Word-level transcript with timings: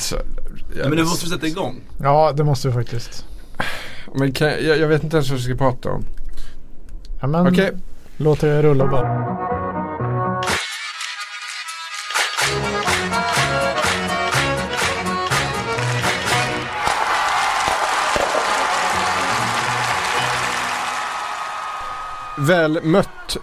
Alltså, 0.00 0.22
Ja, 0.76 0.88
men 0.88 0.96
nu 0.98 1.04
måste 1.04 1.24
vi 1.26 1.30
sätta 1.30 1.46
igång. 1.46 1.80
Ja, 2.02 2.32
det 2.36 2.44
måste 2.44 2.68
vi 2.68 2.74
faktiskt. 2.74 3.24
Men 4.14 4.32
kan, 4.32 4.48
jag, 4.48 4.78
jag 4.78 4.88
vet 4.88 5.04
inte 5.04 5.16
ens 5.16 5.30
vad 5.30 5.38
vi 5.38 5.44
ska 5.44 5.54
prata 5.54 5.90
om. 5.90 6.04
Ja, 7.20 7.26
men 7.26 7.46
Okej. 7.46 7.72
låt 8.16 8.40
det 8.40 8.62
rulla 8.62 8.86
bara. 8.86 9.36
Väl 22.38 22.78
mött 22.82 23.36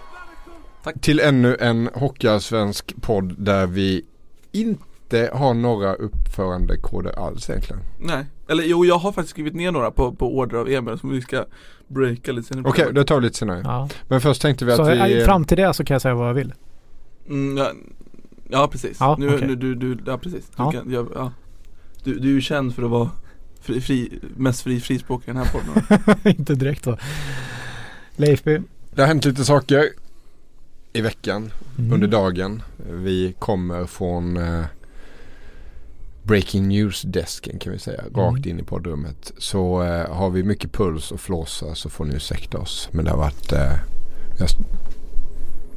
Tack. 0.84 1.00
till 1.00 1.20
ännu 1.20 1.56
en 1.60 1.90
Hockeyallsvensk 1.94 2.94
podd 3.02 3.34
där 3.38 3.66
vi 3.66 4.04
inte 4.52 5.30
har 5.34 5.54
några 5.54 5.94
uppförandekoder 6.42 7.18
alls 7.18 7.50
egentligen. 7.50 7.82
Nej, 7.98 8.24
eller 8.48 8.64
jo 8.64 8.84
jag 8.84 8.98
har 8.98 9.12
faktiskt 9.12 9.30
skrivit 9.30 9.54
ner 9.54 9.72
några 9.72 9.90
på, 9.90 10.12
på 10.12 10.36
order 10.38 10.58
av 10.58 10.68
Emil 10.68 10.98
som 10.98 11.10
vi 11.10 11.20
ska 11.20 11.44
breaka 11.88 12.32
lite 12.32 12.48
senare. 12.48 12.68
Okej, 12.68 12.92
det 12.92 13.04
tar 13.04 13.16
vi 13.20 13.22
lite 13.22 13.38
senare. 13.38 13.60
Ja. 13.64 13.88
Men 14.08 14.20
först 14.20 14.42
tänkte 14.42 14.64
vi 14.64 14.72
att 14.72 14.76
Så 14.76 14.84
vi... 14.84 15.18
eh, 15.20 15.24
fram 15.24 15.44
till 15.44 15.56
det 15.56 15.74
så 15.74 15.84
kan 15.84 15.94
jag 15.94 16.02
säga 16.02 16.14
vad 16.14 16.28
jag 16.28 16.34
vill. 16.34 16.54
Mm, 17.28 17.56
ja, 17.56 17.72
ja 18.48 18.68
precis, 18.72 18.96
Ja, 19.00 19.16
nu, 19.18 19.34
okej. 19.34 19.46
nu 19.48 19.54
du, 19.56 19.74
du, 19.74 19.98
ja 20.06 20.18
precis. 20.18 20.46
Du, 20.46 20.52
Ja. 20.62 20.72
Kan, 20.72 20.90
ja, 20.90 21.06
ja. 21.14 21.32
Du, 22.04 22.18
du 22.18 22.28
är 22.28 22.32
ju 22.32 22.40
känd 22.40 22.74
för 22.74 22.82
att 22.82 22.90
vara 22.90 23.10
fri, 23.60 23.80
fri, 23.80 24.18
mest 24.36 24.62
fri 24.62 24.80
frispråkig 24.80 25.28
i 25.28 25.34
den 25.34 25.42
här 25.46 25.52
podden. 25.52 26.16
inte 26.38 26.54
direkt 26.54 26.86
va. 26.86 26.98
Leifby. 28.16 28.60
Det 28.90 29.00
har 29.00 29.08
hänt 29.08 29.24
lite 29.24 29.44
saker 29.44 29.88
i 30.92 31.00
veckan, 31.00 31.50
Mm. 31.78 31.92
under 31.92 32.08
dagen. 32.08 32.62
Vi 32.90 33.34
kommer 33.38 33.86
från 33.86 34.36
eh, 34.36 34.64
Breaking 36.28 36.68
News-desken 36.68 37.58
kan 37.58 37.72
vi 37.72 37.78
säga, 37.78 38.02
rakt 38.14 38.46
in 38.46 38.60
i 38.60 38.62
poddrummet. 38.62 39.32
Så 39.38 39.82
eh, 39.82 40.14
har 40.16 40.30
vi 40.30 40.42
mycket 40.42 40.72
puls 40.72 41.12
och 41.12 41.20
flåsa 41.20 41.74
så 41.74 41.88
får 41.90 42.04
ni 42.04 42.14
ursäkta 42.14 42.58
oss. 42.58 42.88
Men 42.92 43.04
det 43.04 43.10
har 43.10 43.18
varit, 43.18 43.52
eh, 43.52 43.58
har, 44.40 44.48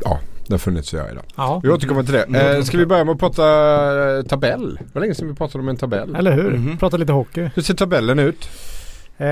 ja, 0.03 0.19
det 0.47 0.53
har 0.53 0.59
funnits 0.59 0.89
att 0.89 0.93
göra 0.99 1.11
idag. 1.11 1.23
Ja. 1.35 1.59
Vi 1.63 1.69
återkommer 1.69 2.03
till 2.03 2.13
det. 2.13 2.23
Mm. 2.23 2.55
Eh, 2.57 2.63
ska 2.63 2.77
vi 2.77 2.85
börja 2.85 3.03
med 3.03 3.13
att 3.13 3.19
prata 3.19 3.45
eh, 4.17 4.23
tabell? 4.23 4.75
Det 4.81 4.93
var 4.93 5.01
länge 5.01 5.15
sedan 5.15 5.27
vi 5.27 5.33
pratade 5.33 5.61
om 5.61 5.69
en 5.69 5.77
tabell. 5.77 6.15
Eller 6.15 6.31
hur? 6.31 6.51
Mhm. 6.51 6.77
Prata 6.77 6.97
lite 6.97 7.11
hockey. 7.13 7.49
Hur 7.55 7.61
ser 7.61 7.73
tabellen 7.73 8.19
ut? 8.19 8.49
Eh, 9.17 9.27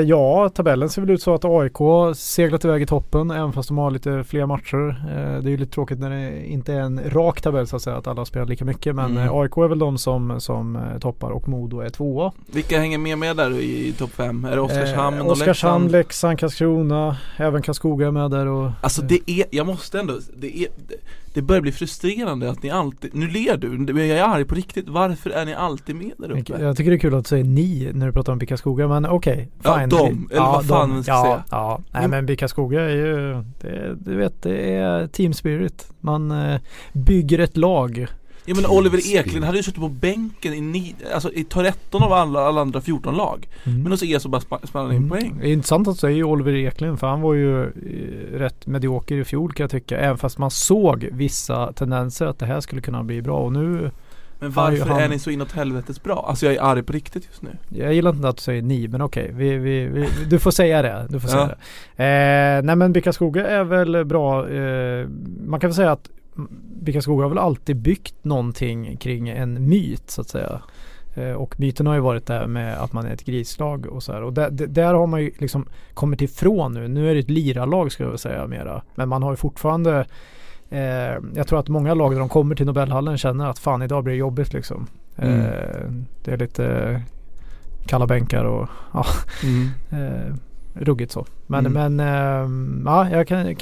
ja, 0.00 0.48
tabellen 0.48 0.88
ser 0.88 1.02
väl 1.02 1.10
ut 1.10 1.22
så 1.22 1.34
att 1.34 1.44
AIK 1.44 1.76
seglat 2.16 2.64
iväg 2.64 2.82
i 2.82 2.86
toppen 2.86 3.30
även 3.30 3.52
fast 3.52 3.68
de 3.68 3.78
har 3.78 3.90
lite 3.90 4.24
fler 4.24 4.46
matcher. 4.46 4.88
Eh, 5.10 5.42
det 5.42 5.48
är 5.48 5.50
ju 5.50 5.56
lite 5.56 5.72
tråkigt 5.72 5.98
när 5.98 6.10
det 6.10 6.46
inte 6.46 6.72
är 6.72 6.80
en 6.80 7.00
rak 7.10 7.40
tabell 7.40 7.66
så 7.66 7.76
att 7.76 7.82
säga 7.82 7.96
att 7.96 8.06
alla 8.06 8.24
spelar 8.24 8.46
lika 8.46 8.64
mycket. 8.64 8.94
Men 8.94 9.10
Mm. 9.10 9.22
eh, 9.28 9.34
AIK 9.34 9.56
är 9.56 9.68
väl 9.68 9.78
de 9.78 9.98
som, 9.98 10.40
som 10.40 10.76
eh, 10.76 10.98
toppar 11.00 11.30
och 11.30 11.48
Modo 11.48 11.80
är 11.80 11.88
tvåa. 11.90 12.32
Vilka 12.52 12.78
hänger 12.78 12.98
med 12.98 13.18
med 13.18 13.36
där 13.36 13.60
i, 13.60 13.92
topp 13.98 14.10
5? 14.10 14.44
Är 14.44 14.50
det 14.56 14.60
Oskarshamn 14.60 15.18
Eh, 15.18 15.24
och 15.26 15.32
Oskarshamn, 15.32 15.82
Leksand? 15.84 15.92
Leksand, 15.92 16.38
Karlskrona, 16.38 17.16
även 17.36 17.62
Karlskoga 17.62 18.06
är 18.06 18.10
med 18.10 18.30
där 18.30 18.46
och 18.46 18.70
Alltså 18.80 19.02
det 19.02 19.30
är, 19.30 19.44
jag 19.50 19.66
måste 19.66 19.98
ändå, 20.00 20.14
det 20.36 20.58
är 20.58 20.68
det, 20.88 20.94
det 21.34 21.42
börjar 21.42 21.62
bli 21.62 21.72
frustrerande 21.72 22.50
att 22.50 22.62
ni 22.62 22.70
alltid, 22.70 23.14
nu 23.14 23.28
ler 23.28 23.56
du, 23.56 24.06
jag 24.06 24.18
är 24.18 24.22
arg 24.24 24.44
på 24.44 24.54
riktigt, 24.54 24.88
varför 24.88 25.30
är 25.30 25.44
ni 25.44 25.54
alltid 25.54 25.96
med 25.96 26.12
där 26.18 26.30
uppe? 26.30 26.62
Jag 26.62 26.76
tycker 26.76 26.90
det 26.90 26.96
är 26.96 26.98
kul 26.98 27.14
att 27.14 27.24
du 27.24 27.28
säger 27.28 27.44
ni 27.44 27.90
när 27.94 28.06
du 28.06 28.12
pratar 28.12 28.32
om 28.32 28.38
Bickaskoga 28.38 28.88
men 28.88 29.06
okej. 29.06 29.50
Ja, 29.62 29.78
fine. 29.78 29.88
de, 29.88 30.28
eller 30.30 30.40
vad 30.40 30.66
fan 30.66 30.90
man 30.90 31.02
ska 31.02 31.12
ja, 31.12 31.22
säga. 31.22 31.44
Ja, 31.50 31.80
nej 31.92 32.02
Men- 32.02 32.10
men 32.10 32.26
Bickaskoga 32.26 32.80
är 32.80 32.88
ju, 32.96 33.44
det, 33.60 33.94
du 34.00 34.16
vet 34.16 34.42
det 34.42 34.74
är 34.74 35.06
team 35.06 35.32
spirit. 35.32 35.88
Man 36.00 36.30
eh, 36.30 36.60
bygger 36.92 37.38
ett 37.38 37.56
lag. 37.56 38.06
Ja 38.46 38.54
men 38.54 38.66
Oliver 38.66 39.16
Eklund 39.16 39.44
hade 39.44 39.56
ju 39.58 39.62
suttit 39.62 39.80
på 39.80 39.88
bänken 39.88 40.54
i, 40.54 40.60
ni, 40.60 40.94
alltså, 41.14 41.32
i 41.32 41.44
13 41.44 42.02
av 42.02 42.12
alla, 42.12 42.40
alla 42.40 42.60
andra 42.60 42.80
14 42.80 43.16
lag 43.16 43.48
Men 43.64 43.86
hos 43.92 44.22
så 44.22 44.28
bara 44.28 44.40
spa- 44.40 44.60
spannar 44.66 44.88
ni 44.88 44.96
in 44.96 45.08
poäng 45.08 45.26
Mm. 45.26 45.38
Det 45.38 45.48
är 45.48 45.52
intressant 45.52 45.88
att 45.88 45.96
säga 45.98 46.26
Oliver 46.26 46.54
Eklund 46.54 47.00
för 47.00 47.06
han 47.06 47.20
var 47.20 47.34
ju 47.34 47.62
eh, 47.64 48.38
rätt 48.38 48.66
medioker 48.66 49.16
i 49.16 49.24
fjol 49.24 49.52
kan 49.52 49.64
jag 49.64 49.70
tycka. 49.70 49.98
Även 49.98 50.18
fast 50.18 50.38
man 50.38 50.50
såg 50.50 51.08
vissa 51.12 51.72
tendenser 51.72 52.26
att 52.26 52.38
det 52.38 52.46
här 52.46 52.60
skulle 52.60 52.80
kunna 52.80 53.02
bli 53.04 53.22
bra 53.22 53.38
och 53.38 53.52
nu 53.52 53.90
Men 54.38 54.50
varför 54.52 54.86
han- 54.88 55.00
är 55.00 55.08
ni 55.08 55.18
så 55.18 55.30
inåt 55.30 55.52
helvetes 55.52 56.02
bra? 56.02 56.26
Alltså 56.28 56.46
jag 56.46 56.54
är 56.54 56.60
arg 56.60 56.82
på 56.82 56.92
riktigt 56.92 57.26
just 57.30 57.42
nu 57.42 57.50
Jag 57.68 57.94
gillar 57.94 58.10
inte 58.14 58.28
att 58.28 58.36
du 58.36 58.42
säger 58.42 58.62
ni, 58.62 58.88
men 58.88 59.02
okej. 59.02 59.30
Vi, 59.34 59.56
vi, 59.58 59.86
vi, 59.86 60.08
du 60.28 60.38
får 60.38 60.50
säga 60.50 60.82
det. 60.82 61.06
Du 61.10 61.20
får 61.20 61.28
säga 61.28 61.42
Ja. 61.42 61.54
det. 61.96 62.56
Eh, 62.58 62.62
nej 62.62 62.76
men 62.76 62.92
Bickaskoga 62.92 63.46
är 63.46 63.64
väl 63.64 64.04
bra. 64.04 64.48
Eh, 64.48 65.08
man 65.46 65.60
kan 65.60 65.70
väl 65.70 65.74
säga 65.74 65.92
att 65.92 66.10
Bickaskoga 66.82 67.22
har 67.24 67.28
väl 67.28 67.38
alltid 67.38 67.76
byggt 67.76 68.14
någonting 68.24 68.96
kring 68.96 69.28
en 69.28 69.68
myt 69.68 70.10
så 70.10 70.20
att 70.20 70.28
säga. 70.28 70.60
Eh, 71.14 71.32
och 71.32 71.60
myten 71.60 71.86
har 71.86 71.94
ju 71.94 72.00
varit 72.00 72.26
det 72.26 72.34
här 72.34 72.46
med 72.46 72.76
att 72.82 72.92
man 72.92 73.06
är 73.06 73.10
ett 73.12 73.24
grislag 73.24 73.86
och 73.86 74.02
så 74.02 74.12
här. 74.12 74.22
Och 74.22 74.32
där, 74.32 74.50
där- 74.50 74.94
har 74.94 75.06
man 75.06 75.22
ju 75.22 75.30
liksom 75.38 75.66
kommit 75.94 76.22
ifrån 76.22 76.72
nu. 76.74 76.88
Nu 76.88 77.10
är 77.10 77.14
det 77.14 77.20
ett 77.20 77.30
liralag 77.30 77.92
ska 77.92 78.02
jag 78.02 78.10
väl 78.10 78.18
säga 78.18 78.46
mera. 78.46 78.82
Men 78.94 79.08
man 79.08 79.22
har 79.22 79.30
ju 79.32 79.36
fortfarande 79.36 80.06
eh, 80.70 81.14
jag 81.34 81.46
tror 81.48 81.58
att 81.58 81.68
många 81.68 81.94
lag 81.94 82.12
när 82.12 82.18
de 82.20 82.28
kommer 82.28 82.54
till 82.54 82.66
Nobelhallen 82.66 83.18
känner 83.18 83.50
att 83.50 83.58
fan 83.58 83.82
idag 83.82 84.04
blir 84.04 84.14
det 84.14 84.18
jobbigt 84.18 84.52
liksom. 84.52 84.86
Mm. 85.16 85.40
Eh, 85.40 85.90
det 86.24 86.30
är 86.32 86.36
lite 86.36 87.02
kalla 87.86 88.06
bänkar 88.06 88.44
och 88.44 88.68
ja, 88.92 89.06
eh, 89.90 90.34
ruggigt 90.74 91.12
så. 91.12 91.26
Men, 91.46 91.66
Mm. 91.66 91.96
men 91.96 92.00
eh, 92.08 92.48
ja, 92.92 93.10
jag 93.10 93.28
kan, 93.28 93.56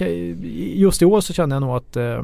just 0.75 1.03
i 1.03 1.05
år 1.05 1.21
så 1.21 1.32
känner 1.32 1.56
jag 1.56 1.61
nog 1.61 1.77
att 1.77 1.97
eh, 1.97 2.22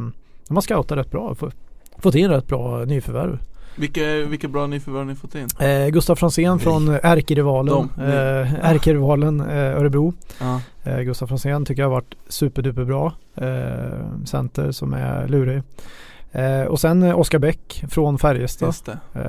de 0.49 0.57
har 0.57 0.61
scoutat 0.61 0.99
rätt 0.99 1.11
bra. 1.11 1.35
Få- 1.35 1.51
Fått 1.99 2.15
in 2.15 2.29
rätt 2.31 2.47
bra 2.47 2.85
nyförvärv. 2.85 3.39
Vilka, 3.77 4.05
vilka 4.05 4.49
bra 4.49 4.67
nyförvärv 4.67 4.99
har 5.01 5.05
ni 5.05 5.15
fått 5.15 5.35
in? 5.35 5.47
Eh, 5.61 5.89
Gustav 5.89 6.17
Franzén 6.17 6.59
från 6.59 6.89
ärkerivalen, 7.03 7.75
De, 7.75 7.91
ni. 7.97 8.05
eh, 8.13 8.65
ärkerivalen 8.71 9.41
eh, 9.41 9.57
Örebro. 9.81 10.13
Ja. 10.41 10.61
Eh, 10.85 11.01
Gustav 11.01 11.27
Franzén 11.27 11.65
tycker 11.65 11.83
jag 11.83 11.89
har 11.89 11.95
varit 11.95 12.15
superduperbra. 12.29 13.13
Eh, 13.37 14.25
center 14.25 14.71
som 14.73 14.93
är 14.95 15.29
lurig. 15.29 15.63
Eh, 16.33 16.63
och 16.63 16.81
sen 16.81 17.03
eh, 17.03 17.19
Oskar 17.19 17.39
Bäck 17.39 17.85
från 17.91 18.19
Färjestad. 18.19 18.75
Eh, 19.15 19.23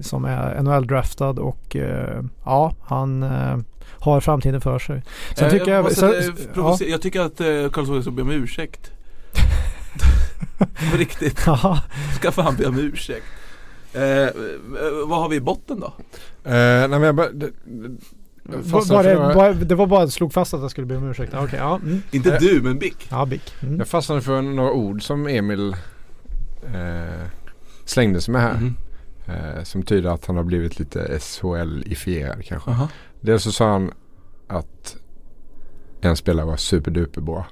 som 0.00 0.24
är 0.24 0.62
NHL-draftad 0.62 1.38
och 1.38 1.76
eh, 1.76 2.22
ja, 2.44 2.72
han 2.82 3.22
eh, 3.22 3.56
har 4.00 4.20
framtiden 4.20 4.60
för 4.60 4.78
sig. 4.78 5.02
Sen 5.36 5.46
Eh, 5.46 5.50
tycker 5.52 5.72
jag... 5.72 5.84
måste, 5.84 6.00
sen, 6.00 6.10
eh, 6.10 6.34
ja, 6.56 6.78
Jag 6.80 7.02
tycker 7.02 7.20
att 7.20 7.40
eh, 7.40 7.46
Karlsson 7.72 8.02
ska 8.02 8.10
be 8.10 8.22
om 8.22 8.30
ursäkt 8.30 8.92
På 10.90 10.96
riktigt, 10.96 11.42
ja, 11.46 11.80
ska 12.16 12.32
fan 12.32 12.56
be 12.56 12.66
om 12.66 12.78
ursäkt 12.78 13.24
eh, 13.92 14.28
Vad 15.06 15.18
har 15.20 15.28
vi 15.28 15.36
i 15.36 15.40
botten 15.40 15.80
då? 15.80 15.86
Eh, 16.44 16.52
nej 16.54 16.88
men 16.88 17.02
jag 17.02 17.14
bara, 17.14 17.30
det, 17.30 17.50
det, 17.64 18.56
var, 18.56 18.62
fastnade 18.62 18.96
var 18.96 19.02
för 19.02 19.10
det, 19.10 19.14
några- 19.22 19.34
var, 19.34 19.52
det 19.54 19.74
var 19.74 19.86
bara 19.86 20.08
slog 20.08 20.32
fast 20.32 20.54
att 20.54 20.60
jag 20.60 20.70
skulle 20.70 20.86
be 20.86 20.96
om 20.96 21.10
ursäkt. 21.10 21.34
Okej, 21.34 21.58
ja. 21.58 21.76
Mm. 21.82 22.02
Inte 22.10 22.38
du 22.38 22.60
men 22.62 22.78
Bick 22.78 23.06
Ja, 23.10 23.26
Bick. 23.26 23.54
Mm. 23.62 23.78
Jag 23.78 23.88
fastnade 23.88 24.20
för 24.20 24.42
några 24.42 24.72
ord 24.72 25.02
som 25.02 25.26
Emil 25.26 25.76
eh, 26.66 27.26
slängde 27.84 28.20
sig 28.20 28.32
med 28.32 28.42
här. 28.42 28.54
Mhm. 28.54 28.74
Eh, 29.26 29.62
som 29.64 29.82
tyder 29.82 30.10
att 30.10 30.26
han 30.26 30.36
har 30.36 30.44
blivit 30.44 30.78
lite 30.78 31.18
SHL-ifierad 31.20 32.44
kanske. 32.44 32.70
Aha. 32.70 32.88
Dels 33.20 33.42
så 33.42 33.52
sa 33.52 33.72
han 33.72 33.92
att 34.48 34.96
en 36.00 36.16
spelare 36.16 36.46
var 36.46 36.56
superduper 36.56 37.20
bra. 37.20 37.46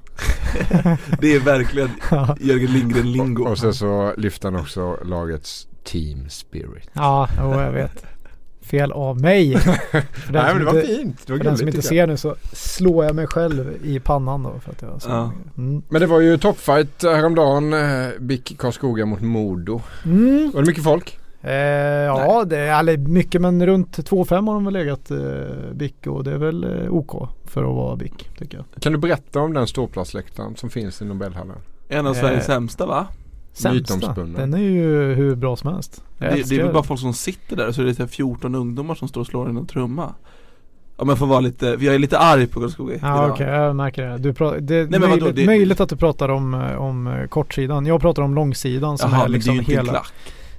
Det 1.20 1.34
är 1.34 1.40
verkligen 1.40 1.90
Jörgen 2.40 2.72
Lindgren 2.72 3.12
lingo 3.12 3.44
Och 3.44 3.58
sen 3.58 3.74
så 3.74 4.14
lyfte 4.16 4.46
han 4.46 4.56
också 4.56 4.98
lagets 5.04 5.68
team 5.84 6.28
spirit. 6.28 6.90
Ja, 6.92 7.28
jo, 7.38 7.60
jag 7.60 7.72
vet. 7.72 8.04
Fel 8.60 8.92
av 8.92 9.20
mig. 9.20 9.58
För 9.90 10.32
den 10.32 10.42
Nej 10.42 10.54
men 10.54 10.58
det 10.58 10.64
var 10.64 10.80
inte- 10.80 10.86
fint. 10.88 11.26
Det 11.26 11.32
var 11.32 11.38
För 11.38 11.44
den 11.44 11.58
som 11.58 11.68
inte 11.68 11.82
ser 11.82 12.06
nu 12.06 12.16
så 12.16 12.36
slår 12.52 13.04
jag 13.04 13.14
mig 13.14 13.26
själv 13.26 13.76
i 13.84 14.00
pannan 14.00 14.42
då 14.42 14.54
för 14.64 14.70
att 14.72 14.82
jag 14.82 15.02
så. 15.02 15.08
Ja. 15.08 15.32
Mm. 15.58 15.82
Men 15.88 16.00
det 16.00 16.06
var 16.06 16.20
ju 16.20 16.38
toppfight 16.38 17.02
häromdagen. 17.02 17.72
Eh, 17.72 18.08
BIK 18.18 18.56
Karlskoga 18.58 19.06
mot 19.06 19.20
Modo. 19.20 19.80
Mm. 20.04 20.50
Var 20.54 20.60
det 20.60 20.66
mycket 20.66 20.84
folk? 20.84 21.18
Eh, 21.48 21.54
ja, 22.04 22.44
det 22.44 22.58
är 22.58 22.78
eller 22.80 22.96
mycket 22.96 23.40
men 23.40 23.66
runt 23.66 23.98
2,5 23.98 24.46
har 24.46 24.54
de 24.54 24.64
väl 24.64 24.74
legat 24.74 25.10
eh, 25.10 25.18
BIK 25.74 26.06
och 26.06 26.24
det 26.24 26.30
är 26.32 26.38
väl 26.38 26.64
eh, 26.64 26.94
OK 26.94 27.28
för 27.44 27.60
att 27.62 27.74
vara 27.76 27.96
BIK 27.96 28.30
tycker 28.38 28.56
jag. 28.56 28.82
Kan 28.82 28.92
du 28.92 28.98
berätta 28.98 29.40
om 29.40 29.52
den 29.52 29.66
ståplatsläktaren 29.66 30.56
som 30.56 30.70
finns 30.70 31.02
i 31.02 31.04
Nobelhallen? 31.04 31.56
En 31.88 32.06
av 32.06 32.14
Eh, 32.14 32.20
Sveriges 32.20 32.44
sämsta 32.46 32.86
va? 32.86 33.06
Sämsta. 33.52 34.14
Den 34.14 34.54
är 34.54 34.58
ju 34.58 35.14
hur 35.14 35.34
bra 35.34 35.56
som 35.56 35.72
helst. 35.74 36.02
Jag 36.18 36.32
Det, 36.36 36.48
det 36.48 36.56
är 36.60 36.62
väl 36.64 36.72
bara 36.72 36.82
folk 36.82 37.00
som 37.00 37.12
sitter 37.14 37.56
där 37.56 37.72
så 37.72 37.82
är 37.82 37.86
det 37.86 37.94
så 37.94 38.02
här 38.02 38.08
14 38.08 38.54
ungdomar 38.54 38.94
som 38.94 39.08
står 39.08 39.20
och 39.20 39.26
slår 39.26 39.46
i 39.46 39.50
en 39.50 39.66
trumma 39.66 40.14
Om 40.96 41.08
jag 41.08 41.18
får 41.18 41.26
vara 41.26 41.40
lite, 41.40 41.66
jag 41.66 41.94
är 41.94 41.98
lite 41.98 42.18
arg 42.18 42.46
på 42.46 42.60
Karlskoga 42.60 42.98
Ja 43.02 43.30
okej, 43.30 43.46
jag 43.46 43.76
märker 43.76 44.02
det. 44.08 44.18
Du 44.18 44.32
det 44.60 44.74
är 44.80 44.86
vadå, 45.00 45.08
möjligt, 45.08 45.36
det- 45.36 45.46
möjligt 45.46 45.80
att 45.80 45.88
du 45.88 45.96
pratar 45.96 46.28
om, 46.28 46.54
eh, 46.54 46.76
om 46.82 47.06
eh, 47.06 47.26
kortsidan. 47.26 47.86
Jag 47.86 48.00
pratar 48.00 48.22
om 48.22 48.34
långsidan 48.34 48.98
som 48.98 49.10
Jaha, 49.10 49.24
är 49.24 49.28
men 49.28 49.30
det 49.30 49.34
är 49.34 49.38
liksom 49.38 49.54
ju 49.54 49.58
inte 49.60 49.72
en 49.72 49.78
hela 49.78 49.92
klack 49.92 50.12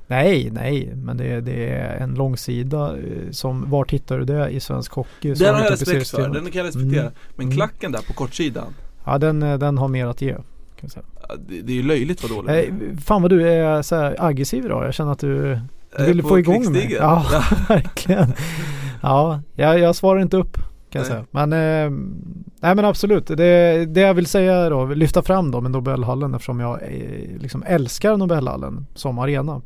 Nej, 0.10 0.50
nej, 0.52 0.92
men 0.96 1.18
det, 1.18 1.42
det 1.42 1.70
är 1.70 1.98
en 1.98 2.14
långsida 2.16 2.98
eh, 2.98 3.32
som, 3.32 3.70
var 3.70 3.86
hittar 3.90 4.18
du 4.20 4.26
det 4.26 4.50
i 4.50 4.60
svensk 4.60 4.92
hockey? 4.92 5.34
Den 5.34 5.56
har 5.56 5.64
jag 5.64 5.72
respekt 5.72 6.10
för, 6.10 6.30
den 6.30 6.34
kan 6.46 6.52
jag 6.54 6.68
respektera 6.68 7.02
Mm. 7.02 7.14
Men 7.36 7.46
Mm. 7.46 7.56
klacken 7.58 7.92
där 7.92 8.02
på 8.08 8.14
kortsidan 8.14 8.74
Ja 9.06 9.18
den, 9.18 9.44
eh, 9.44 9.58
den 9.58 9.78
har 9.78 9.88
mer 9.88 10.06
att 10.08 10.22
ge. 10.22 10.36
Det, 11.48 11.62
det 11.62 11.72
är 11.74 11.76
ju 11.76 11.84
löjligt 11.84 12.24
vad 12.24 12.32
dåligt 12.46 12.70
Eh, 12.70 12.98
fan 13.06 13.22
vad 13.22 13.32
du 13.32 13.50
är 13.50 13.82
så 13.82 13.96
här 13.96 14.16
aggressiv 14.20 14.66
idag. 14.66 14.86
Jag 14.86 14.94
känner 14.94 15.12
att 15.12 15.20
du 15.20 15.60
Du 15.98 16.06
ville 16.06 16.22
på 16.22 16.30
få 16.30 16.40
igång 16.40 16.72
mig. 16.72 16.94
Ja, 16.94 17.26
verkligen. 17.70 18.34
Ja, 19.02 19.42
jag, 19.56 19.80
jag 19.80 19.96
svarar 19.96 20.22
inte 20.22 20.38
upp 20.38 20.58
kan 20.90 21.02
jag 21.02 21.10
Nej. 21.10 21.10
säga. 21.10 21.26
Men, 21.32 21.54
eh, 21.54 22.00
nej 22.60 22.76
men 22.76 22.86
absolut. 22.86 23.28
Det, 23.28 23.86
det 23.86 24.02
jag 24.02 24.14
vill 24.14 24.26
säga 24.26 24.70
då, 24.70 24.86
lyfta 24.86 25.22
fram 25.24 25.52
då 25.52 25.62
med 25.62 25.72
Nobelhallen 25.72 26.34
eftersom 26.34 26.60
jag 26.60 26.82
eh, 26.84 27.38
liksom 27.40 27.64
älskar 27.68 28.18
Nobelhallen 28.18 28.86
som 28.96 29.20
arena. 29.20 29.62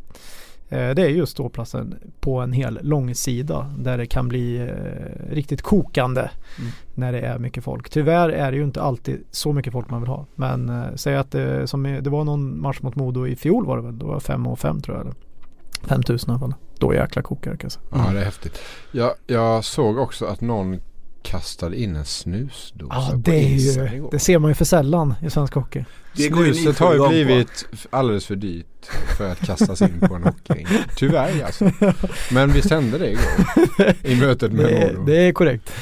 Eh, 0.69 0.89
det 0.89 1.01
är 1.01 1.07
just 1.09 1.31
ståplatsen 1.31 1.95
på 2.19 2.39
en 2.39 2.53
hel 2.53 2.79
långsida 2.81 3.73
där 3.77 3.97
det 3.97 4.05
kan 4.05 4.27
bli 4.29 4.57
eh, 4.57 5.33
riktigt 5.33 5.61
kokande 5.61 6.29
Mm. 6.59 6.71
när 6.95 7.11
det 7.11 7.19
är 7.21 7.39
mycket 7.39 7.63
folk. 7.63 7.89
Tyvärr 7.89 8.29
är 8.29 8.51
det 8.51 8.57
ju 8.57 8.63
inte 8.63 8.81
alltid 8.81 9.23
så 9.31 9.53
mycket 9.53 9.73
folk 9.73 9.89
man 9.89 10.01
vill 10.01 10.09
ha. 10.09 10.25
Men 10.35 10.69
eh, 10.69 10.83
säg 10.95 11.15
att 11.15 11.31
det, 11.31 11.67
som 11.67 11.85
i, 11.85 12.01
det 12.01 12.09
var 12.09 12.23
någon 12.23 12.61
match 12.61 12.77
mot 12.81 12.95
Modo 12.95 13.27
i 13.27 13.35
fjol 13.35 13.65
var 13.65 13.77
det 13.77 13.83
väl. 13.83 13.99
Då 13.99 14.05
var 14.05 14.19
5 14.19 14.47
och 14.47 14.59
5 14.59 14.81
tror 14.81 14.97
jag. 14.97 15.01
Eller 15.05 15.15
5000 15.87 16.29
i 16.29 16.31
alla 16.31 16.39
fall. 16.39 16.53
Då 16.79 16.93
jäkla 16.93 17.21
kokar 17.21 17.51
det 17.51 17.57
kan 17.57 17.65
jag 17.65 17.71
säga. 17.71 18.05
Ja 18.07 18.13
det 18.13 18.19
är 18.19 18.25
häftigt. 18.25 18.59
Jag, 18.91 19.11
jag 19.27 19.63
såg 19.63 19.97
också 19.97 20.25
att 20.25 20.41
någon 20.41 20.79
kastade 21.23 21.81
in 21.81 21.95
en 21.95 22.05
snusdosa 22.05 22.93
Ja 22.95 23.09
på 23.11 23.17
det 23.17 23.31
är 23.35 23.43
isen 23.55 23.93
ju, 23.93 24.07
det 24.11 24.19
ser 24.19 24.39
man 24.39 24.51
ju 24.51 24.55
för 24.55 24.65
sällan 24.65 25.13
i 25.21 25.29
svensk 25.29 25.53
hockey. 25.53 25.85
Det 26.15 26.23
Snuset 26.23 26.79
har 26.79 26.93
ju 26.93 26.99
på. 26.99 27.07
blivit 27.07 27.65
f- 27.73 27.87
alldeles 27.89 28.25
för 28.25 28.35
dyrt 28.35 28.85
för 29.17 29.31
att 29.31 29.39
kastas 29.39 29.81
in 29.81 29.99
på 30.07 30.15
en 30.15 30.23
hockeyring. 30.23 30.67
Tyvärr 30.95 31.43
alltså. 31.45 31.71
Men 32.31 32.51
vi 32.51 32.61
sände 32.61 32.97
det 32.97 33.09
igår 33.11 33.93
i 34.11 34.15
mötet 34.15 34.51
med 34.51 34.65
Det, 34.65 34.91
Modo. 34.93 35.05
det 35.05 35.17
är 35.17 35.31
korrekt. 35.31 35.73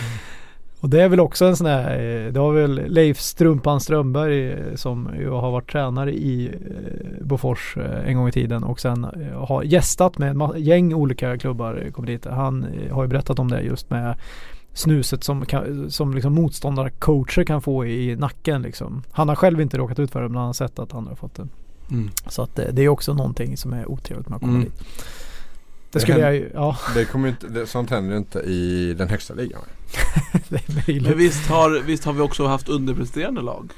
Och 0.79 0.89
det 0.89 1.01
är 1.01 1.09
väl 1.09 1.19
också 1.19 1.45
en 1.45 1.55
sån 1.55 1.67
här, 1.67 1.91
eh, 2.25 2.31
det 2.33 2.39
har 2.39 2.53
väl 2.53 2.81
Leif 2.87 3.19
Strumpan 3.19 3.81
Strömberg 3.81 4.51
eh, 4.51 4.57
som 4.75 5.09
ju 5.19 5.29
har 5.29 5.51
varit 5.51 5.71
tränare 5.71 6.13
i 6.13 6.47
eh, 6.47 7.25
Bofors 7.25 7.77
en 8.05 8.17
gång 8.17 8.27
i 8.27 8.31
tiden 8.31 8.63
och 8.63 8.79
sen 8.79 9.07
har 9.35 9.63
gästat 9.63 10.17
med 10.17 10.29
ett 10.31 10.37
ma- 10.37 10.57
gäng 10.57 10.93
olika 10.93 11.37
klubbar 11.37 11.89
kommer 11.93 12.07
dit. 12.07 12.25
Han 12.25 12.65
har 12.91 13.03
ju 13.03 13.07
berättat 13.09 13.39
om 13.39 13.47
det 13.51 13.61
just 13.61 13.89
med 13.89 14.15
snuset 14.73 15.23
som, 15.23 15.45
kan, 15.45 15.91
som 15.91 16.13
liksom 16.13 16.33
motståndarcoacher 16.33 17.43
kan 17.43 17.61
få 17.61 17.85
i 17.85 18.15
nacken 18.15 18.61
liksom. 18.61 19.03
Han 19.11 19.29
har 19.29 19.35
själv 19.35 19.61
inte 19.61 19.77
råkat 19.77 19.99
ut 19.99 20.11
för 20.11 20.21
det 20.21 20.27
men 20.29 20.37
han 20.37 20.45
har 20.45 20.53
sett 20.53 20.79
att 20.79 20.93
andra 20.93 21.11
har 21.11 21.15
fått 21.15 21.35
det. 21.35 21.47
Mm. 21.91 22.09
Så 22.27 22.41
att 22.41 22.55
det, 22.55 22.71
det 22.71 22.81
är 22.81 22.87
också 22.89 23.13
någonting 23.13 23.57
som 23.57 23.73
är 23.73 23.91
otrevligt 23.91 24.29
med 24.29 24.35
att 24.35 24.41
komma 24.41 24.53
Mm. 24.53 24.63
dit. 24.63 24.79
Det 24.79 24.85
Det 25.91 25.99
skulle 25.99 26.19
jag 26.19 26.25
händer- 26.25 26.41
ju, 26.41 26.51
ja 26.53 26.77
Det 26.95 27.05
kommer 27.05 27.29
inte, 27.29 27.47
det, 27.47 27.67
sånt 27.67 27.89
händer 27.89 28.11
ju 28.11 28.17
inte 28.17 28.39
i 28.39 28.93
den 28.97 29.09
högsta 29.09 29.33
ligan. 29.33 29.61
det 30.49 30.55
är 30.89 31.01
Men 31.01 31.17
visst 31.17 31.47
har, 31.49 31.81
visst 31.85 32.05
har 32.05 32.13
vi 32.13 32.21
också 32.21 32.47
haft 32.47 32.69
underpresterande 32.69 33.41
lag? 33.41 33.71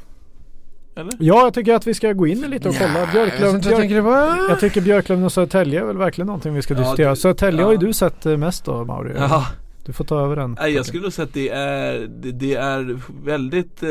Eller? 0.96 1.14
Ja, 1.20 1.44
jag 1.44 1.54
tycker 1.54 1.74
att 1.74 1.88
vi 1.88 1.94
ska 1.94 2.14
gå 2.14 2.28
in 2.28 2.42
lite 2.42 2.70
och 2.70 2.76
kolla. 2.78 3.10
Björklöven, 3.14 3.62
jag, 3.62 3.76
tänker 3.80 3.96
det 3.96 4.02
var... 4.02 4.50
jag 4.50 4.60
tycker 4.60 4.82
Björklöven 4.82 5.24
och 5.26 5.32
Södertälje 5.32 5.80
är 5.82 5.86
väl 5.86 5.98
verkligen 5.98 6.26
någonting 6.26 6.54
vi 6.54 6.62
ska 6.62 6.74
Ja, 6.74 6.80
diskutera. 6.80 7.10
det- 7.10 7.16
Södertälje 7.16 7.60
ja. 7.62 7.66
har 7.66 7.72
ju 7.72 7.78
du 7.78 7.94
sett 7.94 8.26
eh, 8.26 8.38
mest 8.38 8.66
då 8.66 8.86
Mauri. 8.86 9.14
Ja, 9.18 9.46
Du 9.86 9.94
får 9.94 10.06
ta 10.06 10.20
över 10.20 10.36
den. 10.36 10.58
nej, 10.60 10.74
jag 10.74 10.86
skulle 10.86 11.04
nog 11.04 11.14
säga 11.14 11.26
att 11.26 11.34
det 11.34 11.50
är, 11.50 12.00
det, 12.08 12.32
det 12.32 12.56
är 12.56 13.00
väldigt 13.24 13.84
eh, 13.84 13.90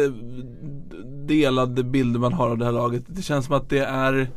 delade 1.26 1.84
bilder 1.84 2.20
man 2.20 2.32
har 2.32 2.50
av 2.50 2.58
det 2.58 2.64
här 2.64 2.72
laget. 2.72 3.02
Det 3.06 3.22
känns 3.22 3.46
som 3.46 3.54
att 3.54 3.68
det 3.68 3.84
är 3.84 4.30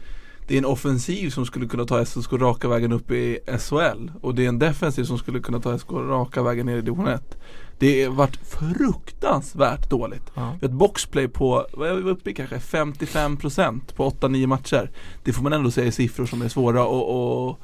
det 0.47 0.53
är 0.53 0.57
en 0.57 0.65
offensiv 0.65 1.29
som 1.29 1.45
skulle 1.45 1.67
kunna 1.67 1.85
ta 1.85 2.05
SSK 2.05 2.33
raka 2.33 2.67
vägen 2.67 2.91
upp 2.91 3.11
i 3.11 3.39
SHL 3.59 4.11
och 4.21 4.35
det 4.35 4.45
är 4.45 4.49
en 4.49 4.59
defensiv 4.59 5.03
som 5.03 5.17
skulle 5.17 5.39
kunna 5.39 5.59
ta 5.59 5.77
SSK 5.77 5.91
raka 5.91 6.43
vägen 6.43 6.65
ner 6.65 6.77
i 6.77 6.81
division 6.81 7.07
1. 7.07 7.37
Det 7.79 8.03
har 8.03 8.11
varit 8.11 8.35
fruktansvärt 8.35 9.89
dåligt. 9.89 10.31
Ja. 10.33 10.57
Vi 10.61 10.67
har 10.67 10.73
ett 10.73 10.79
boxplay 10.79 11.27
på, 11.27 11.67
vad 11.73 11.89
är 11.89 11.95
vi 11.95 12.11
uppe 12.11 12.29
i 12.29 12.33
kanske, 12.33 12.57
55% 12.57 13.95
på 13.95 14.09
8-9 14.09 14.47
matcher. 14.47 14.91
Det 15.23 15.33
får 15.33 15.43
man 15.43 15.53
ändå 15.53 15.71
säga 15.71 15.87
är 15.87 15.91
siffror 15.91 16.25
som 16.25 16.41
är 16.41 16.49
svåra 16.49 16.81
att, 16.81 17.57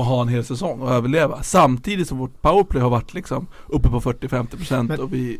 att 0.00 0.06
ha 0.06 0.22
en 0.22 0.28
hel 0.28 0.44
säsong 0.44 0.80
och 0.80 0.90
överleva. 0.90 1.42
Samtidigt 1.42 2.08
som 2.08 2.18
vårt 2.18 2.42
powerplay 2.42 2.82
har 2.82 2.90
varit 2.90 3.14
liksom 3.14 3.46
uppe 3.68 3.88
på 3.88 4.00
40-50% 4.00 4.82
Men- 4.88 5.00
och 5.00 5.12
vi 5.12 5.38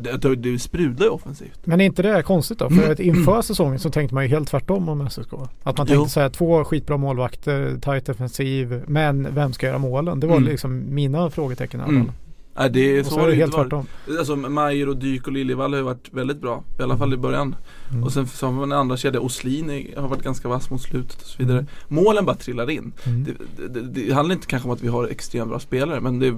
det, 0.00 0.34
det, 0.36 0.58
sprudlar 0.58 1.06
ju 1.06 1.10
offensivt. 1.10 1.60
Men 1.66 1.80
är 1.80 1.84
inte 1.84 2.02
det 2.02 2.22
konstigt 2.22 2.58
då? 2.58 2.70
För 2.70 2.92
att 2.92 3.00
inför 3.00 3.42
säsongen 3.42 3.78
så 3.78 3.90
tänkte 3.90 4.14
man 4.14 4.24
ju 4.24 4.30
helt 4.30 4.48
tvärtom 4.48 4.88
om 4.88 5.06
SSK. 5.10 5.32
Att 5.62 5.78
man 5.78 5.86
tänkte 5.86 6.10
så 6.10 6.20
här, 6.20 6.28
två 6.28 6.64
skitbra 6.64 6.96
målvakter, 6.96 7.78
tight 7.82 8.06
defensiv, 8.06 8.82
men 8.86 9.34
vem 9.34 9.52
ska 9.52 9.66
göra 9.66 9.78
målen? 9.78 10.20
Det 10.20 10.26
var 10.26 10.36
Mm. 10.36 10.48
liksom 10.48 10.94
mina 10.94 11.30
frågetecken 11.30 11.80
i 11.80 11.82
alla 11.82 11.92
Mm. 11.92 12.04
fall. 12.06 12.14
Nej 12.56 12.70
det 12.70 12.98
är 12.98 13.02
så 13.02 13.10
så 13.10 13.16
har 13.20 13.26
är 13.26 13.30
det 13.30 13.36
helt 13.36 13.52
varit. 13.54 13.70
tvärtom. 13.70 13.86
Alltså 14.18 14.36
Majer 14.36 14.88
och 14.88 14.96
Dyk 14.96 15.26
och 15.26 15.32
Liljevall 15.32 15.70
har 15.72 15.78
ju 15.78 15.84
varit 15.84 16.08
väldigt 16.12 16.40
bra. 16.40 16.64
I 16.78 16.82
alla 16.82 16.96
fall 16.96 17.14
i 17.14 17.16
början. 17.16 17.56
Mm. 17.90 18.04
Och 18.04 18.12
sen 18.12 18.26
så 18.26 18.46
har 18.46 18.52
man 18.52 18.72
en 18.72 18.78
andra 18.78 18.96
kedja, 18.96 19.20
Oslin 19.20 19.70
är- 19.70 20.00
har 20.00 20.08
varit 20.08 20.22
ganska 20.22 20.48
vass 20.48 20.70
mot 20.70 20.82
slutet 20.82 21.22
och 21.22 21.26
så 21.28 21.38
vidare. 21.38 21.58
Mm. 21.58 21.70
Målen 21.88 22.24
bara 22.24 22.36
trillar 22.36 22.70
in. 22.70 22.92
Mm. 23.04 23.24
Det, 23.24 23.32
det, 23.68 23.80
det, 23.80 24.06
det 24.06 24.12
handlar 24.14 24.34
inte 24.34 24.46
kanske 24.46 24.68
om 24.68 24.74
att 24.74 24.82
vi 24.82 24.88
har 24.88 25.08
extremt 25.08 25.48
bra 25.48 25.58
spelare 25.58 26.00
men 26.00 26.18
det, 26.18 26.34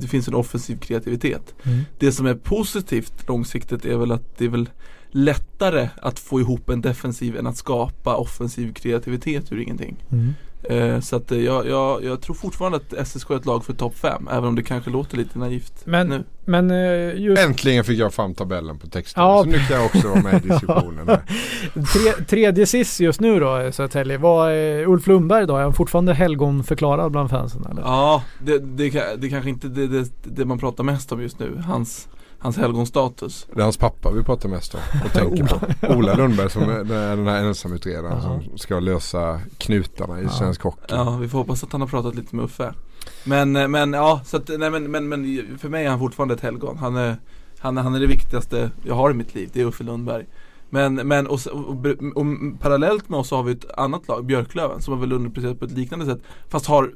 det 0.00 0.06
finns 0.06 0.28
en 0.28 0.34
offensiv 0.34 0.76
kreativitet. 0.78 1.54
Mm. 1.62 1.80
Det 1.98 2.12
som 2.12 2.26
är 2.26 2.34
positivt 2.34 3.28
långsiktigt 3.28 3.84
är 3.84 3.96
väl 3.96 4.12
att 4.12 4.38
det 4.38 4.44
är 4.44 4.48
väl 4.48 4.68
lättare 5.10 5.88
att 6.02 6.18
få 6.18 6.40
ihop 6.40 6.70
en 6.70 6.80
defensiv 6.80 7.36
än 7.36 7.46
att 7.46 7.56
skapa 7.56 8.16
offensiv 8.16 8.72
kreativitet 8.72 9.52
ur 9.52 9.58
ingenting. 9.60 9.96
Mm. 10.12 10.32
Eh, 10.70 11.00
så 11.00 11.16
att 11.16 11.32
eh, 11.32 11.38
jag, 11.38 11.66
jag, 11.68 12.04
jag 12.04 12.20
tror 12.20 12.34
fortfarande 12.34 12.78
att 12.78 13.08
SSK 13.08 13.30
är 13.30 13.36
ett 13.36 13.46
lag 13.46 13.64
för 13.64 13.72
topp 13.72 13.96
5 13.98 14.28
även 14.32 14.44
om 14.44 14.54
det 14.54 14.62
kanske 14.62 14.90
låter 14.90 15.16
lite 15.16 15.38
naivt 15.38 15.72
Men- 15.84 16.08
nu. 16.08 16.24
Men 16.48 16.70
eh, 16.70 17.20
just 17.20 17.42
Äntligen 17.42 17.84
fick 17.84 17.98
jag 17.98 18.14
fram 18.14 18.34
tabellen 18.34 18.78
på 18.78 18.86
texten. 18.86 19.22
Ja. 19.22 19.42
Så 19.42 19.48
nu 19.50 19.58
kan 19.58 19.76
jag 19.76 19.86
också 19.86 20.08
vara 20.08 20.22
med 20.22 20.44
i 20.44 20.48
diskussionen. 20.48 21.06
tre, 21.74 22.24
tredje 22.28 22.66
sist 22.66 23.00
just 23.00 23.20
nu 23.20 23.40
då 23.40 23.72
Södertälje. 23.72 24.18
Var 24.18 24.50
eh, 24.52 24.90
Ulf 24.90 25.06
Lundberg 25.06 25.46
då? 25.46 25.56
Är 25.56 25.62
han 25.62 25.72
fortfarande 25.74 26.14
helgonförklarad 26.14 27.12
bland 27.12 27.30
fansen 27.30 27.66
eller? 27.70 27.82
Ja, 27.82 28.22
det, 28.38 28.58
det, 28.58 29.16
det 29.18 29.28
kanske 29.28 29.50
inte 29.50 29.68
det, 29.68 29.86
det, 29.86 30.08
det 30.22 30.44
man 30.44 30.58
pratar 30.58 30.84
mest 30.84 31.12
om 31.12 31.22
just 31.22 31.38
nu. 31.38 31.62
Hans, 31.66 32.08
hans 32.46 32.56
helgonstatus. 32.56 33.46
Det 33.54 33.58
är 33.60 33.62
hans 33.62 33.76
pappa 33.76 34.10
vi 34.10 34.22
pratar 34.22 34.48
mest 34.48 34.74
om 34.74 34.80
och 35.04 35.12
tänker 35.12 35.44
på. 35.44 35.86
Ola 35.94 36.14
Lundberg 36.14 36.50
som 36.50 36.62
är 36.62 36.84
den 36.84 36.90
är 36.90 37.16
den 37.16 37.26
här 37.26 37.44
ensamutredaren 37.44 38.22
som 38.22 38.58
ska 38.58 38.80
lösa 38.80 39.40
knutarna 39.58 40.20
i 40.20 40.24
Ja. 40.24 40.30
svensk 40.30 40.62
hockey. 40.62 40.80
Ja, 40.88 41.16
vi 41.20 41.28
får 41.28 41.38
hoppas 41.38 41.64
att 41.64 41.72
han 41.72 41.80
har 41.80 41.88
pratat 41.88 42.14
lite 42.14 42.36
med 42.36 42.44
Uffe. 42.44 42.74
Men, 43.24 43.56
eh, 43.56 43.68
men 43.68 43.92
ja, 43.92 44.20
så 44.24 44.36
att, 44.36 44.48
nej 44.58 44.70
men, 44.70 44.90
men, 44.90 45.08
men 45.08 45.58
för 45.58 45.68
mig 45.68 45.84
är 45.86 45.90
han 45.90 45.98
fortfarande 45.98 46.34
ett 46.34 46.40
helgon. 46.40 46.78
Han 46.78 46.96
är, 46.96 47.16
han, 47.58 47.78
är- 47.78 47.82
han 47.82 47.94
är 47.94 48.00
det 48.00 48.06
viktigaste 48.06 48.70
jag 48.84 48.94
har 48.94 49.10
i 49.10 49.14
mitt 49.14 49.34
liv, 49.34 49.50
det 49.52 49.60
är 49.60 49.64
Uffe 49.66 49.84
Lundberg. 49.84 50.26
Men, 50.70 50.94
men 50.94 51.26
och, 51.26 51.40
och, 51.52 51.86
och 52.14 52.26
parallellt 52.60 53.08
med 53.08 53.20
oss 53.20 53.28
så 53.28 53.36
har 53.36 53.42
vi 53.42 53.52
ett 53.52 53.70
annat 53.78 54.08
lag, 54.08 54.24
Björklöven, 54.26 54.82
som 54.82 54.92
har 54.94 55.00
väl 55.00 55.12
underpresterat 55.12 55.58
på 55.58 55.64
ett 55.64 55.70
liknande 55.70 56.06
sätt. 56.06 56.20
Fast 56.48 56.66
har, 56.66 56.90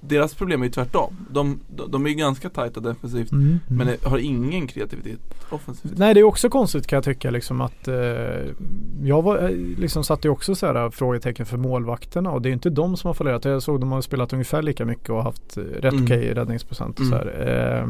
deras 0.00 0.34
problem 0.34 0.62
är 0.62 0.66
ju 0.66 0.72
tvärtom. 0.72 1.16
De, 1.30 1.60
de, 1.76 1.90
de 1.90 2.04
är 2.06 2.10
ju 2.10 2.14
ganska 2.16 2.48
tajta 2.50 2.80
defensivt, 2.80 3.32
Mm, 3.32 3.46
mm. 3.46 3.60
men 3.86 3.96
har 4.10 4.18
ingen 4.18 4.66
kreativitet 4.66 5.20
offensivt. 5.50 5.92
Nej 5.98 6.14
det 6.14 6.20
är 6.20 6.24
också 6.24 6.48
konstigt 6.50 6.86
kan 6.86 6.96
jag 6.96 7.04
tycka 7.04 7.30
liksom 7.30 7.60
att 7.60 7.88
eh, 7.88 7.94
Jag 9.02 9.22
var, 9.22 9.38
eh, 9.38 9.50
liksom 9.78 10.04
satte 10.04 10.28
ju 10.28 10.32
också 10.32 10.54
så 10.54 10.66
här 10.66 10.90
frågetecken 10.90 11.46
för 11.46 11.56
målvakterna 11.56 12.30
och 12.30 12.42
det 12.42 12.46
är 12.46 12.50
ju 12.50 12.54
inte 12.54 12.70
de 12.70 12.96
som 12.96 13.08
har 13.08 13.14
fallerat. 13.14 13.44
Jag 13.44 13.62
såg 13.62 13.80
de 13.80 13.92
har 13.92 14.00
spelat 14.00 14.32
ungefär 14.32 14.62
lika 14.62 14.84
mycket 14.84 15.10
och 15.10 15.22
haft 15.22 15.56
eh, 15.56 15.62
rätt 15.62 15.92
Mm. 15.92 16.04
okej 16.04 16.34
räddningsprocent 16.34 17.00
och 17.00 17.06
så 17.06 17.14
Mm. 17.14 17.28
här. 17.28 17.80
Eh, 17.82 17.88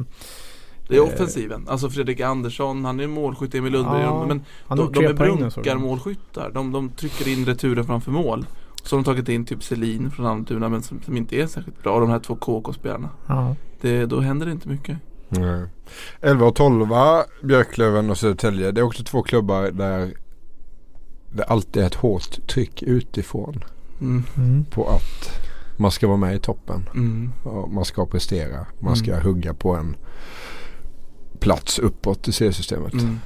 Det 0.88 0.96
är 0.96 0.98
Eh. 1.00 1.04
offensiven. 1.04 1.64
Alltså 1.68 1.90
Fredrik 1.90 2.20
Andersson, 2.20 2.84
han 2.84 3.00
är 3.00 3.06
målskytt, 3.06 3.54
Emil 3.54 3.72
Lundberg. 3.72 4.02
Ja, 4.02 4.26
men 4.28 4.42
de, 4.68 4.92
de 4.92 5.04
är 5.04 5.12
brunkarmålskyttar. 5.12 6.50
De, 6.54 6.72
de 6.72 6.88
trycker 6.88 7.28
in 7.28 7.46
returen 7.46 7.84
framför 7.84 8.10
mål. 8.10 8.46
Så 8.82 8.96
har 8.96 9.02
de 9.02 9.04
tagit 9.04 9.28
in 9.28 9.44
typ 9.46 9.62
Selin 9.62 10.10
från 10.10 10.26
Almtuna 10.26 10.68
men 10.68 10.82
som, 10.82 11.02
som 11.02 11.16
inte 11.16 11.36
är 11.36 11.46
särskilt 11.46 11.82
bra. 11.82 11.94
Och 11.94 12.00
de 12.00 12.10
här 12.10 12.18
två 12.18 12.36
KK-spelarna. 12.36 13.08
Ja. 13.26 13.56
Det, 13.80 14.06
då 14.06 14.20
händer 14.20 14.46
det 14.46 14.52
inte 14.52 14.68
mycket. 14.68 14.98
Nej. 15.28 15.66
11 16.20 16.46
och 16.46 16.54
12 16.54 16.88
Björklöven 17.42 18.10
och 18.10 18.18
Södertälje. 18.18 18.70
Det 18.72 18.80
är 18.80 18.84
också 18.84 19.04
två 19.04 19.22
klubbar 19.22 19.70
där 19.70 20.12
det 21.32 21.44
alltid 21.44 21.82
är 21.82 21.86
ett 21.86 21.94
hårt 21.94 22.46
tryck 22.48 22.82
utifrån 22.82 23.64
Mm. 24.00 24.24
Mm. 24.36 24.64
på 24.64 24.88
att 24.88 25.40
man 25.78 25.90
ska 25.90 26.06
vara 26.06 26.16
med 26.16 26.34
i 26.36 26.38
toppen. 26.38 26.88
Mm. 26.94 27.32
Och 27.42 27.70
man 27.70 27.84
ska 27.84 28.06
prestera. 28.06 28.66
Man 28.78 28.96
ska 28.96 29.10
Mm. 29.12 29.24
hugga 29.24 29.54
på 29.54 29.74
en 29.74 29.96
plats 31.40 31.78
uppåt 31.78 32.28
i 32.28 32.32
seriesystemet. 32.32 32.92
Mm. 32.92 33.18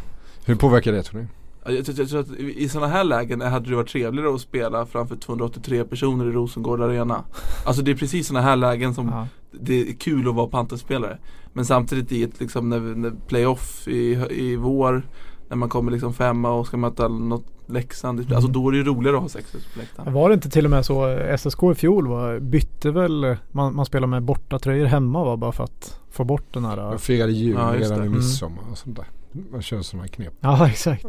Hur 0.44 0.54
påverkar 0.54 0.92
det 0.92 1.02
tror 1.02 1.20
ni? 1.20 1.26
Ja, 1.64 1.70
Jag, 1.70 1.86
tror 2.08 2.20
att 2.20 2.30
i, 2.30 2.68
sådana 2.68 2.88
här 2.92 3.04
lägen 3.04 3.40
hade 3.40 3.70
det 3.70 3.76
varit 3.76 3.88
trevligare 3.88 4.34
att 4.34 4.40
spela 4.40 4.86
framför 4.86 5.16
283 5.16 5.84
personer 5.84 6.28
i 6.28 6.32
Rosengård 6.32 6.80
Arena. 6.80 7.24
Alltså 7.66 7.82
det 7.82 7.90
är 7.90 7.94
precis 7.94 8.26
sådana 8.26 8.46
här 8.46 8.56
lägen 8.56 8.94
som 8.94 9.08
Ja. 9.08 9.26
det 9.60 9.88
är 9.88 9.92
kul 9.92 10.28
att 10.28 10.34
vara 10.34 10.46
Panthers-spelare. 10.46 11.18
Men 11.52 11.64
samtidigt 11.64 12.12
i 12.12 12.22
ett 12.22 12.40
liksom 12.40 12.68
när, 12.68 12.80
när 12.80 13.12
playoff 13.26 13.88
i, 13.88 14.26
i 14.30 14.56
vår 14.56 15.02
när 15.48 15.56
man 15.56 15.68
kommer 15.68 15.92
liksom 15.92 16.14
femma 16.14 16.50
och 16.52 16.66
ska 16.66 16.76
möta 16.76 17.08
något 17.08 17.44
Leksand. 17.66 18.20
Mm. 18.20 18.32
Alltså 18.36 18.50
då 18.50 18.68
är 18.68 18.72
det 18.72 18.78
ju 18.78 18.84
roligare 18.84 19.16
att 19.16 19.22
ha 19.22 19.28
6 19.28 19.52
på 19.52 19.78
läktaren. 19.80 20.12
Var 20.12 20.28
det 20.28 20.34
inte 20.34 20.50
till 20.50 20.64
och 20.64 20.70
med 20.70 20.86
så 20.86 21.08
eh, 21.08 21.36
SSK 21.36 21.62
i 21.72 21.74
fjol 21.74 22.06
var, 22.08 22.38
bytte 22.40 22.90
väl 22.90 23.36
man, 23.50 23.74
man 23.76 23.86
spelade 23.86 24.10
med 24.10 24.22
bortatröjor 24.22 24.86
hemma 24.86 25.24
va, 25.24 25.36
bara 25.36 25.52
för 25.52 25.64
att 25.64 26.00
få 26.10 26.24
bort 26.24 26.54
den 26.54 26.64
här 26.64 26.76
Jag 26.76 27.00
firade 27.00 27.32
jul 27.32 27.56
Ja, 27.60 27.74
redan 27.74 27.98
i 27.98 28.00
Mm. 28.00 28.12
midsommar 28.12 28.62
och 28.70 28.78
sånt 28.78 28.96
där. 28.96 29.06
Man 29.52 29.62
kör 29.62 29.82
sådana 29.82 30.08
knep. 30.08 30.32
Ja 30.40 30.68
exakt. 30.70 31.06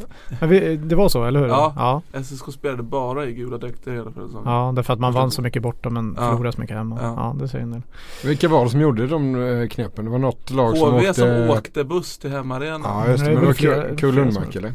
Det 0.80 0.96
var 0.96 1.10
så 1.10 1.24
eller 1.25 1.39
hur? 1.39 1.48
Ja. 1.48 2.01
ja. 2.13 2.24
SSK 2.24 2.53
spelade 2.53 2.84
bara 2.84 3.25
i 3.25 3.34
gula 3.34 3.58
dräkter 3.58 3.92
hela 3.92 4.12
förra 4.12 4.25
säsongen. 4.25 4.51
Ja, 4.51 4.74
därför 4.75 4.94
att 4.94 5.00
man 5.00 5.13
vann 5.13 5.32
så 5.32 5.42
mycket 5.42 5.62
borta 5.63 5.89
men 5.89 6.15
Ja. 6.20 6.30
förlorade 6.30 6.51
så 6.56 6.62
mycket 6.62 6.77
hemma. 6.77 6.98
Ja, 7.01 7.13
Ja. 7.18 7.36
det 7.39 7.48
säger 7.48 7.63
en 7.63 7.72
del. 7.72 7.82
Vilka 8.25 8.48
var 8.48 8.63
det 8.63 8.70
som 8.72 8.82
gjorde 8.82 9.08
de 9.08 9.36
eh, 9.62 9.68
knepen? 9.68 10.06
Det 10.06 10.12
var 10.12 10.20
något 10.20 10.51
lag 10.51 10.77
som 10.77 10.92
HV 10.94 10.98
åkte... 11.10 11.13
som 11.13 11.50
åkte 11.50 11.84
buss 11.84 12.18
till 12.18 12.30
hemmaarenan. 12.32 12.82
Ja 12.84 13.08
just 13.12 13.25
det, 13.25 13.32
men 13.32 13.36
det 13.36 13.39
var 13.39 13.46
väl 13.48 13.56
flera- 13.56 13.75
Kul- 13.75 13.84
flera 13.84 13.96
Kul 13.96 14.15
Lundmark 14.15 14.51
som- 14.53 14.60
eller? 14.60 14.74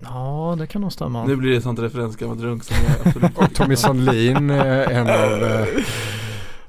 Ja, 0.00 0.56
det 0.58 0.66
kan 0.66 0.80
nog 0.82 0.92
stämma. 0.92 1.24
Nu 1.24 1.36
blir 1.36 1.50
det 1.54 1.60
sånt 1.60 1.78
referensgammalt 1.78 2.40
runk 2.40 2.64
som 2.64 2.76
jag 2.86 3.06
absolut 3.08 3.38
Och 3.38 3.54
Tommy 3.54 3.76
Sandlin, 3.76 4.50
eh, 4.50 4.96
en 4.96 5.06
av 5.06 5.42
eh, 5.42 5.66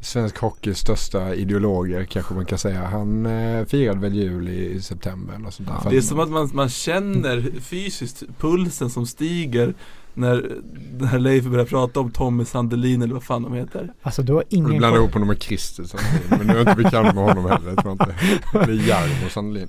svensk 0.02 0.38
hockeys 0.38 0.78
största 0.78 1.34
ideologer 1.36 2.04
kanske 2.04 2.34
man 2.34 2.46
kan 2.46 2.58
säga. 2.58 2.86
Han 2.86 3.26
eh, 3.26 3.66
firade 3.66 4.00
väl 4.00 4.14
jul 4.14 4.50
i, 4.50 4.72
i 4.72 4.82
september 4.82 5.36
eller 5.36 5.50
sånt 5.50 5.70
där. 5.84 5.90
Det 5.90 5.98
är 5.98 6.02
som 6.02 6.20
att 6.20 6.30
man, 6.30 6.50
man 6.54 6.70
känner 6.70 7.60
fysiskt 7.62 8.24
pulsen 8.40 8.90
som 8.90 9.06
stiger 9.08 9.74
när, 10.14 10.52
när 11.00 11.20
Leif 11.20 11.46
börjar 11.46 11.66
prata 11.66 12.00
om 12.00 12.12
Tommy 12.12 12.46
Sandelin 12.46 13.02
eller 13.02 13.14
vad 13.14 13.24
fan 13.24 13.44
de 13.44 13.54
heter. 13.54 13.94
Alltså 14.02 14.22
du 14.24 14.34
har 14.34 14.44
Du 14.50 14.56
ingen 14.56 14.70
blandar 14.70 14.90
koll. 14.90 14.98
ihop 14.98 15.14
honom 15.14 15.28
med 15.28 15.44
Christer 15.44 15.84
Sandlin. 15.84 16.22
Men 16.30 16.48
du 16.48 16.54
är 16.54 16.60
inte 16.60 16.84
bekant 16.84 17.16
med 17.16 17.24
honom 17.24 17.46
heller 17.46 17.76
tror 17.76 17.98
jag 17.98 18.08
inte. 18.08 18.16
Det 18.54 18.72
är 18.72 18.88
Jarmo 18.88 19.30
Sandlin. 19.30 19.68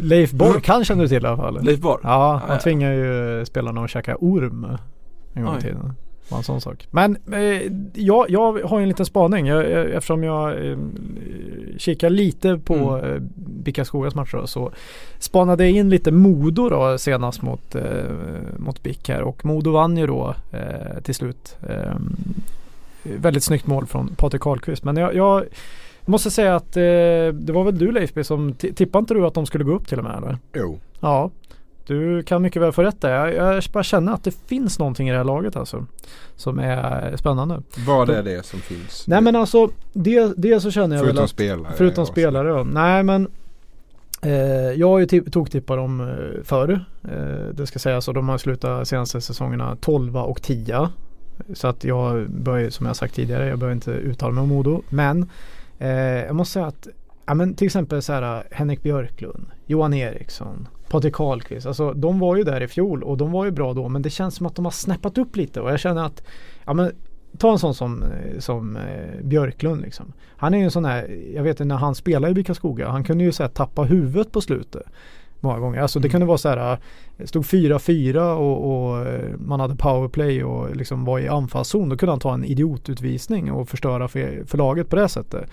Leif 0.00 0.32
Borg 0.32 0.60
kan 0.62 0.84
känner 0.84 1.02
du 1.02 1.08
till 1.08 1.24
i 1.24 1.26
alla 1.26 1.36
fall. 1.36 1.64
Leif 1.64 1.80
Borg? 1.80 2.00
Ja, 2.02 2.40
han 2.46 2.56
ja. 2.56 2.62
tvingar 2.62 2.92
ju 2.92 3.44
spelarna 3.46 3.84
att 3.84 3.90
käka 3.90 4.16
orm 4.20 4.66
en 5.34 5.44
gång 5.44 5.58
i 5.58 5.60
tiden. 5.60 5.94
Var 6.32 6.38
en 6.38 6.44
sån 6.44 6.60
sak. 6.60 6.88
Men 6.90 7.16
eh, 7.32 7.72
jag, 7.94 8.30
jag 8.30 8.62
har 8.62 8.80
en 8.80 8.88
liten 8.88 9.06
spaning 9.06 9.46
jag, 9.46 9.70
jag, 9.70 9.90
eftersom 9.90 10.22
jag 10.24 10.66
eh, 10.70 10.78
kikar 11.78 12.10
lite 12.10 12.58
på 12.58 12.74
Mm. 12.74 13.12
eh, 13.14 13.20
Bickaskogas 13.64 14.14
matcher 14.14 14.36
då, 14.36 14.46
så 14.46 14.70
spanade 15.18 15.64
jag 15.68 15.72
in 15.78 15.90
lite 15.90 16.10
Modo 16.10 16.68
då 16.68 16.98
senast 16.98 17.42
mot, 17.42 17.74
eh, 17.74 17.82
mot 18.58 18.82
Bick 18.82 19.08
här 19.08 19.22
och 19.22 19.44
Modo 19.44 19.70
vann 19.72 19.96
ju 19.96 20.06
då 20.06 20.34
eh, 20.52 21.00
till 21.02 21.14
slut. 21.14 21.56
Eh, 21.68 21.94
väldigt 23.02 23.44
snyggt 23.44 23.66
mål 23.66 23.86
från 23.86 24.08
Patrik 24.16 24.42
Karlqvist 24.42 24.84
men 24.84 24.96
jag, 24.96 25.14
jag 25.14 25.44
måste 26.04 26.30
säga 26.30 26.56
att 26.56 26.76
eh, 26.76 26.82
det 27.32 27.52
var 27.52 27.64
väl 27.64 27.78
du 27.78 27.92
Leif 27.92 28.14
B 28.14 28.24
som 28.24 28.52
ti- 28.52 28.74
tippade 28.74 29.00
inte 29.00 29.14
du 29.14 29.26
att 29.26 29.34
de 29.34 29.46
skulle 29.46 29.64
gå 29.64 29.72
upp 29.72 29.88
till 29.88 29.98
och 29.98 30.04
med 30.04 30.16
eller? 30.16 30.38
Jo. 30.54 30.78
Ja, 31.00 31.30
du 31.86 32.22
kan 32.22 32.42
mycket 32.42 32.62
väl 32.62 32.72
få 32.72 32.82
rätt 32.82 33.00
där. 33.00 33.10
Jag, 33.10 33.34
jag 33.56 33.64
bara 33.72 33.82
känner 33.82 34.12
att 34.12 34.24
det 34.24 34.34
finns 34.46 34.78
någonting 34.78 35.08
i 35.08 35.10
det 35.12 35.16
här 35.16 35.24
laget 35.24 35.56
alltså. 35.56 35.86
Som 36.36 36.58
är 36.58 37.16
spännande. 37.16 37.62
Vad 37.86 38.10
är 38.10 38.22
det 38.22 38.46
som 38.46 38.60
finns? 38.60 39.04
Nej 39.06 39.20
men 39.20 39.36
alltså, 39.36 39.68
det, 39.92 40.32
det 40.36 40.60
så 40.60 40.70
känner 40.70 40.96
jag 40.96 41.02
väl 41.04 41.08
Förutom 41.08 41.24
att, 41.24 41.30
spelare. 41.30 41.72
Förutom 41.76 42.06
spelare 42.06 42.48
då. 42.48 42.64
Nej 42.64 43.02
men 43.02 43.28
eh, 44.22 44.32
Jag 44.72 44.88
har 44.88 44.98
ju 44.98 45.06
tip- 45.06 45.32
toktippat 45.32 45.76
dem 45.76 46.00
eh, 46.00 46.42
förr. 46.44 46.84
Eh, 47.04 47.54
det 47.54 47.66
ska 47.66 47.78
sägas 47.78 48.08
och 48.08 48.14
de 48.14 48.28
har 48.28 48.38
slutat 48.38 48.88
senaste 48.88 49.20
säsongerna 49.20 49.76
12 49.80 50.16
och 50.16 50.42
10. 50.42 50.88
Så 51.54 51.68
att 51.68 51.84
jag 51.84 52.30
börjar, 52.30 52.70
som 52.70 52.86
jag 52.86 52.96
sagt 52.96 53.14
tidigare, 53.14 53.48
jag 53.48 53.58
behöver 53.58 53.74
inte 53.74 53.90
uttala 53.90 54.32
mig 54.32 54.42
om 54.42 54.48
Modo. 54.48 54.82
Men 54.88 55.28
eh, 55.78 55.88
jag 56.26 56.34
måste 56.36 56.52
säga 56.52 56.66
att 56.66 56.88
ja, 57.26 57.34
men 57.34 57.54
till 57.54 57.66
exempel 57.66 58.02
så 58.02 58.12
här, 58.12 58.44
Henrik 58.50 58.82
Björklund, 58.82 59.46
Johan 59.66 59.94
Eriksson, 59.94 60.68
Patrik 60.88 61.14
Karlqvist. 61.14 61.66
Alltså 61.66 61.92
de 61.92 62.18
var 62.18 62.36
ju 62.36 62.42
där 62.42 62.60
i 62.60 62.68
fjol 62.68 63.02
och 63.02 63.16
de 63.16 63.32
var 63.32 63.44
ju 63.44 63.50
bra 63.50 63.72
då. 63.74 63.88
Men 63.88 64.02
det 64.02 64.10
känns 64.10 64.34
som 64.34 64.46
att 64.46 64.56
de 64.56 64.64
har 64.64 64.72
snäppat 64.72 65.18
upp 65.18 65.36
lite 65.36 65.60
och 65.60 65.70
jag 65.70 65.80
känner 65.80 66.04
att 66.04 66.22
ja, 66.64 66.72
men, 66.74 66.92
Ta 67.38 67.52
en 67.52 67.58
sån 67.58 67.74
som, 67.74 68.04
som 68.38 68.76
eh, 68.76 69.22
Björklund 69.22 69.82
liksom. 69.82 70.12
Han 70.36 70.54
är 70.54 70.58
ju 70.58 70.64
en 70.64 70.70
sån 70.70 70.84
här, 70.84 71.18
jag 71.34 71.42
vet 71.42 71.58
när 71.58 71.76
han 71.76 71.94
spelade 71.94 72.30
i 72.30 72.34
Bickaskoga, 72.34 72.88
han 72.88 73.04
kunde 73.04 73.24
ju 73.24 73.32
så 73.32 73.42
här, 73.42 73.50
tappa 73.50 73.82
huvudet 73.82 74.32
på 74.32 74.40
slutet. 74.40 74.82
Många 75.40 75.58
gånger. 75.58 75.80
Alltså 75.80 75.98
det 75.98 76.06
Mm. 76.06 76.12
kunde 76.12 76.26
vara 76.26 76.38
så 76.38 76.48
här, 76.48 76.78
eh, 77.18 77.26
stod 77.26 77.44
4-4 77.44 78.32
och, 78.32 78.88
och 78.88 79.06
eh, 79.06 79.36
man 79.38 79.60
hade 79.60 79.76
powerplay 79.76 80.44
och 80.44 80.76
liksom 80.76 81.04
var 81.04 81.18
i 81.18 81.28
anfallszon. 81.28 81.88
Då 81.88 81.96
kunde 81.96 82.12
han 82.12 82.20
ta 82.20 82.34
en 82.34 82.44
idiotutvisning 82.44 83.52
och 83.52 83.68
förstöra 83.68 84.08
för, 84.08 84.44
för 84.46 84.58
laget 84.58 84.88
på 84.88 84.96
det 84.96 85.08
sättet. 85.08 85.50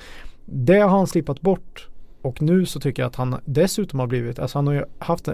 Det 0.51 0.79
har 0.79 0.89
han 0.89 1.07
slippat 1.07 1.41
bort. 1.41 1.87
Och 2.21 2.41
nu 2.41 2.65
så 2.65 2.79
tycker 2.79 3.01
jag 3.01 3.07
att 3.07 3.15
han 3.15 3.35
dessutom 3.45 3.99
har 3.99 4.07
blivit, 4.07 4.39
alltså 4.39 4.57
han 4.57 4.67
har 4.67 4.73
ju 4.73 4.83
haft, 4.99 5.29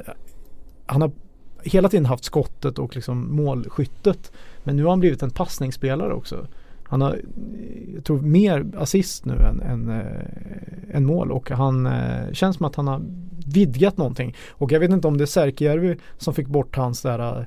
han 0.85 1.01
har 1.01 1.11
hela 1.63 1.89
tiden 1.89 2.05
haft 2.05 2.23
skottet 2.23 2.79
och 2.79 2.95
liksom 2.95 3.35
målskyttet. 3.35 4.31
Men 4.63 4.75
nu 4.75 4.83
har 4.83 4.89
han 4.89 4.99
blivit 4.99 5.23
en 5.23 5.29
passningsspelare 5.29 6.13
också. 6.13 6.47
Han 6.83 7.01
har, 7.01 7.19
jag 7.95 8.03
tror, 8.03 8.21
mer 8.21 8.65
assist 8.77 9.25
nu 9.25 9.33
än, 9.33 9.61
än, 9.61 9.89
eh, 9.89 9.97
äh, 9.97 10.95
än 10.95 11.05
mål 11.05 11.31
och 11.31 11.51
han 11.51 11.85
äh, 11.85 12.31
känns 12.33 12.57
som 12.57 12.65
att 12.65 12.75
han 12.75 12.87
har 12.87 13.01
vidgat 13.47 13.97
någonting. 13.97 14.35
Och 14.49 14.71
jag 14.71 14.79
vet 14.79 14.91
inte 14.91 15.07
om 15.07 15.17
det 15.17 15.23
är 15.23 15.25
Särkijärvi 15.25 15.97
som 16.17 16.33
fick 16.33 16.47
bort 16.47 16.77
hans 16.77 17.01
där 17.01 17.39
äh, 17.39 17.45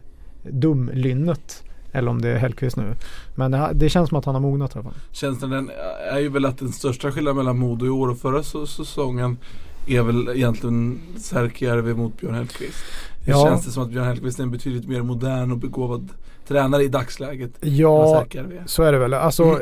dumlynnet 0.51 1.65
eller 1.93 2.11
om 2.11 2.21
det 2.23 2.29
är 2.29 2.37
Hellkvist 2.39 2.77
nu. 2.77 2.95
Men 3.35 3.51
det, 3.51 3.71
det 3.75 3.89
känns 3.89 4.09
som 4.09 4.19
att 4.19 4.25
han 4.25 4.35
har 4.35 4.43
mognat 4.43 4.71
i 4.75 4.79
alla 4.79 4.85
fall. 4.85 4.95
Känslan 5.13 5.51
den 5.51 5.71
är 6.13 6.19
ju 6.19 6.29
väl 6.29 6.45
att 6.45 6.59
den 6.59 6.73
största 6.73 7.13
skillnaden 7.13 7.37
mellan 7.37 7.59
Modo 7.59 7.87
i 7.87 7.91
år 7.91 8.09
och 8.11 8.19
förra 8.19 8.43
säsongen 8.67 9.37
är 9.87 10.03
väl 10.03 10.29
egentligen 10.35 11.01
Särkijärvi 11.19 11.95
mot 11.95 12.21
Björn 12.21 12.35
Hellkvist. 12.35 12.79
Det 13.25 13.31
Ja. 13.31 13.45
känns 13.47 13.65
det 13.65 13.71
som 13.71 13.83
att 13.83 13.89
Björn 13.91 14.05
Hellkvist 14.05 14.39
är 14.39 14.43
en 14.43 14.51
betydligt 14.51 14.89
mer 14.89 15.03
modern 15.03 15.53
och 15.53 15.59
begåvad 15.59 16.09
tränare 16.49 16.83
i 16.83 16.89
dagsläget. 16.89 17.51
Ja, 17.61 18.25
så 18.67 18.83
är 18.83 18.93
det 18.93 18.99
väl. 18.99 19.15
Alltså, 19.15 19.43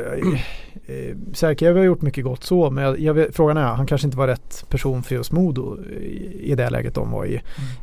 eh, 0.85 1.67
eh, 1.67 1.75
har 1.75 1.83
gjort 1.83 2.01
mycket 2.01 2.23
gott 2.23 2.43
så, 2.43 2.69
men 2.69 2.83
jag, 2.83 2.99
jag 2.99 3.13
vet, 3.13 3.35
frågan 3.35 3.57
är, 3.57 3.63
han 3.63 3.85
kanske 3.85 4.07
inte 4.07 4.17
var 4.17 4.27
rätt 4.27 4.65
person 4.69 5.03
för 5.03 5.15
just 5.15 5.31
Modo 5.31 5.83
i, 5.83 6.51
i 6.51 6.55
det 6.55 6.69
läget 6.69 6.95
de 6.95 7.11
var 7.11 7.25
i. 7.25 7.35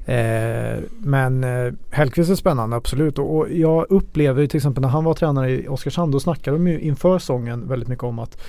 Eh, 0.06 0.82
men 0.99 1.44
eh, 1.44 1.73
Hellkvist 1.90 2.30
är 2.30 2.34
spännande, 2.34 2.76
absolut. 2.76 3.18
Och, 3.18 3.37
och 3.37 3.50
jag 3.50 3.87
upplever 3.90 4.40
ju 4.40 4.46
till 4.46 4.58
exempel 4.58 4.82
när 4.82 4.88
han 4.88 5.04
var 5.04 5.14
tränare 5.14 5.50
i 5.50 5.68
Oskarshamn, 5.68 6.12
då 6.12 6.20
snackade 6.20 6.56
de 6.56 6.68
ju 6.68 6.80
inför 6.80 7.18
säsongen 7.18 7.68
väldigt 7.68 7.88
mycket 7.88 8.04
om 8.04 8.18
att 8.18 8.42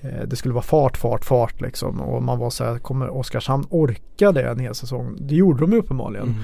eh, 0.00 0.26
det 0.26 0.36
skulle 0.36 0.54
vara 0.54 0.64
fart, 0.64 0.96
fart, 0.96 1.24
fart 1.24 1.60
liksom. 1.60 2.00
Och 2.00 2.22
man 2.22 2.38
var 2.38 2.50
så 2.50 2.64
här, 2.64 2.78
kommer 2.78 3.08
Oskarshamn 3.08 3.64
orka 3.70 4.32
det 4.32 4.42
en 4.42 4.58
hel 4.58 4.74
säsong? 4.74 5.16
Det 5.20 5.34
gjorde 5.34 5.60
de 5.60 5.72
ju 5.72 5.78
uppenbarligen. 5.78 6.26
Mm. 6.26 6.40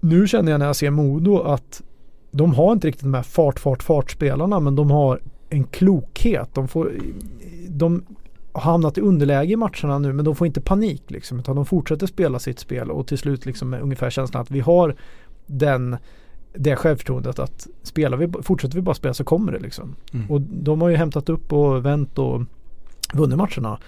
Nu 0.00 0.26
känner 0.26 0.52
jag 0.52 0.58
när 0.58 0.66
jag 0.66 0.76
ser 0.76 0.90
Modo 0.90 1.38
att 1.38 1.82
de 2.36 2.54
har 2.54 2.72
inte 2.72 2.88
riktigt 2.88 3.04
de 3.04 3.14
här 3.14 3.22
fart, 3.22 3.60
fart, 3.60 3.82
fart-spelarna 3.82 4.60
men 4.60 4.76
de 4.76 4.90
har 4.90 5.20
en 5.50 5.64
klokhet. 5.64 6.48
De, 6.54 6.68
får, 6.68 6.92
de 7.68 8.04
har 8.52 8.72
hamnat 8.72 8.98
i 8.98 9.00
underläge 9.00 9.52
i 9.52 9.56
matcherna 9.56 9.98
nu 9.98 10.12
men 10.12 10.24
de 10.24 10.36
får 10.36 10.46
inte 10.46 10.60
panik 10.60 11.02
liksom 11.06 11.38
utan 11.38 11.56
de 11.56 11.66
fortsätter 11.66 12.06
spela 12.06 12.38
sitt 12.38 12.58
spel 12.58 12.90
och 12.90 13.06
till 13.06 13.18
slut 13.18 13.46
liksom 13.46 13.70
med 13.70 13.80
ungefär 13.80 14.10
känslan 14.10 14.42
att 14.42 14.50
vi 14.50 14.60
har 14.60 14.94
den 15.46 15.96
det 16.58 16.76
självförtroendet 16.76 17.38
att 17.38 17.66
spelar 17.82 18.16
vi, 18.16 18.42
fortsätter 18.42 18.74
vi 18.74 18.82
bara 18.82 18.94
spela 18.94 19.14
så 19.14 19.24
kommer 19.24 19.52
det 19.52 19.58
liksom. 19.58 19.94
Mm. 20.12 20.30
Och 20.30 20.40
de 20.40 20.80
har 20.80 20.88
ju 20.88 20.96
hämtat 20.96 21.28
upp 21.28 21.52
och 21.52 21.86
vänt 21.86 22.18
och 22.18 22.42
vunnit 23.12 23.38
matcherna. 23.38 23.78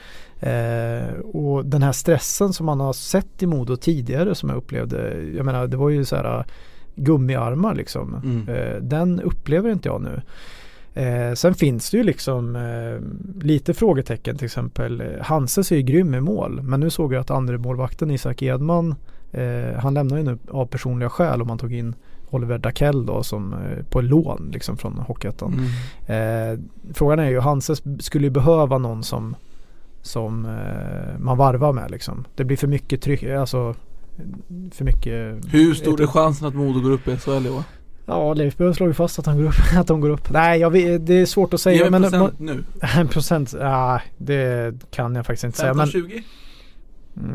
Eh, 0.40 1.14
och 1.18 1.66
den 1.66 1.82
här 1.82 1.92
stressen 1.92 2.52
som 2.52 2.66
man 2.66 2.80
har 2.80 2.92
sett 2.92 3.42
i 3.42 3.46
Modo 3.46 3.76
tidigare 3.76 4.34
som 4.34 4.48
jag 4.48 4.58
upplevde. 4.58 5.22
Jag 5.36 5.46
menar 5.46 5.66
det 5.66 5.76
var 5.76 5.88
ju 5.88 6.04
så 6.04 6.16
här 6.16 6.44
gummiarmar 6.98 7.74
liksom. 7.74 8.14
Mm. 8.14 8.48
Eh, 8.48 8.82
den 8.82 9.20
upplever 9.20 9.70
inte 9.70 9.88
jag 9.88 10.02
nu. 10.02 10.20
Eh, 10.98 11.34
sen 11.34 11.54
finns 11.54 11.90
det 11.90 11.96
ju 11.96 12.02
liksom 12.02 12.56
eh, 12.56 13.42
lite 13.44 13.74
frågetecken 13.74 14.36
till 14.36 14.44
exempel. 14.44 15.00
Eh, 15.00 15.06
Hanses 15.20 15.72
är 15.72 15.76
ju 15.76 15.82
grym 15.82 16.14
i 16.14 16.20
mål 16.20 16.62
men 16.62 16.80
nu 16.80 16.90
såg 16.90 17.14
jag 17.14 17.20
att 17.20 17.30
andre 17.30 17.58
målvakten 17.58 18.10
Isak 18.10 18.42
Edman 18.42 18.94
eh, 19.32 19.78
han 19.78 19.94
lämnar 19.94 20.16
ju 20.16 20.22
nu 20.22 20.38
av 20.50 20.66
personliga 20.66 21.10
skäl 21.10 21.42
om 21.42 21.48
man 21.48 21.58
tog 21.58 21.74
in 21.74 21.94
Oliver 22.30 22.58
Dakell 22.58 23.06
då 23.06 23.22
som 23.22 23.52
eh, 23.52 23.84
på 23.90 24.00
lån 24.00 24.50
liksom 24.52 24.76
från 24.76 24.98
Hockeyettan. 24.98 25.68
Mm. 26.06 26.68
Frågan 26.94 27.18
är 27.18 27.28
ju, 27.28 27.40
Hanses 27.40 27.82
skulle 28.00 28.26
ju 28.26 28.30
behöva 28.30 28.78
någon 28.78 29.02
som, 29.02 29.36
som 30.02 30.58
man 31.18 31.38
varvar 31.38 31.72
med 31.72 31.90
liksom. 31.90 32.24
Det 32.34 32.44
blir 32.44 32.56
för 32.56 32.66
mycket 32.66 33.02
tryck, 33.02 33.22
alltså 33.22 33.74
för 34.72 34.84
mycket 34.84 35.44
Hur 35.52 35.74
stor 35.74 36.00
är 36.00 36.06
chansen 36.06 36.48
att 36.48 36.54
Modo 36.54 36.80
går 36.80 36.90
upp 36.90 37.08
i 37.08 37.16
SHL 37.16 37.46
i 37.46 37.50
år? 37.50 37.62
Ja, 38.06 38.34
Leif 38.34 38.56
Björn 38.56 38.74
slår 38.74 38.88
ju 38.88 38.94
fast 38.94 39.18
att, 39.18 39.26
han 39.26 39.36
går 39.38 39.44
upp, 39.44 39.54
att 39.78 39.86
de 39.86 40.00
går 40.00 40.10
upp. 40.10 40.30
Nej, 40.30 40.60
jag 40.60 40.70
vet, 40.70 41.06
det 41.06 41.14
är 41.14 41.26
svårt 41.26 41.54
att 41.54 41.60
säga. 41.60 41.84
Ge 41.84 41.90
men 41.90 42.02
procent 42.02 42.38
nu. 42.38 42.64
En 42.96 43.08
procent, 43.08 43.54
ja, 43.60 44.00
det 44.18 44.74
kan 44.90 45.14
jag 45.14 45.26
faktiskt 45.26 45.44
inte 45.44 45.58
säga. 45.58 45.74
Men, 45.74 45.86
15-20? 45.86 46.22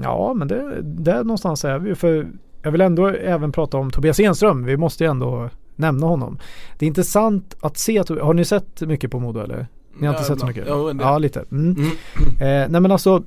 ja, 0.04 0.34
men 0.34 0.48
det, 0.48 0.82
där 0.82 1.18
någonstans 1.24 1.66
är 1.66 1.80
vi. 1.80 1.96
För 1.96 2.28
jag 2.62 2.72
vill 2.72 2.82
ändå 2.82 3.08
även 3.08 3.52
prata 3.52 3.78
om 3.78 3.92
Tobias 3.92 4.20
Enström. 4.20 4.66
Vi 4.66 4.78
måste 4.78 5.04
ju 5.04 5.10
ändå 5.10 5.50
nämna 5.76 6.08
honom. 6.08 6.38
Det 6.80 6.86
är 6.86 6.88
intressant 6.88 7.56
att 7.62 7.78
se, 7.78 8.00
att- 8.00 8.10
har 8.10 8.34
ni 8.34 8.46
sett 8.46 8.82
mycket 8.82 9.12
på 9.12 9.20
Modo 9.20 9.40
eller? 9.40 9.68
Ni 10.00 10.08
har 10.08 10.14
inte 10.14 10.24
Ja, 10.24 10.28
sett 10.28 10.40
så 10.40 10.46
mycket? 10.48 10.68
En 10.68 10.98
del. 10.98 10.98
Ja, 11.00 11.18
lite. 11.18 11.44
Mm. 11.52 11.76
Mm. 11.76 11.88
Eh, 12.30 12.70
nej 12.72 12.82
men 12.82 12.92
alltså 12.92 13.24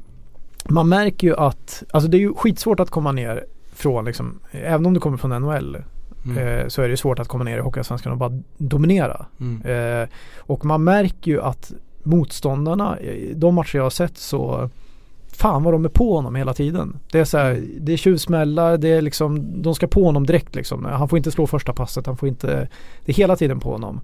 man 0.68 0.88
märker 0.88 1.26
ju 1.26 1.37
att, 1.37 1.82
alltså 1.90 2.11
det 2.11 2.16
är 2.16 2.20
ju 2.20 2.35
skitsvårt 2.35 2.80
att 2.80 2.90
komma 2.90 3.12
ner 3.12 3.44
från 3.73 4.04
liksom, 4.04 4.40
även 4.50 4.87
om 4.87 4.94
du 4.94 5.00
kommer 5.00 5.16
från 5.16 5.30
NHL 5.42 5.76
Mm. 6.26 6.38
eh, 6.38 6.68
så 6.68 6.82
är 6.82 6.88
det 6.88 6.96
svårt 6.96 7.18
att 7.18 7.28
komma 7.28 7.44
ner 7.44 7.58
i 7.58 7.61
Hockeyallsvenskan 7.61 8.12
och 8.12 8.18
bara 8.18 8.42
dominera. 8.58 9.26
Mm. 9.40 9.62
Eh, 10.02 10.08
och 10.38 10.64
man 10.64 10.85
märker 10.85 11.30
ju 11.30 11.42
att 11.42 11.73
motståndarna, 12.02 13.00
i 13.00 13.32
de 13.35 13.54
matcher 13.54 13.76
jag 13.76 13.82
har 13.82 13.90
sett 13.90 14.18
så 14.18 14.70
fan 15.32 15.62
vad 15.62 15.75
de 15.75 15.85
är 15.85 15.88
på 15.88 16.14
honom 16.16 16.35
hela 16.35 16.54
tiden. 16.54 16.96
Det 17.12 17.18
är 17.18 17.25
så 17.25 17.38
här, 17.38 17.64
det 17.80 17.92
är 17.92 17.96
tjuvsmällar, 17.96 18.76
det 18.76 18.88
är 18.88 19.02
liksom, 19.02 19.62
de 19.62 19.75
ska 19.75 19.87
på 19.87 20.04
honom 20.04 20.26
direkt 20.26 20.54
liksom. 20.54 20.85
Han 20.85 21.08
får 21.08 21.16
inte 21.16 21.30
slå 21.30 21.46
första 21.46 21.73
passet, 21.73 22.06
han 22.06 22.16
får 22.16 22.28
inte, 22.28 22.68
det 23.04 23.12
är 23.12 23.16
hela 23.16 23.37
tiden 23.37 23.61
på 23.61 23.73
honom. 23.73 24.00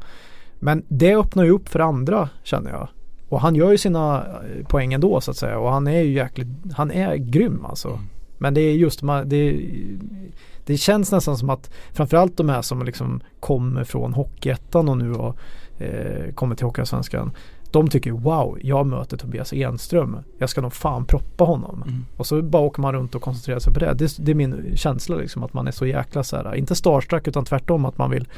Men 0.58 0.82
det 0.88 1.16
öppnar 1.16 1.44
ju 1.44 1.50
upp 1.50 1.68
för 1.68 1.80
andra 1.80 2.28
känner 2.42 2.70
jag. 2.70 2.88
Och 3.32 3.40
han 3.40 3.54
gör 3.54 3.70
ju 3.70 3.78
sina 3.78 4.26
eh, 4.26 4.66
poäng 4.66 4.92
ändå 4.92 5.20
så 5.20 5.30
att 5.30 5.36
säga 5.36 5.58
och 5.58 5.72
han 5.72 5.86
är 5.86 6.00
ju 6.00 6.12
jäkligt, 6.12 6.48
han 6.74 6.90
är 6.90 7.16
grym 7.16 7.64
alltså. 7.64 7.88
Mm. 7.88 8.00
Men 8.38 8.54
det 8.54 8.60
är 8.60 8.72
just, 8.72 9.00
det, 9.24 9.70
det 10.64 10.76
känns 10.76 11.12
nästan 11.12 11.36
som 11.36 11.50
att 11.50 11.70
framförallt 11.92 12.36
de 12.36 12.48
här 12.48 12.62
som 12.62 12.82
liksom 12.82 13.20
kommer 13.40 13.84
från 13.84 14.14
Hockeyettan 14.14 14.88
och 14.88 14.98
nu 14.98 15.14
och 15.14 15.36
eh, 15.78 16.32
kommer 16.34 16.54
till 16.54 16.66
Hockeyallsvenskan. 16.66 17.32
De 17.70 17.88
tycker 17.88 18.12
wow, 18.12 18.58
jag 18.62 18.86
möter 18.86 19.16
Tobias 19.16 19.52
Enström. 19.52 20.18
Jag 20.38 20.50
ska 20.50 20.60
nog 20.60 20.72
fan 20.72 21.04
proppa 21.04 21.44
honom. 21.44 21.82
Mm. 21.86 22.04
Och 22.16 22.26
så 22.26 22.42
bara 22.42 22.62
åker 22.62 22.82
man 22.82 22.92
runt 22.92 23.14
och 23.14 23.22
koncentrerar 23.22 23.58
sig 23.58 23.72
på 23.72 23.80
det. 23.80 23.94
det. 23.94 24.16
Det 24.18 24.30
är 24.30 24.34
min 24.34 24.76
känsla 24.76 25.16
liksom 25.16 25.42
att 25.42 25.52
man 25.52 25.66
är 25.66 25.72
så 25.72 25.86
jäkla 25.86 26.22
så 26.22 26.36
här, 26.36 26.54
inte 26.54 26.74
starstruck 26.74 27.28
utan 27.28 27.44
tvärtom 27.44 27.84
att 27.84 27.98
man 27.98 28.10
vill 28.10 28.28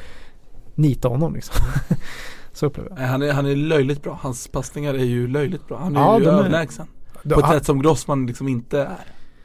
nita 0.75 1.07
honom 1.07 1.33
liksom. 1.33 1.65
så 2.55 2.65
upplever 2.65 2.89
jag. 2.89 3.07
Han, 3.07 3.21
är, 3.21 3.33
han 3.33 3.45
är 3.45 3.55
löjligt 3.55 4.03
bra. 4.03 4.19
Hans 4.21 4.47
passningar 4.47 4.93
är 4.93 5.03
ju 5.03 5.27
löjligt 5.27 5.67
bra. 5.67 5.77
Han 5.79 5.95
är 5.95 5.99
Ja, 5.99 6.19
ju 6.19 6.25
är- 6.25 6.29
överlägsen. 6.31 6.87
Då- 7.23 7.33
På 7.35 7.39
ett 7.39 7.45
han- 7.45 7.55
sätt 7.55 7.65
som 7.65 7.81
Grossman 7.81 8.27
liksom 8.27 8.47
inte 8.47 8.79
är. 8.81 8.97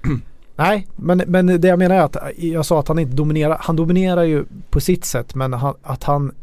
Nej, 0.56 0.86
men, 0.96 1.22
men 1.26 1.46
det 1.46 1.68
jag 1.68 1.78
menar 1.78 1.96
är 1.96 2.00
att 2.02 2.16
jag 2.36 2.66
sa 2.66 2.80
att 2.80 2.88
han 2.88 2.98
inte 2.98 3.16
dominerar. 3.16 3.56
Han 3.60 3.76
dominerar 3.76 4.22
ju 4.22 4.44
på 4.70 4.80
sitt 4.80 5.04
sätt 5.04 5.34
men 5.34 5.52
han, 5.52 5.74
att 5.82 6.04
han, 6.04 6.34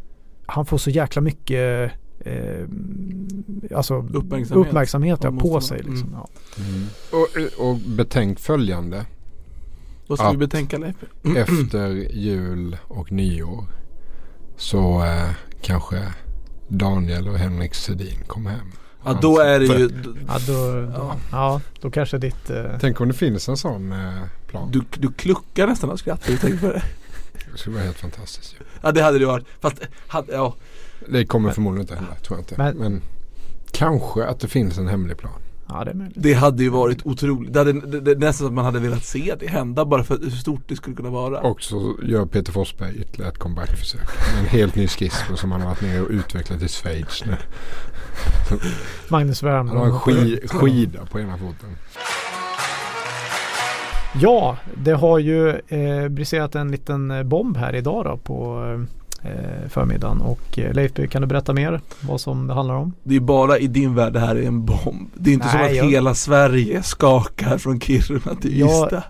han 0.45 0.65
får 0.65 0.77
så 0.77 0.89
jäkla 0.89 1.21
mycket 1.21 1.91
eh, 2.19 2.61
alltså 3.75 3.95
Uppmärksamhet. 3.95 4.67
uppmärksamhet 4.67 5.19
ja, 5.23 5.31
på 5.31 5.61
sig. 5.61 5.77
Liksom. 5.77 5.93
Mm. 6.07 6.85
Ja. 7.11 7.17
Och, 7.17 7.69
och 7.69 7.75
betänk 7.75 8.39
följande. 8.39 9.05
Vad 10.07 10.19
ska 10.19 10.31
vi 10.31 10.37
betänka 10.37 10.77
Leif? 10.77 10.95
Efter 11.37 11.87
jul 12.13 12.77
och 12.87 13.11
nyår 13.11 13.63
så 14.57 15.03
eh, 15.05 15.29
kanske 15.61 16.03
Daniel 16.67 17.27
och 17.27 17.37
Henrik 17.37 17.75
Sedin 17.75 18.23
kommer 18.27 18.49
hem. 18.51 18.71
Ja 19.05 19.19
då 19.21 19.39
är 19.39 19.59
det 19.59 19.65
ju, 19.65 19.89
Ja, 20.27 20.37
då, 20.47 20.53
då, 20.71 20.91
Ja. 20.93 21.15
ja, 21.31 21.61
då 21.81 21.91
kanske 21.91 22.17
ditt... 22.17 22.49
Eh, 22.49 22.63
Tänk 22.81 23.01
om 23.01 23.07
det 23.07 23.13
finns 23.13 23.49
en 23.49 23.57
sån 23.57 23.91
eh, 23.91 24.23
plan. 24.47 24.71
du, 24.71 24.81
du 24.97 25.11
kluckar 25.13 25.67
nästan 25.67 25.89
av 25.89 25.97
skratt 25.97 26.21
du 26.27 26.37
tänker 26.37 26.57
på 26.59 26.67
det. 26.67 26.83
Det 27.51 27.57
skulle 27.57 27.75
vara 27.75 27.85
helt 27.85 27.97
fantastiskt. 27.99 28.53
ju. 28.53 28.65
Ja 28.81 28.91
det 28.91 29.01
hade 29.01 29.19
det 29.19 29.25
varit. 29.25 29.45
Fast, 29.59 29.77
hade, 30.07 30.33
ja. 30.33 30.55
Det 31.09 31.25
kommer 31.25 31.45
Men- 31.47 31.55
förmodligen 31.55 31.81
inte 31.83 31.95
hända, 31.95 32.15
tror 32.15 32.37
jag 32.37 32.41
inte. 32.41 32.55
Men- 32.57 32.77
Men, 32.77 33.01
kanske 33.71 34.25
att 34.25 34.39
det 34.39 34.47
finns 34.47 34.77
en 34.77 34.87
hemlig 34.87 35.17
plan. 35.17 35.39
Ja, 35.69 35.83
det 35.83 35.91
är 35.91 35.95
möjligt. 35.95 36.17
Det 36.19 36.33
hade 36.33 36.63
ju 36.63 36.69
varit 36.69 37.05
otroligt. 37.05 37.53
Det 37.53 37.59
hade, 37.59 37.73
det, 37.73 37.99
det, 37.99 38.19
nästan 38.19 38.33
så 38.33 38.45
att 38.45 38.53
man 38.53 38.65
hade 38.65 38.79
velat 38.79 39.03
se 39.03 39.35
det 39.39 39.47
hända 39.47 39.85
bara 39.85 40.03
för 40.03 40.17
hur 40.17 40.29
stort 40.29 40.61
det 40.67 40.75
skulle 40.75 40.95
kunna 40.95 41.09
vara. 41.09 41.39
Och 41.39 41.61
så 41.61 41.95
gör 42.03 42.25
Peter 42.25 42.51
Forsberg 42.51 42.95
ytterligare 42.95 43.31
ett 43.31 43.37
comebackförsök. 43.37 44.01
Med 44.33 44.43
en 44.43 44.49
helt 44.49 44.75
ny 44.75 44.87
skiss 44.87 45.23
som 45.35 45.51
han 45.51 45.61
har 45.61 45.67
varit 45.67 45.81
nere 45.81 46.01
och 46.01 46.09
utvecklat 46.09 46.61
i 46.61 46.67
Schweiz 46.67 47.23
nu. 47.25 47.35
Magnus 49.07 49.43
Wern. 49.43 49.67
Han 49.67 49.77
har 49.77 49.85
en 49.85 49.99
ski, 49.99 50.39
skida 50.47 51.05
på 51.05 51.19
ena 51.19 51.37
foten. 51.37 51.69
Ja, 54.21 54.57
det 54.75 54.91
har 54.91 55.19
ju 55.19 55.49
eh, 55.49 56.07
briserat 56.09 56.55
en 56.55 56.71
liten 56.71 57.29
bomb 57.29 57.57
här 57.57 57.75
idag 57.75 58.05
då 58.05 58.17
på 58.17 58.65
eh, 58.65 59.06
förmiddagen. 59.69 60.21
Och 60.21 60.59
eh, 60.59 60.73
Leif, 60.73 60.91
kan 61.09 61.21
du 61.21 61.27
berätta 61.27 61.53
mer 61.53 61.81
vad 62.01 62.21
som 62.21 62.47
det 62.47 62.53
handlar 62.53 62.75
om? 62.75 62.93
Det 63.03 63.15
är 63.15 63.19
bara 63.19 63.59
i 63.59 63.67
din 63.67 63.95
värld 63.95 64.13
det 64.13 64.19
här 64.19 64.35
är 64.35 64.43
en 64.43 64.65
bomb. 64.65 65.09
Det 65.13 65.29
är 65.29 65.33
inte 65.33 65.49
som 65.49 65.59
Nej, 65.59 65.69
att 65.71 65.75
jag- 65.77 65.89
hela 65.91 66.15
Sverige 66.15 66.83
skakar 66.83 67.57
från 67.57 67.79
Kiruna 67.79 68.35
till 68.41 68.59
Jag- 68.59 68.69
Ystad. 68.85 69.01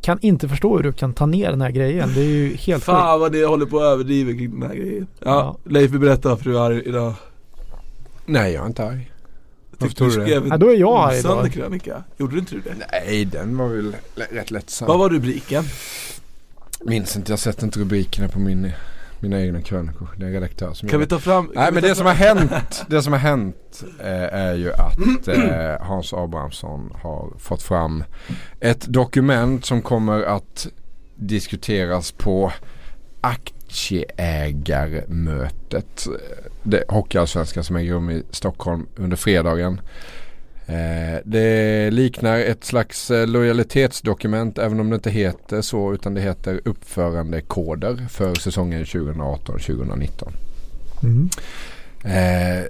Kan 0.00 0.18
inte 0.20 0.48
förstå 0.48 0.76
hur 0.76 0.82
du 0.82 0.92
kan 0.92 1.12
ta 1.12 1.26
ner 1.26 1.50
den 1.50 1.60
här 1.60 1.70
grejen. 1.70 2.12
Det 2.14 2.20
är 2.20 2.24
ju 2.24 2.54
helt. 2.56 2.84
Fan 2.84 3.20
vad 3.20 3.32
det 3.32 3.44
håller 3.44 3.66
på 3.66 3.76
att 3.78 3.82
överdriva 3.84 4.32
kring 4.32 4.60
den 4.60 4.68
här 4.70 4.76
grejen. 4.76 5.06
Ja, 5.18 5.26
Ja. 5.64 5.70
Leif 5.70 5.90
berätta 5.90 6.28
varför 6.28 6.44
du 6.44 6.56
är 6.58 6.60
arg 6.60 6.82
idag. 6.86 7.14
Nej, 8.26 8.52
jag 8.52 8.62
är 8.62 8.66
inte 8.66 8.84
arg. 8.86 9.10
Jag 9.70 9.78
tyckte 9.88 10.04
du 10.04 10.10
skrev 10.10 10.46
Ja, 10.48 10.56
då 10.56 10.68
är 10.72 10.76
jag 10.76 11.08
arg 11.10 11.18
idag. 11.18 11.52
krönika. 11.52 12.04
Gjorde 12.18 12.32
du 12.34 12.38
inte 12.38 12.54
det? 12.54 12.74
Nej, 12.92 13.24
den 13.24 13.56
var 13.56 13.68
väl 13.68 13.96
rätt 14.30 14.50
lättsam. 14.50 14.88
Vad 14.88 14.98
var 14.98 15.08
rubriken? 15.10 15.64
Minns 16.84 17.16
inte, 17.16 17.32
jag 17.32 17.36
har 17.36 17.38
sett 17.40 17.62
inte 17.62 17.80
rubrikerna 17.80 18.28
på 18.28 18.38
min, 18.38 18.72
mina 19.22 19.40
egna 19.40 19.62
krönikor. 19.62 20.08
Det 20.16 20.26
är 20.26 20.30
redaktör 20.30 20.72
som 20.72 20.88
Kan 20.88 21.00
vi 21.00 21.06
ta 21.06 21.18
fram? 21.18 21.50
Nej 21.54 21.72
men 21.72 21.82
det 21.82 21.94
som 21.94 22.06
har 22.06 22.14
hänt, 22.14 22.84
det 22.88 23.02
som 23.02 23.12
har 23.12 23.20
hänt 23.20 23.84
eh, 24.00 24.34
är 24.34 24.54
ju 24.54 24.72
att 24.72 25.28
eh, 25.28 25.80
Hans 25.80 26.12
Abrahamsson 26.12 26.92
har 27.02 27.32
fått 27.38 27.62
fram 27.62 28.04
ett 28.60 28.86
dokument 28.86 29.64
som 29.64 29.82
kommer 29.82 30.22
att 30.22 30.66
diskuteras 31.14 32.12
på 32.12 32.52
aktieägarmötet. 33.20 36.06
Det 36.62 36.84
Hockeyallsvenskan 36.88 37.64
som 37.64 37.76
äger 37.76 37.92
rum 37.92 38.10
i 38.10 38.22
Stockholm 38.30 38.86
under 38.96 39.16
fredagen. 39.16 39.80
Eh, 40.72 41.20
det 41.24 41.90
liknar 41.90 42.38
ett 42.38 42.64
slags 42.64 43.10
eh, 43.10 43.26
lojalitetsdokument 43.26 44.58
även 44.58 44.80
om 44.80 44.90
det 44.90 44.94
inte 44.94 45.10
heter 45.10 45.62
så 45.62 45.94
utan 45.94 46.14
det 46.14 46.20
heter 46.20 46.60
uppförandekoder 46.64 48.06
för 48.10 48.34
säsongen 48.34 48.84
2018-2019. 48.84 50.32
Mm. 51.02 51.30
Eh, 52.04 52.64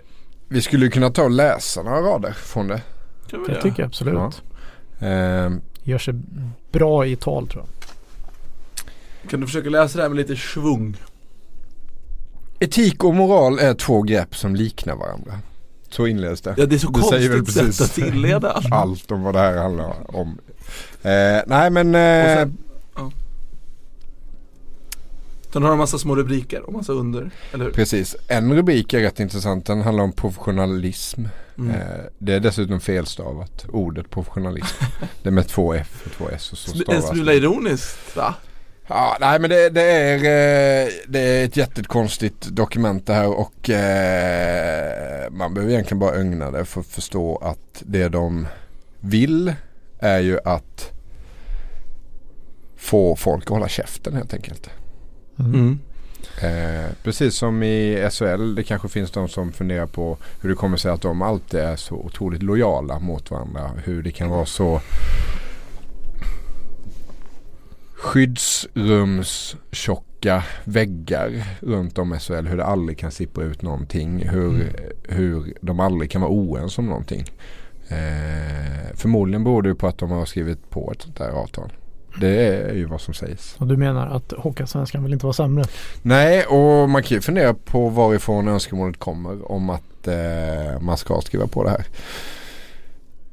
vi 0.48 0.62
skulle 0.62 0.88
kunna 0.88 1.10
ta 1.10 1.22
och 1.22 1.30
läsa 1.30 1.82
några 1.82 2.00
rader 2.00 2.32
från 2.32 2.68
det. 2.68 2.82
Det 3.30 3.62
tycker 3.62 3.82
jag 3.82 3.86
absolut. 3.86 4.42
Ja. 4.98 5.06
Eh, 5.06 5.52
Gör 5.82 5.98
sig 5.98 6.14
bra 6.72 7.06
i 7.06 7.16
tal 7.16 7.48
tror 7.48 7.64
jag. 7.64 9.30
Kan 9.30 9.40
du 9.40 9.46
försöka 9.46 9.70
läsa 9.70 9.98
det 9.98 10.02
här 10.02 10.08
med 10.08 10.16
lite 10.18 10.36
svung? 10.36 10.96
etik 12.62 13.04
och 13.04 13.14
moral 13.14 13.58
är 13.58 13.74
två 13.74 14.02
grepp 14.02 14.36
som 14.36 14.56
liknar 14.56 14.96
varandra. 14.96 15.32
Så 15.92 16.06
inleds 16.06 16.40
det. 16.40 16.54
Ja 16.56 16.66
det 16.66 16.74
är 16.74 16.78
så 16.78 16.90
Det 16.90 17.02
säger 17.02 17.28
väl 17.28 17.38
konstigt 17.38 17.62
precis 17.62 17.76
sätt 17.76 18.04
att 18.04 18.14
inleda 18.14 18.50
allt. 18.50 18.72
Allt 18.72 19.10
om 19.10 19.22
vad 19.22 19.34
det 19.34 19.40
här 19.40 19.56
handlar 19.56 20.16
om. 20.16 20.38
Eh, 21.02 21.42
nej 21.46 21.70
men 21.70 21.94
eh, 21.94 22.36
sen, 22.36 22.58
ja. 22.96 23.12
Sen 25.52 25.62
har 25.62 25.70
de 25.70 25.78
massa 25.78 25.98
små 25.98 26.16
rubriker 26.16 26.62
och 26.62 26.72
massa 26.72 26.92
under, 26.92 27.30
eller 27.52 27.64
hur? 27.64 27.72
precis. 27.72 28.16
En 28.28 28.54
rubrik 28.54 28.92
är 28.92 29.00
rätt 29.00 29.20
intressant. 29.20 29.66
Den 29.66 29.82
handlar 29.82 30.04
om 30.04 30.12
professionalism. 30.12 31.24
Mm. 31.58 31.70
Eh, 31.70 32.04
det 32.18 32.34
är 32.34 32.40
dessutom 32.40 32.80
felstavat. 32.80 33.66
Ordet 33.68 34.10
professionalism. 34.10 34.84
det 35.22 35.28
är 35.28 35.32
med 35.32 35.48
två 35.48 35.74
F 35.74 36.02
och 36.06 36.12
två 36.12 36.28
S 36.32 36.52
och 36.52 36.58
så 36.58 36.70
En 36.70 36.80
stavas 36.80 37.08
smula 37.08 37.32
ironiskt 37.32 38.16
va? 38.16 38.34
Ja, 38.86 39.16
nej 39.20 39.38
men 39.38 39.50
det, 39.50 39.70
det, 39.70 39.82
är, 39.82 40.16
eh, 40.16 40.88
det 41.08 41.20
är 41.20 41.44
ett 41.44 41.56
jättekonstigt 41.56 42.48
dokument 42.48 43.06
det 43.06 43.14
här 43.14 43.28
och 43.28 43.70
eh, 43.70 45.30
man 45.30 45.54
behöver 45.54 45.72
egentligen 45.72 45.98
bara 45.98 46.14
ögna 46.14 46.50
det 46.50 46.64
för 46.64 46.80
att 46.80 46.86
förstå 46.86 47.36
att 47.36 47.82
det 47.86 48.08
de 48.08 48.46
vill 49.00 49.54
är 49.98 50.18
ju 50.18 50.38
att 50.44 50.92
få 52.76 53.16
folk 53.16 53.44
att 53.44 53.48
hålla 53.48 53.68
käften 53.68 54.14
helt 54.16 54.34
enkelt. 54.34 54.70
Mm. 55.38 55.78
Eh, 56.42 56.90
precis 57.02 57.34
som 57.34 57.62
i 57.62 58.08
SHL, 58.10 58.54
det 58.54 58.62
kanske 58.62 58.88
finns 58.88 59.10
de 59.10 59.28
som 59.28 59.52
funderar 59.52 59.86
på 59.86 60.16
hur 60.40 60.48
det 60.50 60.54
kommer 60.54 60.76
sig 60.76 60.90
att 60.90 61.02
de 61.02 61.22
alltid 61.22 61.60
är 61.60 61.76
så 61.76 61.94
otroligt 61.94 62.42
lojala 62.42 62.98
mot 62.98 63.30
varandra. 63.30 63.70
Hur 63.84 64.02
det 64.02 64.10
kan 64.10 64.28
vara 64.30 64.46
så 64.46 64.80
skyddsrumstjocka 68.02 70.42
väggar 70.64 71.44
runt 71.60 71.98
om 71.98 72.18
SHL. 72.20 72.46
Hur 72.46 72.56
det 72.56 72.64
aldrig 72.64 72.98
kan 72.98 73.10
sippra 73.10 73.44
ut 73.44 73.62
någonting. 73.62 74.28
Hur, 74.28 74.48
Mm. 74.54 74.68
hur 75.08 75.54
de 75.60 75.80
aldrig 75.80 76.10
kan 76.10 76.20
vara 76.20 76.30
oense 76.32 76.80
om 76.80 76.86
någonting. 76.86 77.24
Eh, 77.88 78.94
förmodligen 78.94 79.44
beror 79.44 79.62
det 79.62 79.74
på 79.74 79.86
att 79.86 79.98
de 79.98 80.10
har 80.10 80.24
skrivit 80.26 80.70
på 80.70 80.92
ett 80.92 81.02
sånt 81.02 81.16
där 81.16 81.30
avtal. 81.30 81.72
Det 82.20 82.46
är 82.46 82.74
ju 82.74 82.84
vad 82.84 83.00
som 83.00 83.14
sägs. 83.14 83.54
Och 83.58 83.66
du 83.66 83.76
menar 83.76 84.06
att 84.06 84.32
Hockeyallsvenskan 84.38 85.02
vill 85.04 85.12
inte 85.12 85.26
vara 85.26 85.32
sämre? 85.34 85.64
Nej, 86.02 86.44
och 86.44 86.88
man 86.88 87.02
kan 87.02 87.14
ju 87.14 87.20
fundera 87.20 87.54
på 87.54 87.88
varifrån 87.88 88.48
önskemålet 88.48 88.98
kommer 88.98 89.52
om 89.52 89.70
att 89.70 90.08
eh, 90.08 90.80
man 90.80 90.96
ska 90.96 91.20
skriva 91.20 91.46
på 91.46 91.64
det 91.64 91.70
här. 91.70 91.84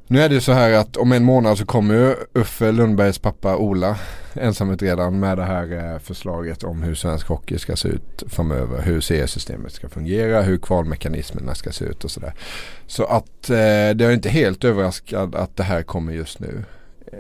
Nu 0.08 0.22
är 0.22 0.30
det 0.30 0.36
ju 0.36 0.42
så 0.42 0.52
här 0.52 0.74
att 0.74 0.98
om 0.98 1.12
en 1.12 1.24
månad 1.24 1.58
så 1.58 1.66
kommer 1.66 1.96
ju 1.96 2.16
Uffe 2.34 2.72
Lundbergs 2.72 3.20
pappa 3.20 3.58
Ola, 3.58 3.98
ensamutredaren 4.40 5.20
med 5.20 5.38
det 5.38 5.44
här 5.44 5.94
eh, 5.94 6.00
förslaget 6.00 6.64
om 6.64 6.84
hur 6.84 6.96
svensk 6.96 7.28
hockey 7.28 7.58
ska 7.58 7.76
se 7.76 7.88
ut 7.88 8.24
framöver. 8.28 8.82
Hur 8.82 9.02
seriesystemet 9.02 9.72
ska 9.72 9.90
fungera, 9.90 10.42
hur 10.42 10.58
kvalmekanismerna 10.58 11.56
ska 11.56 11.72
se 11.72 11.86
ut 11.86 12.04
och 12.04 12.12
sådär. 12.12 12.34
Så 12.88 13.04
att 13.06 13.50
eh, 13.50 13.56
det 13.96 14.02
är 14.02 14.12
inte 14.12 14.30
helt 14.30 14.64
överraskad 14.64 15.36
att 15.36 15.58
det 15.58 15.64
här 15.64 15.84
kommer 15.84 16.14
just 16.14 16.40
nu. 16.40 16.64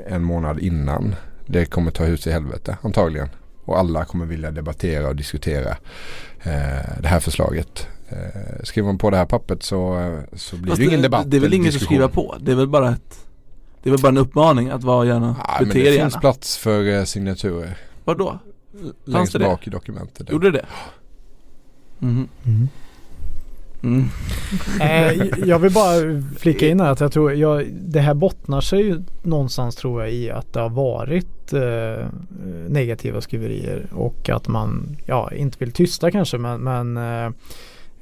En 0.07 0.23
månad 0.23 0.59
innan 0.59 1.15
det 1.45 1.65
kommer 1.65 1.91
ta 1.91 2.03
hus 2.03 2.27
i 2.27 2.31
helvete 2.31 2.77
antagligen. 2.81 3.29
Och 3.65 3.79
alla 3.79 4.05
kommer 4.05 4.25
vilja 4.25 4.51
debattera 4.51 5.07
och 5.07 5.15
diskutera 5.15 5.69
eh, 6.43 7.01
det 7.01 7.07
här 7.07 7.19
förslaget. 7.19 7.87
Eh, 8.09 8.63
skriver 8.63 8.85
man 8.87 8.97
på 8.97 9.09
det 9.09 9.17
här 9.17 9.25
pappret 9.25 9.63
så, 9.63 9.99
eh, 9.99 10.19
så 10.33 10.55
blir 10.55 10.71
Fast 10.71 10.79
det 10.79 10.85
ingen 10.85 11.01
debatt. 11.01 11.31
Det 11.31 11.37
är 11.37 11.41
väl 11.41 11.53
att 11.53 11.63
diskussion. 11.63 11.85
skriva 11.85 12.07
på? 12.07 12.35
Det 12.39 12.51
är 12.51 12.55
väl 12.55 12.67
bara 12.67 12.91
ett 12.91 13.28
Det 13.83 13.89
är 13.89 13.91
väl 13.91 14.01
bara 14.01 14.09
en 14.09 14.17
uppmaning 14.17 14.69
att 14.69 14.83
vara 14.83 15.05
gärna, 15.05 15.35
Ja, 15.47 15.55
men 15.59 15.67
bete 15.67 15.79
det 15.79 15.97
finns 15.97 16.17
plats 16.17 16.57
för 16.57 16.97
eh, 16.97 17.03
signaturer. 17.03 17.77
Vadå? 18.05 18.39
Längst 19.05 19.33
det 19.33 19.39
det? 19.39 19.45
bak 19.45 19.67
i 19.67 19.69
dokumentet. 19.69 20.31
Gjorde 20.31 20.51
det 20.51 20.57
det? 20.57 20.65
Mhm. 21.99 22.27
Mm. 23.83 24.05
Eh, 24.81 25.39
jag 25.45 25.59
vill 25.59 25.73
bara 25.73 26.23
flika 26.37 26.67
in 26.67 26.79
här 26.79 26.91
att 26.91 26.99
jag 26.99 27.11
tror 27.11 27.33
jag, 27.33 27.67
det 27.73 27.99
här 27.99 28.13
bottnar 28.13 28.61
sig 28.61 28.81
ju 28.81 29.03
någonstans 29.23 29.75
tror 29.75 30.01
jag 30.01 30.11
i 30.11 30.29
att 30.29 30.53
det 30.53 30.59
har 30.59 30.69
varit 30.69 31.53
eh, 31.53 32.07
negativa 32.67 33.21
skriverier 33.21 33.85
och 33.93 34.29
att 34.29 34.47
man 34.47 34.97
ja, 35.05 35.31
inte 35.31 35.57
vill 35.59 35.71
tysta 35.71 36.11
kanske 36.11 36.37
men, 36.37 36.61
men 36.61 36.97
eh, 36.97 37.31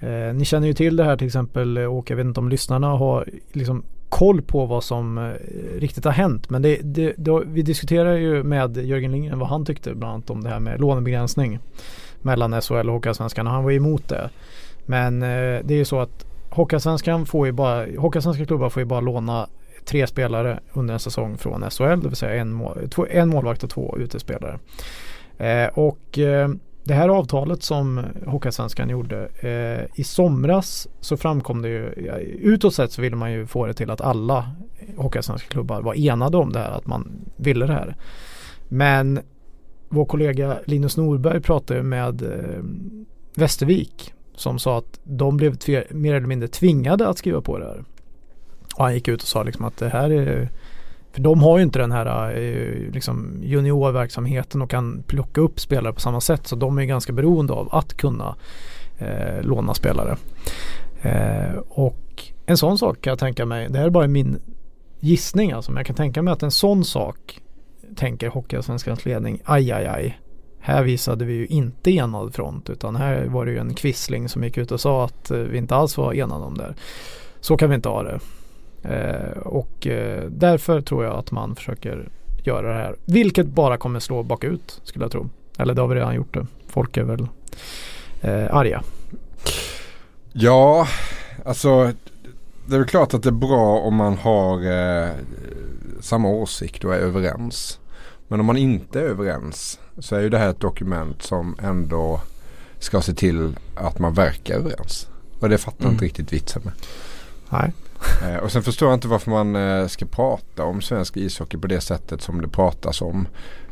eh, 0.09 0.33
ni 0.33 0.45
känner 0.45 0.67
ju 0.67 0.73
till 0.73 0.95
det 0.95 1.03
här 1.03 1.17
till 1.17 1.27
exempel 1.27 1.77
och 1.77 2.09
jag 2.11 2.17
vet 2.17 2.25
inte 2.25 2.39
om 2.39 2.49
lyssnarna 2.49 2.87
har 2.87 3.29
liksom 3.51 3.83
koll 4.09 4.41
på 4.41 4.65
vad 4.65 4.83
som 4.83 5.17
eh, 5.17 5.31
riktigt 5.79 6.05
har 6.05 6.11
hänt 6.11 6.49
men 6.49 6.61
det, 6.61 6.79
det, 6.83 7.13
det, 7.17 7.41
vi 7.45 7.61
diskuterade 7.61 8.19
ju 8.19 8.43
med 8.43 8.77
Jörgen 8.77 9.11
Lindgren 9.11 9.39
vad 9.39 9.49
han 9.49 9.65
tyckte 9.65 9.95
bland 9.95 10.13
annat 10.13 10.29
om 10.29 10.43
det 10.43 10.49
här 10.49 10.59
med 10.59 10.81
lånebegränsning 10.81 11.59
mellan 12.21 12.61
SHL 12.61 12.73
och 12.73 12.93
Hockeyallsvenskan 12.93 13.47
och 13.47 13.53
han 13.53 13.63
var 13.63 13.71
emot 13.71 14.09
det. 14.09 14.29
Men 14.85 15.21
eh, 15.23 15.61
det 15.63 15.73
är 15.73 15.77
ju 15.77 15.85
så 15.85 15.99
att 15.99 16.25
Hockeyallsvenskan 16.49 17.25
får 17.25 17.45
ju 17.45 17.51
bara, 17.51 17.85
Hockeyallsvenska 17.97 18.45
klubbar 18.45 18.69
får 18.69 18.81
ju 18.81 18.85
bara 18.85 19.01
låna 19.01 19.47
tre 19.85 20.07
spelare 20.07 20.59
under 20.73 20.93
en 20.93 20.99
säsong 20.99 21.37
från 21.37 21.71
SHL, 21.71 21.83
det 21.83 22.07
vill 22.07 22.15
säga 22.15 22.41
en, 22.41 22.53
mål, 22.53 22.89
två, 22.89 23.05
en 23.09 23.29
målvakt 23.29 23.63
och 23.63 23.69
två 23.69 23.97
utespelare. 23.97 24.59
Eh, 25.37 25.67
och 25.67 26.19
eh, 26.19 26.49
det 26.87 26.93
här 26.93 27.09
avtalet 27.09 27.63
som 27.63 28.05
Hockeyallsvenskan 28.25 28.89
gjorde 28.89 29.29
eh, 29.39 29.99
i 29.99 30.03
somras 30.03 30.87
så 30.99 31.17
framkom 31.17 31.61
det 31.61 31.69
ju, 31.69 31.89
utåt 32.41 32.73
sett 32.73 32.91
så 32.91 33.01
ville 33.01 33.15
man 33.15 33.31
ju 33.31 33.47
få 33.47 33.65
det 33.65 33.73
till 33.73 33.91
att 33.91 34.01
alla 34.01 34.51
Hockeyallsvenska 34.97 35.47
klubbar 35.49 35.81
var 35.81 36.07
enade 36.07 36.37
om 36.37 36.51
det 36.51 36.59
här, 36.59 36.71
att 36.71 36.87
man 36.87 37.25
ville 37.35 37.65
det 37.65 37.73
här. 37.73 37.95
Men 38.67 39.19
vår 39.89 40.05
kollega 40.05 40.57
Linus 40.65 40.97
Norberg 40.97 41.41
pratade 41.41 41.83
med 41.83 42.21
eh, 42.21 42.63
Västervik 43.35 44.13
som 44.35 44.59
sa 44.59 44.77
att 44.77 44.99
de 45.03 45.37
blev 45.37 45.57
mer 45.91 46.13
eller 46.13 46.27
mindre 46.27 46.47
tvingade 46.47 47.07
att 47.07 47.17
skriva 47.17 47.41
på 47.41 47.57
det 47.57 47.65
här. 47.65 47.83
Och 48.77 48.83
han 48.83 48.93
gick 48.93 49.07
ut 49.07 49.21
och 49.21 49.27
sa 49.27 49.43
liksom 49.43 49.65
att 49.65 49.77
det 49.77 49.89
här 49.89 50.09
är 50.09 50.49
för 51.17 51.23
de 51.23 51.41
har 51.41 51.57
ju 51.57 51.63
inte 51.63 51.79
den 51.79 51.91
här 51.91 52.31
eh, 52.37 52.91
liksom 52.93 53.39
juniorverksamheten 53.41 54.61
och 54.61 54.69
kan 54.69 55.03
plocka 55.07 55.41
upp 55.41 55.59
spelare 55.59 55.93
på 55.93 55.99
samma 55.99 56.21
sätt 56.21 56.47
så 56.47 56.55
de 56.55 56.77
är 56.77 56.83
ganska 56.83 57.13
beroende 57.13 57.53
av 57.53 57.75
att 57.75 57.93
kunna 57.93 58.35
eh, 58.97 59.41
låna 59.41 59.73
spelare. 59.73 60.17
Eh, 61.01 61.57
och 61.69 62.23
en 62.45 62.57
sån 62.57 62.77
sak 62.77 63.01
kan 63.01 63.11
jag 63.11 63.19
tänka 63.19 63.45
mig, 63.45 63.69
det 63.69 63.77
här 63.77 63.85
är 63.85 63.89
bara 63.89 64.07
min 64.07 64.39
gissning 64.99 65.51
alltså, 65.51 65.71
men 65.71 65.77
jag 65.77 65.85
kan 65.85 65.95
tänka 65.95 66.21
mig 66.21 66.31
att 66.31 66.43
en 66.43 66.51
sån 66.51 66.85
sak 66.85 67.39
tänker 67.95 68.29
Hockeyallsvenskans 68.29 69.05
ledning, 69.05 69.41
aj 69.43 69.71
aj 69.71 69.85
aj. 69.85 70.19
Här 70.59 70.83
visade 70.83 71.25
vi 71.25 71.33
ju 71.33 71.45
inte 71.47 71.91
enad 71.91 72.35
front 72.35 72.69
utan 72.69 72.95
här 72.95 73.25
var 73.25 73.45
det 73.45 73.51
ju 73.51 73.57
en 73.57 73.73
kvissling 73.73 74.29
som 74.29 74.43
gick 74.43 74.57
ut 74.57 74.71
och 74.71 74.81
sa 74.81 75.05
att 75.05 75.31
eh, 75.31 75.37
vi 75.37 75.57
inte 75.57 75.75
alls 75.75 75.97
var 75.97 76.13
enade 76.13 76.45
om 76.45 76.57
det 76.57 76.63
här. 76.63 76.75
Så 77.39 77.57
kan 77.57 77.69
vi 77.69 77.75
inte 77.75 77.89
ha 77.89 78.03
det. 78.03 78.19
Eh, 78.83 79.37
och 79.45 79.87
eh, 79.87 80.23
därför 80.29 80.81
tror 80.81 81.03
jag 81.03 81.13
att 81.13 81.31
man 81.31 81.55
försöker 81.55 82.09
göra 82.43 82.67
det 82.67 82.73
här. 82.83 82.95
Vilket 83.05 83.47
bara 83.47 83.77
kommer 83.77 83.99
slå 83.99 84.23
bakut 84.23 84.81
skulle 84.83 85.05
jag 85.05 85.11
tro. 85.11 85.29
Eller 85.57 85.73
det 85.73 85.81
har 85.81 85.87
vi 85.87 85.95
redan 85.95 86.15
gjort 86.15 86.33
det. 86.33 86.47
Folk 86.67 86.97
är 86.97 87.03
väl 87.03 87.27
eh, 88.21 88.55
arga. 88.55 88.83
Ja, 90.33 90.87
alltså 91.45 91.91
det 92.67 92.75
är 92.75 92.79
väl 92.79 92.87
klart 92.87 93.13
att 93.13 93.23
det 93.23 93.29
är 93.29 93.31
bra 93.31 93.79
om 93.79 93.95
man 93.95 94.17
har 94.17 94.71
eh, 94.71 95.09
samma 96.01 96.29
åsikt 96.29 96.83
och 96.83 96.95
är 96.95 96.99
överens. 96.99 97.79
Men 98.27 98.39
om 98.39 98.45
man 98.45 98.57
inte 98.57 98.99
är 98.99 99.03
överens 99.03 99.79
så 99.99 100.15
är 100.15 100.19
ju 100.21 100.29
det 100.29 100.37
här 100.37 100.49
ett 100.49 100.59
dokument 100.59 101.21
som 101.21 101.55
ändå 101.61 102.21
ska 102.79 103.01
se 103.01 103.13
till 103.13 103.55
att 103.75 103.99
man 103.99 104.13
verkar 104.13 104.55
överens. 104.55 105.07
Och 105.39 105.49
det 105.49 105.57
fattar 105.57 105.81
Mm. 105.83 105.93
inte 105.93 106.05
riktigt 106.05 106.33
vitsen 106.33 106.61
med. 106.65 106.73
Nej. 107.49 107.71
Eh, 108.23 108.37
och 108.37 108.51
sen 108.51 108.63
förstår 108.63 108.89
jag 108.89 108.97
inte 108.97 109.07
varför 109.07 109.31
man 109.31 109.55
eh, 109.55 109.87
ska 109.87 110.05
prata 110.05 110.63
om 110.63 110.81
svensk 110.81 111.17
ishockey 111.17 111.57
på 111.57 111.67
det 111.67 111.81
sättet 111.81 112.21
som 112.21 112.41
det 112.41 112.47
pratas 112.47 113.01
om. 113.01 113.27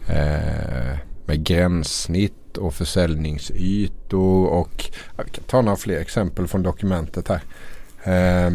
Eh, 0.07 0.97
med 1.25 1.43
gränssnitt 1.43 2.57
och 2.57 2.73
försäljningsytor 2.73 4.47
och 4.47 4.85
ja, 5.17 5.23
vi 5.25 5.31
kan 5.31 5.43
ta 5.43 5.61
några 5.61 5.77
fler 5.77 5.99
exempel 5.99 6.47
från 6.47 6.63
dokumentet 6.63 7.27
här. 7.27 7.41
Eh, 8.03 8.53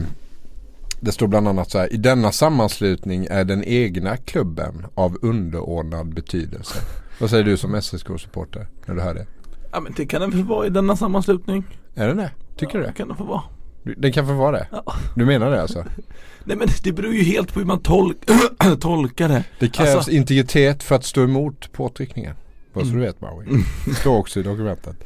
det 1.00 1.12
står 1.12 1.26
bland 1.26 1.48
annat 1.48 1.70
så 1.70 1.78
här. 1.78 1.92
I 1.92 1.96
denna 1.96 2.32
sammanslutning 2.32 3.26
är 3.30 3.44
den 3.44 3.64
egna 3.64 4.16
klubben 4.16 4.86
av 4.94 5.18
underordnad 5.22 6.14
betydelse. 6.14 6.74
Vad 7.20 7.30
säger 7.30 7.44
du 7.44 7.56
som 7.56 7.74
SSK-supporter 7.74 8.66
när 8.86 8.94
du 8.94 9.00
hör 9.00 9.14
det? 9.14 9.26
Ja 9.72 9.80
men 9.80 9.92
det 9.96 10.06
kan 10.06 10.20
den 10.20 10.30
väl 10.30 10.44
vara 10.44 10.66
i 10.66 10.70
denna 10.70 10.96
sammanslutning. 10.96 11.64
Är 11.94 12.08
den 12.08 12.16
det? 12.16 12.30
Tycker 12.56 12.74
ja, 12.74 12.78
du 12.78 12.80
det 12.80 12.86
det? 12.86 12.96
kan 12.96 13.08
den 13.08 13.16
få 13.16 13.24
vara. 13.24 13.42
Den 13.82 14.12
kan 14.12 14.26
få 14.26 14.32
vara 14.32 14.52
det? 14.52 14.66
Ja. 14.72 14.94
Du 15.16 15.24
menar 15.26 15.50
det 15.50 15.62
alltså? 15.62 15.84
Nej 16.44 16.56
men 16.56 16.68
det 16.84 16.92
beror 16.92 17.14
ju 17.14 17.22
helt 17.22 17.52
på 17.52 17.60
hur 17.60 17.66
man 17.66 17.80
tolk 17.82 18.16
tolkar 18.80 19.28
det. 19.28 19.44
Det 19.60 19.68
krävs 19.68 19.94
Alltså- 19.96 20.10
integritet 20.10 20.82
för 20.82 20.94
att 20.94 21.04
stå 21.04 21.24
emot 21.24 21.72
påtryckningen. 21.72 22.34
Bara 22.72 22.84
så 22.84 22.90
Mm. 22.90 23.00
du 23.00 23.06
vet 23.06 23.20
Maui. 23.20 23.46
Det 23.86 23.94
står 23.94 24.16
också 24.18 24.40
i 24.40 24.42
dokumentet. 24.42 24.96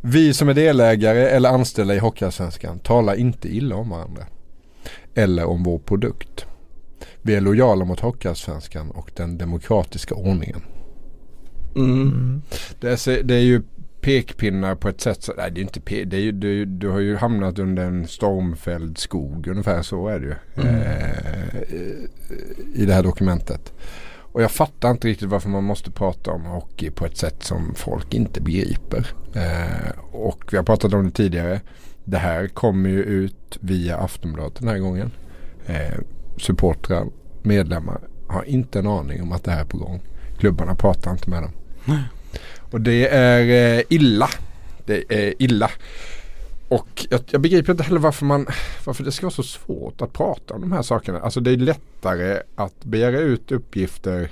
Vi 0.00 0.34
som 0.34 0.48
är 0.48 0.54
delägare 0.54 1.28
eller 1.28 1.48
anställda 1.50 1.94
i 1.94 1.98
Hockeyallsvenskan 1.98 2.78
talar 2.78 3.14
inte 3.14 3.48
illa 3.56 3.76
om 3.76 3.88
varandra. 3.90 4.22
Eller 5.14 5.44
om 5.44 5.62
vår 5.62 5.78
produkt. 5.78 6.46
Vi 7.22 7.34
är 7.34 7.40
lojala 7.40 7.84
mot 7.84 8.00
Hockeyallsvenskan 8.00 8.90
och 8.90 9.10
den 9.16 9.38
demokratiska 9.38 10.14
ordningen. 10.14 10.60
Mm. 11.76 11.90
Mm. 12.02 12.42
Det 12.80 12.88
är, 13.08 13.22
det 13.22 13.34
är 13.34 13.40
ju 13.40 13.62
pekpinnar 14.06 14.74
på 14.74 14.88
ett 14.88 15.00
sätt 15.00 15.22
så, 15.22 15.32
nej 15.36 15.50
det 15.50 15.60
är 15.60 15.62
inte 15.62 15.80
pe, 15.80 16.04
det 16.04 16.16
är 16.16 16.20
ju, 16.20 16.32
ju, 16.40 16.64
du 16.64 16.88
har 16.88 17.00
ju 17.00 17.16
hamnat 17.16 17.58
under 17.58 17.84
en 17.84 18.08
stormfälld 18.08 18.98
skog 18.98 19.46
ungefär 19.46 19.82
så 19.82 20.08
är 20.08 20.20
det 20.20 20.26
ju. 20.26 20.34
Mm. 20.56 20.74
Eh, 20.74 21.60
I 22.74 22.86
det 22.86 22.92
här 22.92 23.02
dokumentet. 23.02 23.72
Och 24.32 24.42
jag 24.42 24.50
fattar 24.50 24.90
inte 24.90 25.08
riktigt 25.08 25.28
varför 25.28 25.48
man 25.48 25.64
måste 25.64 25.90
prata 25.90 26.30
om 26.30 26.44
hockey 26.44 26.90
på 26.90 27.06
ett 27.06 27.16
sätt 27.16 27.42
som 27.42 27.74
folk 27.74 28.14
inte 28.14 28.40
begriper. 28.40 29.06
Eh, 29.34 29.98
och 30.12 30.44
vi 30.50 30.56
har 30.56 30.64
pratat 30.64 30.94
om 30.94 31.04
det 31.04 31.10
tidigare. 31.10 31.60
Det 32.04 32.18
här 32.18 32.46
kommer 32.46 32.90
ju 32.90 33.02
ut 33.02 33.58
via 33.60 33.96
Aftonbladet 33.96 34.58
den 34.58 34.68
här 34.68 34.78
gången. 34.78 35.10
Eh, 35.66 35.98
supportrar, 36.38 37.06
medlemmar 37.42 38.00
har 38.28 38.42
inte 38.42 38.78
en 38.78 38.86
aning 38.86 39.22
om 39.22 39.32
att 39.32 39.44
det 39.44 39.50
här 39.50 39.60
är 39.60 39.64
på 39.64 39.78
gång. 39.78 40.00
Klubbarna 40.38 40.74
pratar 40.74 41.10
inte 41.10 41.30
med 41.30 41.42
dem. 41.42 41.52
Och 42.70 42.80
det 42.80 43.08
är 43.08 43.76
eh, 43.78 43.82
illa. 43.88 44.28
Det 44.86 45.04
är 45.08 45.34
illa. 45.42 45.70
Och 46.68 47.06
jag, 47.10 47.20
jag 47.30 47.40
begriper 47.40 47.72
inte 47.72 47.84
heller 47.84 47.98
varför 48.00 48.24
man 48.24 48.46
varför 48.84 49.04
det 49.04 49.12
ska 49.12 49.26
vara 49.26 49.34
så 49.34 49.42
svårt 49.42 50.02
att 50.02 50.12
prata 50.12 50.54
om 50.54 50.60
de 50.60 50.72
här 50.72 50.82
sakerna. 50.82 51.20
Alltså 51.20 51.40
det 51.40 51.50
är 51.50 51.56
lättare 51.56 52.42
att 52.54 52.84
begära 52.84 53.18
ut 53.18 53.52
uppgifter 53.52 54.30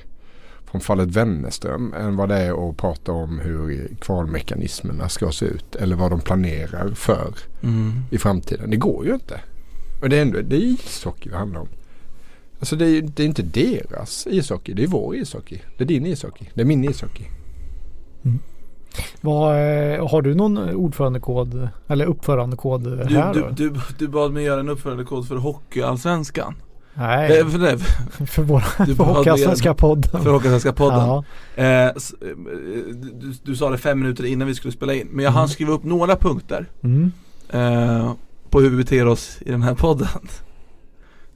från 0.71 0.81
fallet 0.81 1.09
Wennerström 1.09 1.95
än 1.95 2.17
vad 2.17 2.29
det 2.29 2.35
är 2.37 2.71
att 2.71 2.77
prata 2.77 3.13
om 3.13 3.39
hur 3.39 3.89
kvalmekanismerna 4.01 5.09
ska 5.09 5.31
se 5.33 5.47
ut 5.47 5.77
eller 5.77 5.97
vad 5.97 6.11
de 6.11 6.21
planerar 6.21 6.95
för 6.95 7.35
Mm. 7.63 7.93
i 8.11 8.19
framtiden. 8.19 8.71
Det 8.71 8.77
går 8.77 9.07
ju 9.07 9.15
inte. 9.15 9.41
Och 10.03 10.09
det 10.09 10.17
är 10.17 10.23
ändå 10.23 10.41
det 10.41 10.57
är 10.57 10.61
ishockey 10.61 11.29
det 11.31 11.37
handlar 11.37 11.61
om. 11.61 11.69
Alltså 12.59 12.77
det 12.77 12.87
är, 12.87 13.03
det 13.03 13.23
är 13.23 13.27
inte 13.27 13.43
deras 13.43 14.27
ishockey, 14.31 14.73
det 14.75 14.83
är 14.83 14.87
vår 14.87 15.17
ishockey. 15.17 15.59
Det 15.79 15.85
är 15.85 15.89
din 15.89 16.07
ishockey, 16.07 16.45
det 16.55 16.61
är 16.61 16.65
min 16.65 16.85
ishockey. 16.85 17.25
Vad, 19.21 19.51
eh, 19.55 20.09
har 20.09 20.23
du 20.23 20.35
någon 20.35 20.59
ordförandekod 20.75 21.69
eller 21.89 22.07
uppförandekod 22.07 22.83
Du, 23.09 23.15
här 23.19 23.35
du, 23.35 23.41
då? 23.41 23.49
du, 23.51 23.73
du 23.99 24.09
bad 24.09 24.33
mig 24.33 24.45
göra 24.45 24.61
en 24.61 24.69
uppförandekod 24.69 25.29
för 25.29 25.37
Hockeyallsvenskan. 25.37 26.55
Nej, 26.95 27.39
Eh, 27.41 27.47
för, 27.49 27.59
nej, 27.59 27.79
för 28.27 28.43
vår 28.43 28.65
du 28.87 28.95
för 28.95 29.05
Hockeyallsvenska 29.05 29.75
podden. 29.75 30.23
för 30.23 30.31
Hockeyallsvenska 30.31 30.73
podden. 30.73 30.99
Ja. 31.01 31.25
Eh, 31.57 31.87
eh, 31.87 31.93
du, 33.13 33.35
du 33.43 33.57
sa 33.57 33.71
det 33.71 33.79
fem 33.79 34.01
minuter 34.01 34.25
innan 34.25 34.49
vi 34.49 34.55
skulle 34.55 34.73
spela 34.73 34.95
in. 34.95 35.09
Men 35.11 35.25
jag 35.25 35.33
hann 35.33 35.41
Mm. 35.41 35.49
skriva 35.49 35.73
upp 35.73 35.85
några 35.85 36.17
punkter 36.17 36.67
Mm. 36.83 37.13
eh, 37.49 38.13
på 38.51 38.61
hur 38.61 38.71
vi 38.71 38.77
beter 38.77 39.07
oss 39.07 39.39
i 39.41 39.51
den 39.51 39.63
här 39.63 39.75
podden. 39.75 40.09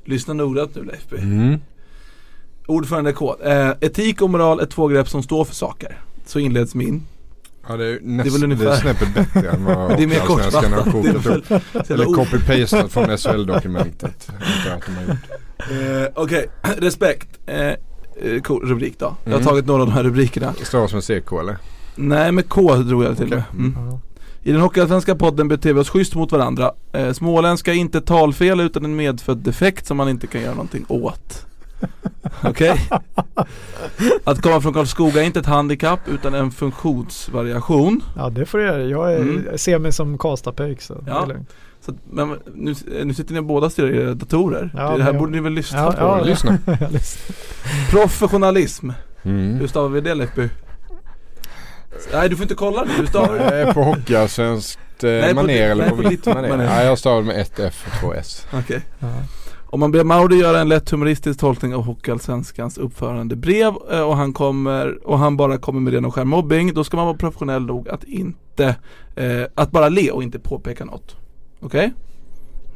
Lyssna 0.04 0.34
noggrant 0.34 0.74
nu 0.74 0.82
Leif. 0.84 1.12
Mm. 1.12 1.58
Ordförandekod. 2.66 3.36
Eh, 3.44 3.70
etik 3.80 4.22
och 4.22 4.30
moral 4.30 4.60
är 4.60 4.66
två 4.66 4.88
begrepp 4.88 5.08
som 5.08 5.22
står 5.22 5.44
för 5.44 5.54
saker. 5.54 5.98
Så 6.28 6.38
inleds 6.38 6.74
min. 6.74 7.02
Ja 7.68 7.76
det 7.76 7.84
är, 7.84 7.88
Det 7.88 7.96
är 7.96 8.00
näst, 8.02 8.34
väl 8.34 8.40
det 8.40 8.44
ungefär- 8.46 8.66
är 8.72 8.76
snäppet 8.76 9.14
bättre 9.14 9.50
än 9.50 9.64
vad 9.64 9.90
Det 9.96 10.02
är 10.02 10.06
mer 10.06 10.20
Hockeyallsvenskan 10.20 10.72
har 10.72 10.92
kortfattat. 10.92 11.48
Det 11.48 11.48
kokat 11.48 11.74
upp. 11.74 11.90
Eller 11.90 12.04
copy-pastat 12.04 12.88
från 12.88 13.04
SHL-dokumentet. 13.18 14.28
Eh, 15.58 16.08
Okej, 16.14 16.46
respekt. 16.78 17.28
Eh, 17.46 17.56
eh, 17.66 17.74
cool 18.44 18.68
rubrik 18.68 18.98
då. 18.98 19.16
Jag 19.24 19.30
har 19.32 19.36
Mm. 19.38 19.46
tagit 19.48 19.66
några 19.66 19.82
av 19.82 19.88
de 19.88 19.94
här 19.94 20.02
rubrikerna. 20.02 20.54
Stavas 20.62 20.92
med 20.92 21.04
CK 21.04 21.32
eller? 21.40 21.56
Nej, 21.96 22.32
med 22.32 22.48
K 22.48 22.74
drog 22.76 23.04
jag 23.04 23.16
till 23.16 23.26
Okej. 23.26 23.42
med. 23.56 23.66
Mm. 23.74 23.88
Ja. 23.90 24.00
I 24.42 24.52
den 24.52 24.60
Hockeyallsvenska 24.60 25.14
podden 25.16 25.48
beter 25.48 25.72
vi 25.72 25.80
oss 25.80 25.88
schysst 25.90 26.14
mot 26.14 26.32
varandra. 26.32 26.72
Eh, 26.92 27.12
småländska 27.12 27.70
är 27.72 27.76
inte 27.76 28.00
talfel 28.00 28.60
utan 28.60 28.84
en 28.84 28.96
medfödd 28.96 29.38
defekt 29.38 29.86
som 29.86 29.96
man 29.96 30.08
inte 30.08 30.26
kan 30.26 30.40
göra 30.40 30.54
någonting 30.54 30.84
åt. 30.88 31.46
Okej? 32.44 32.88
Att 34.24 34.42
komma 34.42 34.60
från 34.60 34.72
Karlskoga 34.74 35.22
är 35.22 35.26
inte 35.26 35.40
ett 35.40 35.46
handikapp 35.46 36.08
utan 36.08 36.34
en 36.34 36.50
funktionsvariation. 36.50 38.02
Ja 38.16 38.30
det 38.30 38.46
får 38.46 38.58
du 38.58 38.64
göra. 38.64 38.82
Jag 38.82 39.12
är, 39.12 39.18
Mm. 39.18 39.58
ser 39.58 39.78
mig 39.78 39.92
som 39.92 40.18
Karlstadpöjk 40.18 40.82
så 40.82 40.94
det 40.94 41.10
Ja. 41.10 41.22
är 41.22 41.26
lugnt. 41.26 41.50
Så, 41.80 41.92
men 42.10 42.38
nu, 42.54 42.74
nu 43.04 43.14
sitter 43.14 43.34
ni 43.34 43.40
båda 43.40 43.66
och 43.66 43.72
styr 43.72 43.84
era 43.94 44.14
datorer. 44.14 44.70
Ja, 44.76 44.96
det 44.96 45.02
här 45.02 45.12
borde 45.12 45.32
ni 45.32 45.40
väl 45.40 45.52
lyssna 45.52 45.78
Ja, 45.78 45.92
på? 45.92 45.98
ja, 46.00 46.20
lyssna. 46.24 46.58
Professionalism. 47.90 48.90
Mm. 49.22 49.54
Hur 49.58 49.66
stavar 49.66 49.88
vi 49.88 50.00
det 50.00 50.14
Leppy? 50.14 50.48
Nej 52.12 52.28
du 52.28 52.36
får 52.36 52.42
inte 52.42 52.54
kolla 52.54 52.84
nu, 52.84 52.90
hur 52.98 53.06
stavar 53.06 53.32
du? 53.34 53.40
Jag 53.44 53.60
är 53.60 53.72
på 53.72 53.82
hockeyallsvenskt 53.82 55.04
eh, 55.04 55.08
ditt- 55.08 55.50
eller 55.50 55.88
på 55.90 55.96
på 55.96 56.02
vitt 56.02 56.10
ditt 56.24 56.26
maner. 56.34 56.48
maner. 56.48 56.66
Nej 56.66 56.86
jag 56.86 56.98
stavar 56.98 57.22
med 57.22 57.40
ett 57.40 57.58
F 57.58 57.84
och 57.86 58.00
två 58.00 58.14
S. 58.14 58.46
Okej. 58.52 58.82
Ja. 58.98 59.06
Om 59.70 59.80
man 59.80 59.90
ber 59.90 60.04
Mauri 60.04 60.36
göra 60.36 60.60
en 60.60 60.68
lätt 60.68 60.90
humoristisk 60.90 61.40
tolkning 61.40 61.74
av 61.74 61.82
Hockeyallsvenskans 61.82 62.78
uppförandebrev 62.78 63.74
eh, 63.90 64.00
och 64.00 64.16
han, 64.16 64.32
kommer, 64.32 65.06
och 65.06 65.18
han 65.18 65.36
bara 65.36 65.58
kommer 65.58 65.80
med 65.80 65.92
ren 65.92 66.04
och 66.04 66.14
skär 66.14 66.24
mobbing, 66.24 66.74
då 66.74 66.84
ska 66.84 66.96
man 66.96 67.06
vara 67.06 67.16
professionell 67.16 67.66
nog 67.66 67.88
att 67.88 68.04
inte, 68.04 68.76
eh, 69.16 69.42
att 69.54 69.70
bara 69.70 69.88
le 69.88 70.10
och 70.10 70.22
inte 70.22 70.38
påpeka 70.38 70.84
något. 70.84 71.16
Okej? 71.60 71.92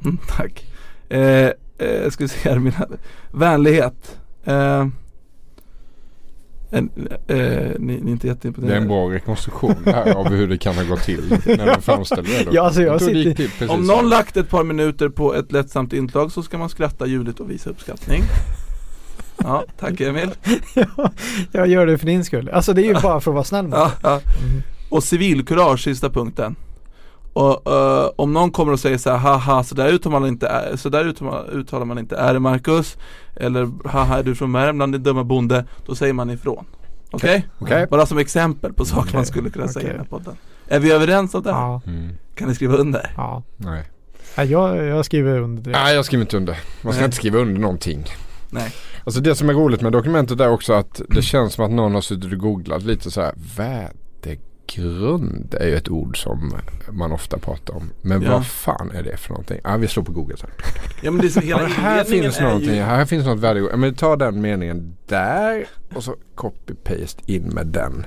Mm, 0.04 0.18
tack. 0.28 0.64
Eh, 1.08 1.50
eh, 1.78 2.10
ska 2.10 2.24
vi 2.24 2.28
se 2.28 2.50
här, 2.50 2.58
mina, 2.58 2.86
vänlighet. 3.30 4.20
Eh, 4.44 4.86
en, 6.72 6.90
eh, 7.28 7.36
ni, 7.36 7.76
ni 7.78 7.92
är 7.92 7.94
inte 8.12 8.26
Det 8.26 8.28
är 8.28 8.34
jätteimponerade. 8.34 8.76
en 8.76 8.88
bra 8.88 9.10
rekonstruktion 9.10 9.74
här 9.86 10.12
av 10.12 10.28
hur 10.28 10.48
det 10.48 10.58
kan 10.58 10.74
ha 10.74 10.84
gått 10.84 11.02
till 11.02 11.22
när 11.46 11.66
de 11.66 11.82
framställde 11.82 12.30
det. 12.30 12.46
Ja, 12.52 12.62
alltså, 12.62 12.82
jag 12.82 13.02
sitter- 13.02 13.34
till 13.58 13.70
Om 13.70 13.86
någon 13.86 14.08
lagt 14.08 14.36
ett 14.36 14.48
par 14.48 14.64
minuter 14.64 15.08
på 15.08 15.34
ett 15.34 15.52
lättsamt 15.52 15.92
inslag 15.92 16.32
så 16.32 16.42
ska 16.42 16.58
man 16.58 16.68
skratta 16.68 17.06
ljudligt 17.06 17.40
och 17.40 17.50
visa 17.50 17.70
uppskattning. 17.70 18.22
Ja, 19.42 19.64
tack 19.78 20.00
Emil. 20.00 20.30
Ja, 20.74 21.10
jag 21.52 21.68
gör 21.68 21.86
det 21.86 21.98
för 21.98 22.06
din 22.06 22.24
skull. 22.24 22.48
Alltså 22.48 22.72
det 22.72 22.82
är 22.82 22.94
ju 22.94 23.00
bara 23.00 23.20
för 23.20 23.30
att 23.30 23.34
vara 23.34 23.44
snäll 23.44 23.64
mot 23.64 23.74
Ja, 23.74 23.92
ja. 24.02 24.10
Mm. 24.10 24.62
Och 24.88 25.04
civilkurage, 25.04 25.84
sista 25.84 26.10
punkten. 26.10 26.56
Och 27.32 27.72
eh, 27.72 28.10
om 28.16 28.32
någon 28.32 28.50
kommer 28.50 28.72
och 28.72 28.80
säger 28.80 28.98
så 28.98 29.10
här, 29.10 29.16
haha, 29.18 29.64
så 29.64 29.74
där 29.74 29.88
uttalar 29.92 30.20
man 30.20 30.28
inte, 30.28 30.46
är- 30.48 30.76
så 30.76 30.88
där 30.88 31.04
uttalar, 31.04 31.50
uttalar 31.52 31.84
man 31.86 31.98
inte 31.98 32.16
är 32.16 32.32
det 32.34 32.40
Marcus? 32.40 32.96
Eller 33.36 33.88
haha, 33.88 34.18
är 34.18 34.22
du 34.22 34.34
från 34.34 34.52
Värmland 34.52 34.92
din 34.94 35.02
dumma 35.02 35.24
bonde? 35.24 35.64
Då 35.86 35.94
säger 35.94 36.12
man 36.12 36.30
ifrån. 36.30 36.64
Okej? 37.10 37.48
Okej. 37.58 37.86
Bara 37.90 38.06
som 38.06 38.18
exempel 38.18 38.72
på 38.72 38.84
saker 38.84 39.02
Okej, 39.02 39.14
man 39.14 39.26
skulle 39.26 39.50
kunna 39.50 39.68
säga 39.68 39.86
i 39.88 39.90
den 39.90 39.98
här 39.98 40.06
podden. 40.06 40.36
Är 40.68 40.80
vi 40.80 40.92
överens 40.92 41.34
om 41.34 41.42
det? 41.42 41.50
Ja, 41.50 41.80
Mm. 41.86 42.08
Kan 42.34 42.48
ni 42.48 42.54
skriva 42.54 42.74
under? 42.76 43.12
ja. 43.16 43.42
Nej. 43.56 43.84
Nej, 44.36 44.50
Jag, 44.50 44.76
jag 44.86 45.04
skriver 45.04 45.40
under 45.40 45.62
det. 45.62 45.70
Nej 45.70 45.94
jag 45.94 46.04
skriver 46.04 46.22
inte 46.24 46.36
under. 46.36 46.58
Man 46.82 46.92
ska 46.92 47.00
Nej. 47.00 47.04
inte 47.04 47.16
skriva 47.16 47.38
under 47.38 47.60
någonting. 47.60 48.04
Nej. 48.50 48.72
Alltså 49.04 49.20
det 49.20 49.34
som 49.34 49.48
är 49.48 49.52
roligt 49.54 49.80
med 49.80 49.92
dokumentet 49.92 50.40
är 50.40 50.48
också 50.50 50.72
att 50.72 51.00
det 51.08 51.22
känns 51.22 51.54
som 51.54 51.64
att 51.64 51.70
någon 51.70 51.94
har 51.94 52.00
suttit 52.00 52.32
och 52.32 52.38
googlat 52.38 52.82
lite 52.82 53.10
så 53.10 53.20
här. 53.20 53.32
Värdegrund 54.66 55.54
är 55.60 55.66
ju 55.66 55.74
ett 55.76 55.88
ord 55.88 56.22
som 56.22 56.52
man 56.90 57.12
ofta 57.12 57.38
pratar 57.38 57.74
om. 57.74 57.90
Men 58.02 58.22
Ja. 58.22 58.30
vad 58.30 58.46
fan 58.46 58.90
är 58.90 59.02
det 59.02 59.16
för 59.16 59.30
någonting? 59.30 59.60
Ja 59.64 59.76
vi 59.76 59.88
slår 59.88 60.02
på 60.04 60.12
google 60.12 60.36
här. 60.42 60.50
Ja 61.02 61.10
men 61.10 61.20
det 61.20 61.36
är 61.36 61.40
hela 61.40 61.60
Ja, 61.60 61.66
här 61.76 62.04
finns 62.04 62.40
någonting, 62.40 62.74
ju 62.74 62.80
här 62.82 63.04
finns 63.04 63.26
något. 63.26 63.42
Ja, 63.42 63.76
Men 63.76 63.94
ta 63.94 64.16
den 64.16 64.40
meningen 64.40 64.96
där 65.06 65.66
och 65.94 66.04
så 66.04 66.14
copy-paste 66.36 67.22
in 67.26 67.42
med 67.42 67.66
den. 67.66 68.06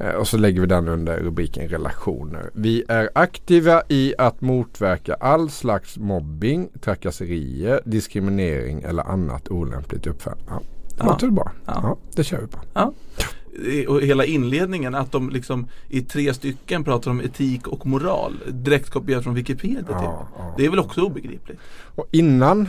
Eh, 0.00 0.08
Och 0.14 0.28
så 0.28 0.36
lägger 0.38 0.60
vi 0.60 0.66
den 0.66 0.88
under 0.88 1.16
rubriken 1.16 1.68
relationer. 1.68 2.50
Vi 2.54 2.84
är 2.88 3.10
aktiva 3.14 3.82
i 3.88 4.14
att 4.18 4.40
motverka 4.40 5.14
all 5.14 5.50
slags 5.50 5.98
mobbing, 5.98 6.68
trakasserier, 6.80 7.80
diskriminering 7.84 8.82
eller 8.82 9.02
annat 9.02 9.48
olämpligt 9.48 10.06
uppförande. 10.06 10.42
Ja, 10.48 10.60
det 10.98 11.04
låter 11.04 11.30
bra. 11.30 11.52
Ja. 11.66 11.96
det 12.14 12.24
kör 12.24 12.40
vi 12.40 12.46
på. 12.46 12.58
Och 13.88 14.00
hela 14.02 14.24
inledningen 14.24 14.94
att 14.94 15.12
de 15.12 15.30
liksom 15.30 15.68
i 15.88 16.00
tre 16.00 16.34
stycken 16.34 16.84
pratar 16.84 17.10
om 17.10 17.20
etik 17.20 17.66
och 17.66 17.86
moral 17.86 18.32
direkt 18.50 18.90
kopierat 18.90 19.24
från 19.24 19.34
Wikipedia 19.34 19.78
typ. 19.78 19.88
Ja, 19.90 20.28
ja. 20.38 20.54
Det 20.56 20.66
är 20.66 20.70
väl 20.70 20.78
också 20.78 21.00
obegripligt? 21.00 21.58
Och 21.94 22.06
innan 22.10 22.68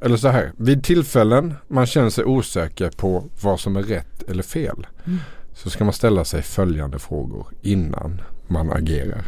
eller 0.00 0.16
så 0.16 0.28
här, 0.28 0.52
vid 0.56 0.84
tillfällen 0.84 1.54
man 1.68 1.86
känner 1.86 2.10
sig 2.10 2.24
osäker 2.24 2.90
på 2.90 3.24
vad 3.42 3.60
som 3.60 3.76
är 3.76 3.82
rätt 3.82 4.22
eller 4.28 4.42
fel 4.42 4.86
Mm. 5.04 5.18
så 5.54 5.70
ska 5.70 5.84
man 5.84 5.92
ställa 5.92 6.24
sig 6.24 6.42
följande 6.42 6.98
frågor 6.98 7.46
innan 7.62 8.20
man 8.48 8.70
agerar. 8.72 9.24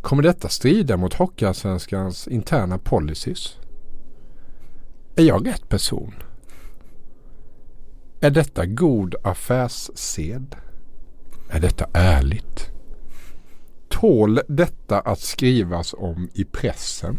Kommer 0.00 0.22
detta 0.22 0.48
strida 0.48 0.96
mot 0.96 1.14
Hockeyallsvenskans 1.14 2.28
interna 2.28 2.78
policies? 2.78 3.56
Är 5.16 5.22
jag 5.22 5.46
rätt 5.46 5.68
person? 5.68 6.14
Är 8.22 8.30
detta 8.30 8.66
god 8.66 9.14
affärssed? 9.22 10.56
Är 11.50 11.60
detta 11.60 11.86
ärligt? 11.92 12.70
Tål 13.88 14.40
detta 14.48 15.00
att 15.00 15.20
skrivas 15.20 15.94
om 15.98 16.28
i 16.34 16.44
pressen? 16.44 17.18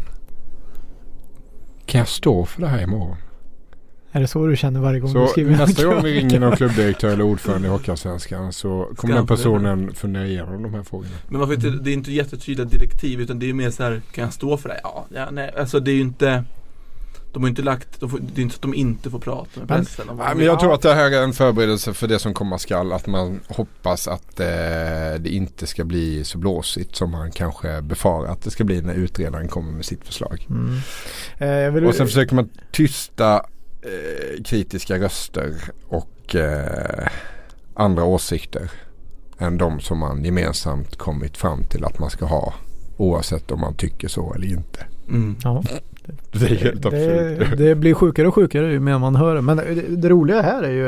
Kan 1.86 1.98
jag 1.98 2.08
stå 2.08 2.44
för 2.44 2.60
det 2.60 2.68
här 2.68 2.82
imorgon? 2.82 3.16
Är 4.12 4.20
det 4.20 4.26
så 4.26 4.46
du 4.46 4.56
känner 4.56 4.80
varje 4.80 5.00
gång 5.00 5.12
du 5.12 5.18
Så 5.18 5.26
skriver 5.26 5.56
nästa 5.56 5.84
gång 5.84 6.02
vi 6.02 6.14
ringer 6.14 6.40
någon 6.40 6.56
klubbdirektör 6.56 7.08
eller 7.08 7.24
ordförande 7.24 7.68
i 7.68 7.70
Hockeyallsvenskan 7.70 8.52
så 8.52 8.88
kommer 8.96 9.14
den 9.14 9.26
personen 9.26 9.94
fundera 9.94 10.26
igenom 10.26 10.62
de 10.62 10.74
här 10.74 10.82
frågorna. 10.82 11.10
Men 11.28 11.40
varför 11.40 11.54
inte, 11.54 11.70
det 11.70 11.90
är 11.90 11.94
inte 11.94 12.12
jättetydliga 12.12 12.66
direktiv 12.66 13.20
utan 13.20 13.38
det 13.38 13.50
är 13.50 13.54
mer 13.54 13.70
så 13.70 13.82
här, 13.82 14.02
kan 14.12 14.24
jag 14.24 14.32
stå 14.32 14.56
för 14.56 14.68
det? 14.68 14.80
Ja, 14.82 15.06
ja 15.14 15.30
nej, 15.30 15.54
alltså 15.58 15.80
det 15.80 15.90
är 15.90 15.94
ju 15.94 16.00
inte 16.00 16.44
De 17.32 17.42
har 17.42 17.50
inte 17.50 17.62
lagt, 17.62 18.00
de 18.00 18.10
får, 18.10 18.18
det 18.18 18.40
är 18.40 18.42
inte 18.42 18.54
så 18.54 18.58
att 18.58 18.62
de 18.62 18.74
inte 18.74 19.10
får 19.10 19.18
prata 19.18 19.60
med 19.60 19.68
Men- 19.68 19.84
pressen 19.84 20.06
de 20.06 20.16
men 20.16 20.40
jag 20.40 20.60
tror 20.60 20.74
att 20.74 20.82
det 20.82 20.94
här 20.94 21.10
är 21.10 21.22
en 21.22 21.32
förberedelse 21.32 21.94
för 21.94 22.08
det 22.08 22.18
som 22.18 22.34
komma 22.34 22.58
skall. 22.58 22.92
Att 22.92 23.06
man 23.06 23.40
hoppas 23.48 24.08
att 24.08 24.40
eh, 24.40 24.46
det 25.18 25.28
inte 25.28 25.66
ska 25.66 25.84
bli 25.84 26.24
så 26.24 26.38
blåsigt 26.38 26.96
som 26.96 27.10
man 27.10 27.30
kanske 27.32 27.82
befarar 27.82 28.32
att 28.32 28.42
det 28.42 28.50
ska 28.50 28.64
bli 28.64 28.82
när 28.82 28.94
utredaren 28.94 29.48
kommer 29.48 29.72
med 29.72 29.84
sitt 29.84 30.04
förslag. 30.04 30.46
Mm. 30.50 31.74
Eh, 31.76 31.84
Och 31.88 31.94
sen 31.94 32.06
försöker 32.06 32.34
man 32.34 32.48
tysta 32.72 33.34
eh, 33.82 34.42
kritiska 34.44 34.98
röster 34.98 35.54
och 35.88 36.34
eh, 36.34 37.08
andra 37.74 38.04
åsikter 38.04 38.70
än 39.38 39.58
de 39.58 39.80
som 39.80 39.98
man 39.98 40.24
gemensamt 40.24 40.96
kommit 40.96 41.36
fram 41.36 41.64
till 41.64 41.84
att 41.84 41.98
man 41.98 42.10
ska 42.10 42.24
ha 42.24 42.54
oavsett 42.96 43.50
om 43.50 43.60
man 43.60 43.74
tycker 43.74 44.08
så 44.08 44.34
eller 44.34 44.46
inte. 44.46 44.86
mm. 45.08 45.36
ja, 45.42 45.62
Det 46.32 46.50
är 46.50 46.54
helt 46.56 46.82
det, 46.82 46.88
absurt. 46.88 47.58
det 47.58 47.74
blir 47.74 47.94
sjukare 47.94 48.28
och 48.28 48.34
sjukare 48.34 48.72
ju 48.72 48.80
mer 48.80 48.98
man 48.98 49.16
hör 49.16 49.34
det. 49.34 49.42
Men 49.42 49.56
det, 49.56 49.96
det 49.96 50.08
roliga 50.08 50.42
här 50.42 50.62
är 50.62 50.70
ju 50.70 50.86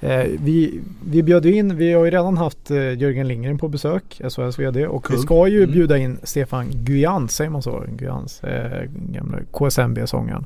eh, 0.00 0.26
vi, 0.40 0.80
vi 1.06 1.22
bjöd 1.22 1.46
in, 1.46 1.76
vi 1.76 1.92
har 1.92 2.04
ju 2.04 2.10
redan 2.10 2.36
haft 2.36 2.70
eh, 2.70 2.76
Jörgen 2.98 3.28
Lindgren 3.28 3.58
på 3.58 3.68
besök, 3.68 4.20
SHLs 4.30 4.58
VD 4.58 4.86
och 4.86 5.04
vi 5.10 5.14
Kul. 5.14 5.22
ska 5.22 5.46
ju 5.48 5.58
Mm. 5.58 5.72
bjuda 5.72 5.98
in 5.98 6.18
Stefan 6.22 6.66
Guyans, 6.70 7.32
säger 7.36 7.50
man 7.50 7.62
så? 7.62 7.84
Guyans, 7.96 8.44
eh, 8.44 8.82
gamla 9.12 9.38
KSMB-sångaren. 9.52 10.44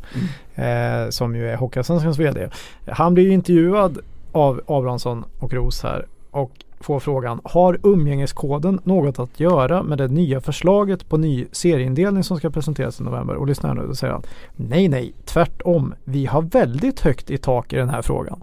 Eh, 0.54 1.10
som 1.10 1.36
ju 1.36 1.48
är 1.48 1.56
Hockeyallsvenskans 1.56 2.18
VD. 2.18 2.48
Han 2.86 3.14
blir 3.14 3.24
ju 3.24 3.30
intervjuad 3.32 3.98
av 4.32 4.60
Abrahamsson 4.66 5.24
och 5.38 5.52
Ros 5.52 5.82
här 5.82 6.06
och 6.30 6.52
får 6.80 7.00
frågan 7.00 7.40
Har 7.44 7.78
umgängeskoden 7.82 8.80
något 8.84 9.18
att 9.18 9.40
göra 9.40 9.82
med 9.82 9.98
det 9.98 10.08
nya 10.08 10.40
förslaget 10.40 11.08
på 11.08 11.16
ny 11.16 11.46
serieindelning 11.52 12.24
som 12.24 12.38
ska 12.38 12.50
presenteras 12.50 13.00
i 13.00 13.04
november? 13.04 13.34
Och 13.34 13.46
lyssna 13.46 13.68
här 13.68 13.76
nu, 13.76 13.86
då 13.86 13.94
säger 13.94 14.12
han 14.12 14.22
Nej, 14.56 14.88
nej, 14.88 15.14
tvärtom. 15.24 15.94
Vi 16.04 16.26
har 16.26 16.42
väldigt 16.42 17.00
högt 17.00 17.30
i 17.30 17.38
tak 17.38 17.72
i 17.72 17.76
den 17.76 17.88
här 17.88 18.02
frågan. 18.02 18.40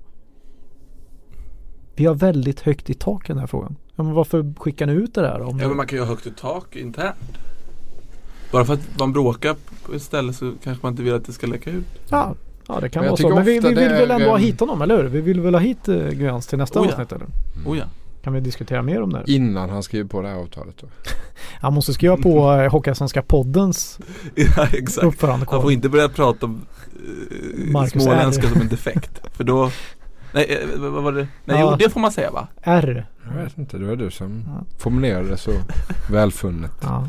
Vi 1.95 2.05
har 2.05 2.15
väldigt 2.15 2.59
högt 2.59 2.89
i 2.89 2.93
tak 2.93 3.29
i 3.29 3.33
den 3.33 3.39
här 3.39 3.47
frågan. 3.47 3.75
Ja, 3.95 4.03
men 4.03 4.13
varför 4.13 4.53
skickar 4.59 4.85
ni 4.85 4.93
ut 4.93 5.13
det 5.13 5.21
där? 5.21 5.41
Om 5.41 5.59
Ja 5.59 5.67
men 5.67 5.77
man 5.77 5.87
kan 5.87 5.97
ju 5.97 6.03
ha 6.03 6.09
högt 6.09 6.27
i 6.27 6.31
tak 6.31 6.75
internt. 6.75 7.37
Bara 8.51 8.65
för 8.65 8.73
att 8.73 8.99
man 8.99 9.13
bråkar 9.13 9.55
på 9.85 9.93
ett 9.93 10.01
ställe 10.01 10.33
så 10.33 10.53
kanske 10.63 10.85
man 10.85 10.93
inte 10.93 11.03
vill 11.03 11.13
att 11.13 11.25
det 11.25 11.33
ska 11.33 11.47
läcka 11.47 11.69
ut. 11.69 11.85
ja, 12.09 12.35
ja, 12.67 12.79
det 12.79 12.89
kan 12.89 13.01
Men 13.01 13.09
vara 13.09 13.17
så. 13.17 13.29
Men 13.29 13.43
vi, 13.43 13.59
vi 13.59 13.67
vill 13.67 13.75
väl 13.75 14.11
är, 14.11 14.15
ändå 14.15 14.29
ha 14.29 14.37
hit 14.37 14.59
honom, 14.59 14.81
eller 14.81 15.03
hur? 15.03 15.09
Vi 15.09 15.21
vill 15.21 15.41
väl 15.41 15.53
ha 15.55 15.61
hit 15.61 15.89
uh, 15.89 16.09
Guyans 16.09 16.47
till 16.47 16.57
nästa 16.57 16.79
Oh 16.79 16.85
ja. 16.85 16.91
avsnitt, 16.91 17.11
eller? 17.11 17.27
Oh 17.65 17.77
ja. 17.77 17.85
Kan 18.25 18.33
vi 18.33 18.39
diskutera 18.39 18.81
mer 18.81 19.01
om 19.01 19.09
det? 19.13 19.17
här? 19.17 19.29
Innan 19.29 19.69
han 19.69 19.83
skriver 19.83 20.09
på 20.09 20.21
det 20.21 20.27
här 20.27 20.35
avtalet 20.35 20.75
då. 20.81 20.87
Han 21.61 21.73
måste 21.73 21.93
skriva 21.93 22.17
på 22.17 22.51
uh, 22.51 22.71
Hockeyallsvenska 22.71 23.21
poddens 23.21 23.99
ja 24.35 24.67
exakt. 24.73 24.97
Han 25.01 25.09
uppförandekod. 25.09 25.61
får 25.61 25.71
inte 25.71 25.89
börja 25.89 26.09
prata 26.09 26.45
om 26.45 26.65
uh, 27.07 27.71
Marcus 27.71 28.03
småländska 28.03 28.49
som 28.49 28.61
en 28.61 28.67
defekt. 28.67 29.21
För 29.33 29.43
då 29.43 29.71
Nej, 30.33 30.57
eh, 30.73 30.79
vad 30.79 31.03
var 31.03 31.11
det? 31.11 31.27
Nej, 31.45 31.59
Ja. 31.59 31.71
jo 31.71 31.77
det 31.77 31.89
får 31.89 31.99
man 31.99 32.11
säga 32.11 32.31
va? 32.31 32.47
R. 32.61 33.07
Jag 33.25 33.43
vet 33.43 33.57
inte, 33.57 33.77
det 33.77 33.85
var 33.85 33.95
du 33.95 34.11
som 34.11 34.43
Ja. 34.47 34.65
formulerade 34.79 35.29
det 35.29 35.37
så 35.37 35.51
välfunnet. 36.11 36.71
Ja. 36.81 37.07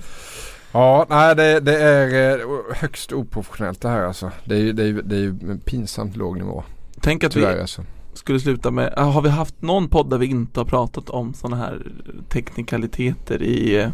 Ja, 0.72 1.06
nej 1.10 1.36
det, 1.36 1.60
det 1.60 1.78
är 1.82 2.38
eh, 2.38 2.46
högst 2.74 3.12
oprofessionellt 3.12 3.80
det 3.80 3.88
här 3.88 4.02
alltså. 4.02 4.30
Det 4.44 4.54
är 4.54 4.60
ju 4.60 4.72
det 4.72 4.84
är, 4.84 4.92
det 4.92 5.16
är 5.16 5.58
pinsamt 5.64 6.16
låg 6.16 6.36
nivå. 6.38 6.64
Tänk 7.00 7.24
att 7.24 7.32
Tyvärr 7.32 7.54
vi 7.54 7.60
alltså. 7.60 7.82
Skulle 8.18 8.40
sluta 8.40 8.70
med, 8.70 8.94
ah, 8.96 9.04
har 9.04 9.22
vi 9.22 9.28
haft 9.28 9.62
någon 9.62 9.88
podd 9.88 10.10
där 10.10 10.18
vi 10.18 10.26
inte 10.26 10.60
har 10.60 10.64
pratat 10.64 11.10
om 11.10 11.34
sådana 11.34 11.56
här 11.56 11.86
teknikaliteter 12.28 13.42
i 13.42 13.76
eh, 13.76 13.88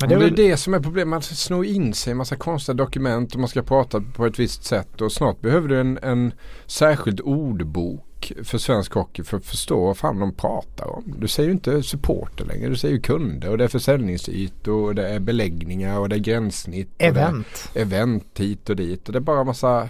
Men 0.00 0.08
Det 0.08 0.14
är 0.14 0.18
väl 0.18 0.34
det 0.34 0.56
som 0.56 0.74
är 0.74 0.80
problemet. 0.80 1.10
Man 1.10 1.22
snor 1.22 1.64
in 1.64 1.94
sig 1.94 2.10
i 2.10 2.12
en 2.12 2.16
massa 2.16 2.36
konstiga 2.36 2.74
dokument 2.74 3.34
och 3.34 3.40
man 3.40 3.48
ska 3.48 3.62
prata 3.62 4.00
på 4.00 4.26
ett 4.26 4.38
visst 4.38 4.64
sätt. 4.64 5.00
Och 5.00 5.12
snart 5.12 5.40
behöver 5.40 5.68
du 5.68 5.80
en, 5.80 5.98
en 6.02 6.32
särskild 6.66 7.20
ordbok 7.20 8.32
för 8.42 8.58
svensk 8.58 8.92
hockey 8.92 9.22
för 9.22 9.36
att 9.36 9.44
förstå 9.44 9.86
vad 9.86 9.96
fan 9.96 10.18
de 10.18 10.34
pratar 10.34 10.86
om. 10.86 11.14
Du 11.18 11.28
säger 11.28 11.48
ju 11.48 11.52
inte 11.52 11.82
supporter 11.82 12.44
längre. 12.44 12.68
Du 12.68 12.76
säger 12.76 12.94
ju 12.94 13.00
kunder 13.00 13.50
och 13.50 13.58
det 13.58 13.64
är 13.64 13.68
försäljningsytor 13.68 14.84
och 14.84 14.94
det 14.94 15.08
är 15.08 15.18
beläggningar 15.18 15.98
och 15.98 16.08
det 16.08 16.16
är 16.16 16.20
gränssnitt. 16.20 16.88
Och 16.96 17.02
event. 17.02 17.70
Event 17.74 18.40
hit 18.40 18.70
och 18.70 18.76
dit. 18.76 19.06
Och 19.06 19.12
det 19.12 19.18
är 19.18 19.20
bara 19.20 19.44
massa... 19.44 19.88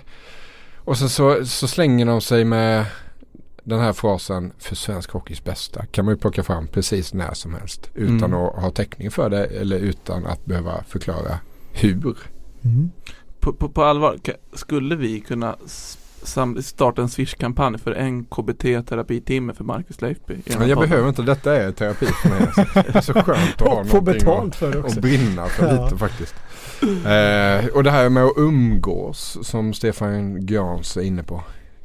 Och 0.76 0.98
sen 0.98 1.08
så, 1.08 1.46
så 1.46 1.68
slänger 1.68 2.06
de 2.06 2.20
sig 2.20 2.44
med 2.44 2.86
den 3.64 3.80
här 3.80 3.92
frasen 3.92 4.52
för 4.58 4.76
svensk 4.76 5.10
hockeys 5.10 5.44
bästa 5.44 5.86
kan 5.86 6.04
man 6.04 6.14
ju 6.14 6.18
plocka 6.20 6.42
fram 6.42 6.66
precis 6.66 7.14
när 7.14 7.34
som 7.34 7.54
helst 7.54 7.90
utan 7.94 8.14
Mm. 8.24 8.34
att 8.34 8.62
ha 8.62 8.70
täckning 8.70 9.10
för 9.10 9.30
det 9.30 9.44
eller 9.46 9.76
utan 9.78 10.26
att 10.26 10.44
behöva 10.44 10.84
förklara 10.88 11.38
hur. 11.72 12.16
Mm. 12.64 12.90
På, 13.40 13.52
på, 13.52 13.68
på 13.68 13.84
allvar, 13.84 14.18
skulle 14.54 14.96
vi 14.96 15.20
kunna 15.20 15.56
starta 16.62 17.02
en 17.02 17.08
Swish-kampanj 17.08 17.78
för 17.78 17.92
en 17.92 18.24
KBT-terapitimme 18.24 19.54
för 19.54 19.64
Marcus 19.64 20.00
Leifby? 20.00 20.36
Men 20.58 20.68
jag 20.68 20.78
behöver 20.78 21.08
inte, 21.08 21.22
detta 21.22 21.56
är 21.56 21.72
terapi 21.72 22.06
för 22.06 22.28
mig. 22.28 22.40
Alltså. 22.42 22.82
Det 22.82 22.94
är 22.96 23.00
så 23.00 23.12
skönt 23.12 23.54
att 23.54 23.60
ha 23.68 23.80
Och 23.80 23.86
få 23.86 23.96
någonting 23.96 24.04
betalt 24.04 24.54
för 24.56 24.72
det 24.72 24.78
och, 24.78 24.84
också. 24.84 24.96
och 24.96 25.02
brinna 25.02 25.46
för 25.46 25.74
Ja. 25.74 25.84
lite 25.84 25.98
faktiskt. 25.98 26.34
Eh, 26.82 27.66
och 27.76 27.84
det 27.84 27.90
här 27.90 28.08
med 28.08 28.24
att 28.24 28.32
umgås 28.36 29.38
som 29.42 29.74
Stefan 29.74 30.46
Grans 30.46 30.96
är 30.96 31.02
inne 31.02 31.22
på. 31.22 31.42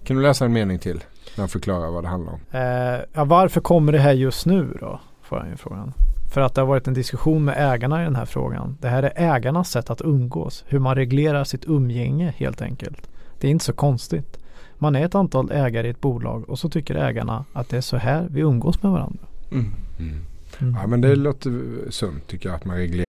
Kan 0.09 0.17
du 0.17 0.23
läsa 0.23 0.45
en 0.45 0.53
mening 0.53 0.79
till? 0.79 1.03
När 1.35 1.41
han 1.41 1.49
förklarar 1.49 1.91
vad 1.91 2.03
det 2.03 2.07
handlar 2.07 2.33
om. 2.33 2.39
Eh, 2.51 3.05
ja, 3.13 3.23
varför 3.25 3.61
kommer 3.61 3.91
det 3.91 3.99
här 3.99 4.11
just 4.11 4.45
nu 4.45 4.77
då? 4.79 4.99
Får 5.21 5.37
han 5.37 5.49
ju 5.49 5.57
frågan. 5.57 5.93
För 6.33 6.41
att 6.41 6.55
det 6.55 6.61
har 6.61 6.67
varit 6.67 6.87
en 6.87 6.93
diskussion 6.93 7.45
med 7.45 7.73
ägarna 7.73 8.01
i 8.01 8.03
den 8.03 8.15
här 8.15 8.25
frågan. 8.25 8.77
Det 8.81 8.87
här 8.87 9.03
är 9.03 9.35
ägarnas 9.35 9.69
sätt 9.69 9.89
att 9.89 10.01
umgås. 10.01 10.63
Hur 10.67 10.79
man 10.79 10.95
reglerar 10.95 11.43
sitt 11.43 11.65
umgänge 11.65 12.33
helt 12.37 12.61
enkelt. 12.61 13.09
Det 13.39 13.47
är 13.47 13.51
inte 13.51 13.65
så 13.65 13.73
konstigt. 13.73 14.37
Man 14.77 14.95
är 14.95 15.05
ett 15.05 15.15
antal 15.15 15.51
ägare 15.51 15.87
i 15.87 15.89
ett 15.89 16.01
bolag 16.01 16.49
och 16.49 16.59
så 16.59 16.69
tycker 16.69 16.95
ägarna 16.95 17.45
att 17.53 17.69
det 17.69 17.77
är 17.77 17.81
så 17.81 17.97
här 17.97 18.27
vi 18.29 18.41
umgås 18.41 18.83
med 18.83 18.91
varandra. 18.91 19.23
Mm. 19.51 19.71
Mm. 19.99 20.75
Ja 20.81 20.87
men 20.87 21.01
det 21.01 21.15
låter 21.15 21.51
sunt 21.89 22.27
tycker 22.27 22.49
jag 22.49 22.55
att 22.55 22.65
man 22.65 22.77
reglerar. 22.77 23.08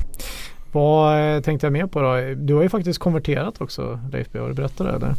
Vad 0.71 1.35
eh, 1.35 1.41
tänkte 1.41 1.65
jag 1.65 1.73
mer 1.73 1.87
på 1.87 2.01
då? 2.01 2.33
Du 2.35 2.53
har 2.53 2.63
ju 2.63 2.69
faktiskt 2.69 2.99
konverterat 2.99 3.61
också 3.61 3.99
Leif 4.11 4.27
B. 4.31 4.39
Har 4.39 4.47
du 4.47 4.53
berättat 4.53 4.87
det 4.87 4.93
eller? 4.93 5.15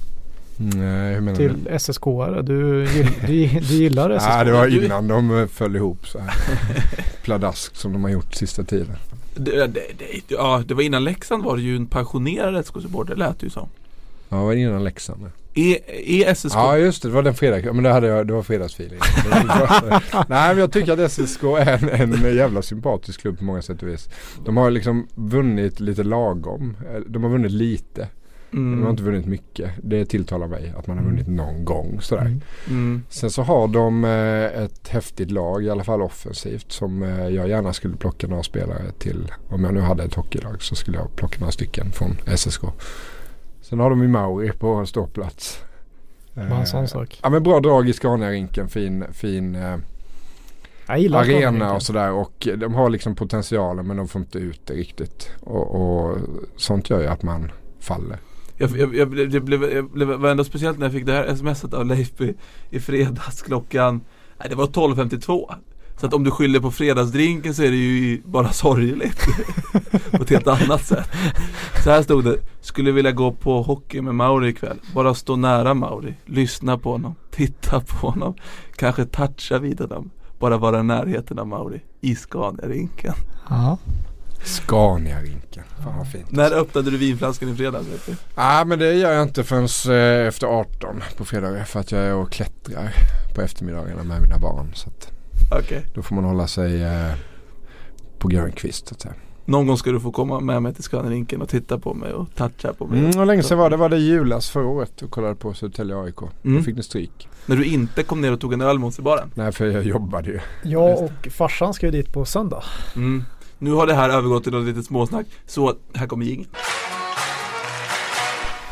Nej 0.57 1.15
hur 1.15 1.21
menar 1.21 1.38
du? 1.38 1.49
Till 1.49 1.69
SSK-are. 1.69 2.43
Du, 2.43 2.85
du, 3.27 3.61
du 3.61 3.75
gillar 3.75 4.19
SSK? 4.19 4.29
Nej 4.29 4.45
det 4.45 4.53
var 4.53 4.85
innan 4.85 5.09
de 5.09 5.49
föll 5.49 5.77
ihop 5.77 6.07
så 6.07 6.19
här. 6.19 6.35
Pladask 7.23 7.77
som 7.77 7.93
de 7.93 8.05
har 8.05 8.11
gjort 8.11 8.35
sista 8.35 8.65
tiden. 8.65 8.97
Det, 9.35 9.67
det, 9.67 9.81
det, 9.99 10.05
ja, 10.29 10.62
det 10.67 10.75
var 10.75 10.83
innan 10.83 11.05
Leksand 11.05 11.45
var 11.45 11.57
det 11.57 11.62
ju 11.62 11.77
en 11.77 11.87
pensionerad 11.87 12.67
SK-supporter, 12.67 13.17
lät 13.17 13.41
det 13.41 13.47
ju 13.47 13.51
som. 13.51 13.69
Ja 14.33 14.38
det 14.38 14.45
var 14.45 14.53
innan 14.53 14.85
Leksand. 14.85 15.31
Är, 15.55 15.90
är 15.90 16.35
SSK 16.35 16.55
Ja 16.55 16.79
just 16.79 17.03
det, 17.03 17.09
det 17.09 17.14
var 17.14 17.23
den 17.23 17.35
fredag. 17.35 17.61
Ja, 17.61 17.73
men 17.73 17.85
det 17.85 17.90
hade 17.92 18.07
jag, 18.07 18.27
det 18.27 18.33
var 18.33 18.42
fredagsfeeling. 18.42 18.99
Nej 20.29 20.49
men 20.49 20.59
jag 20.59 20.73
tycker 20.73 20.92
att 21.05 21.12
SSK 21.12 21.42
är 21.42 22.01
en, 22.03 22.12
en 22.25 22.37
jävla 22.37 22.62
sympatisk 22.62 23.21
klubb 23.21 23.38
på 23.38 23.45
många 23.45 23.62
sätt 23.62 23.83
och 23.83 23.88
vis. 23.88 24.09
De 24.45 24.57
har 24.57 24.71
liksom 24.71 25.09
vunnit 25.14 25.81
lite 25.81 26.03
lagom. 26.03 26.77
Eh, 26.95 27.01
De 27.07 27.23
har 27.23 27.31
vunnit 27.31 27.53
lite. 27.53 28.09
mm, 28.53 28.73
De 28.77 28.83
har 28.85 28.90
inte 28.90 29.03
vunnit 29.03 29.27
mycket. 29.27 29.71
Det 29.83 30.05
tilltalar 30.05 30.47
mig 30.47 30.73
att 30.79 30.87
man 30.87 30.99
har 30.99 31.05
vunnit 31.05 31.29
någon 31.29 31.64
gång 31.64 32.01
sådär. 32.01 32.23
Mm. 32.27 32.40
mm, 32.68 33.03
Sen 33.09 33.31
så 33.31 33.42
har 33.42 33.68
de 33.68 34.05
eh, 34.05 34.62
ett 34.64 34.88
häftigt 34.88 35.31
lag, 35.31 35.64
i 35.64 35.71
alla 35.71 35.85
fall 35.85 36.03
offensivt, 36.03 36.73
som 36.73 37.03
eh, 37.03 37.29
jag 37.29 37.49
gärna 37.49 37.73
skulle 37.73 37.97
plocka 37.97 38.27
några 38.27 38.42
spelare 38.42 38.83
till. 38.99 39.33
Om 39.49 39.64
jag 39.64 39.75
nu 39.75 39.81
hade 39.81 40.05
ett 40.05 40.14
hockeylag 40.14 40.62
så 40.62 40.75
skulle 40.75 40.97
jag 40.99 41.16
plocka 41.16 41.40
några 41.40 41.53
stycken 41.53 41.92
från 41.92 42.16
SSK. 42.37 42.62
Sen 43.72 43.80
har 43.80 43.90
de 43.90 44.02
ju 44.02 44.08
Mauri 44.08 44.52
på 44.52 44.87
ståplats. 44.87 45.64
Bara 46.35 46.61
en 46.61 46.66
sån 46.66 46.88
sak. 46.88 47.20
Ja 47.22 47.30
men 47.30 47.42
bra 47.42 47.61
drag 47.61 47.88
i 47.88 47.92
Scania-rinken, 47.92 48.68
fin, 48.68 49.04
fin 49.12 49.54
eh, 49.54 49.76
arena 50.87 51.74
och 51.74 51.82
sådär. 51.82 52.12
Och 52.12 52.48
de 52.56 52.74
har 52.74 52.90
liksom 52.90 53.14
potentialen 53.14 53.87
men 53.87 53.96
de 53.96 54.08
får 54.08 54.20
inte 54.20 54.38
ut 54.38 54.61
det 54.66 54.74
riktigt. 54.74 55.30
Och, 55.40 55.74
och 55.74 56.18
sånt 56.56 56.90
gör 56.90 57.00
ju 57.00 57.06
att 57.06 57.22
man 57.22 57.52
faller. 57.80 58.18
Jag, 58.56 58.70
jag, 58.70 58.94
jag, 58.94 59.08
blev, 59.08 59.35
jag, 59.35 59.44
blev, 59.44 59.62
jag 59.72 59.90
blev, 59.90 60.08
var 60.08 60.30
ändå 60.30 60.44
speciellt 60.44 60.78
när 60.78 60.87
jag 60.87 60.92
fick 60.92 61.06
det 61.06 61.12
här 61.12 61.35
smset 61.35 61.74
av 61.74 61.87
Leifby 61.87 62.35
i 62.70 62.80
fredags 62.80 63.42
klockan 63.42 64.00
Nej 64.38 64.48
det 64.48 64.54
var 64.54 64.66
12.52 64.66 65.54
Så 65.96 66.07
att 66.07 66.14
om 66.14 66.24
du 66.24 66.31
skyller 66.31 66.61
på 66.61 66.70
fredagsdrinken 66.70 67.55
så 67.55 67.62
är 67.62 67.70
det 67.70 67.76
ju 67.76 68.22
bara 68.24 68.52
sorgligt. 68.52 69.26
På 70.11 70.22
ett 70.22 70.31
helt 70.31 70.46
annat 70.46 70.87
sätt. 70.87 71.09
Så 71.85 71.90
här 71.90 72.02
stod 72.02 72.24
det 72.24 72.37
Skulle 72.61 72.92
vilja 72.92 73.12
gå 73.12 73.33
på 73.33 73.62
hockey 73.62 74.00
med 74.00 74.14
Mauri 74.14 74.48
ikväll. 74.48 74.81
Bara 74.94 75.14
stå 75.14 75.37
nära 75.37 75.74
Mauri. 75.74 76.14
Lyssna 76.26 76.78
på 76.78 76.92
honom. 76.92 77.14
Titta 77.31 77.81
på 77.81 78.11
honom. 78.11 78.35
Kanske 78.76 79.05
toucha 79.05 79.59
vid 79.59 79.81
honom. 79.81 80.11
Bara 80.38 80.59
vara 80.59 80.81
i 80.81 80.83
närheten 80.83 81.38
av 81.38 81.46
Mauri. 81.46 81.81
I 82.00 82.14
Scania-rinken. 82.14 83.14
Ja. 83.48 83.78
Scania-rinken, 84.44 85.64
fan 85.85 85.98
vad 85.98 86.11
fint. 86.11 86.31
När 86.31 86.52
öppnade 86.52 86.90
du 86.90 86.96
vinflaskan 86.96 87.48
i 87.48 87.55
fredags? 87.55 87.87
Nej 88.37 88.64
men 88.64 88.78
det 88.78 88.94
gör 88.94 89.12
jag 89.12 89.22
inte 89.22 89.44
förrän 89.44 89.68
eh, 89.96 90.26
efter 90.26 90.46
18 90.46 91.02
på 91.16 91.24
fredagar. 91.24 91.64
För 91.64 91.81
att 91.81 91.92
jag 91.92 92.02
är 92.02 92.14
och 92.14 92.33
klättrar 92.33 92.94
på 93.35 93.42
eftermiddagarna 93.42 94.02
med 94.02 94.22
mina 94.22 94.38
barn. 94.38 94.70
Så 94.74 94.88
att 94.88 95.12
Okej 95.59 95.87
då 95.95 96.03
får 96.03 96.15
man 96.15 96.25
hålla 96.25 96.47
sig 96.47 96.83
eh, 96.83 97.12
på 98.19 98.29
grönkvist 98.29 98.88
så 98.88 98.95
att 98.95 99.01
säga. 99.01 99.15
Någon 99.45 99.67
gång 99.67 99.77
ska 99.77 99.91
du 99.93 100.01
få 100.01 100.12
komma 100.12 100.41
med 100.41 100.62
mig 100.62 100.75
till 100.75 100.85
Scania-rinken 100.85 101.43
och 101.43 101.49
titta 101.49 101.79
på 101.79 101.95
mig 101.95 102.12
och 102.12 102.35
toucha 102.35 102.73
på 102.75 102.87
mig 102.87 102.99
Mm, 103.05 103.21
och 103.21 103.27
länge 103.27 103.43
sedan 103.43 103.59
var 103.59 103.71
det, 103.71 103.77
var 103.77 103.88
det 103.88 103.99
julas 103.99 104.51
förra 104.51 104.67
året 104.67 105.03
och 105.03 105.11
kollade 105.11 105.35
på 105.35 105.55
Södertälje 105.55 105.97
AIK. 105.97 106.19
Mm. 106.45 106.57
Då 106.57 106.62
fick 106.62 106.77
ni 106.77 106.83
stryk. 106.83 107.29
När 107.47 107.57
du 107.57 107.65
inte 107.65 108.03
kom 108.03 108.21
ner 108.21 108.33
och 108.33 108.41
tog 108.41 108.53
en 108.53 108.61
öl 108.61 108.79
med 108.79 108.88
oss 108.88 108.99
i 108.99 109.03
baren 109.03 109.31
Nej 109.35 109.53
för 109.53 109.67
jag 109.67 109.85
jobbade 109.85 110.31
ju. 110.31 110.41
Jag 110.62 111.03
och 111.03 111.29
farsan 111.31 111.75
ska 111.75 111.87
ju 111.87 111.93
dit 111.93 112.12
på 112.12 112.25
söndag. 112.25 112.62
mm. 112.97 113.25
Nu 113.59 113.73
har 113.73 113.87
det 113.87 113.95
här 113.95 114.11
övergått 114.11 114.43
till 114.45 114.53
något 114.53 114.67
litet 114.67 114.85
småsnack 114.85 115.27
Så 115.47 115.75
här 115.95 116.07
kommer 116.07 116.27
jingeln 116.27 116.49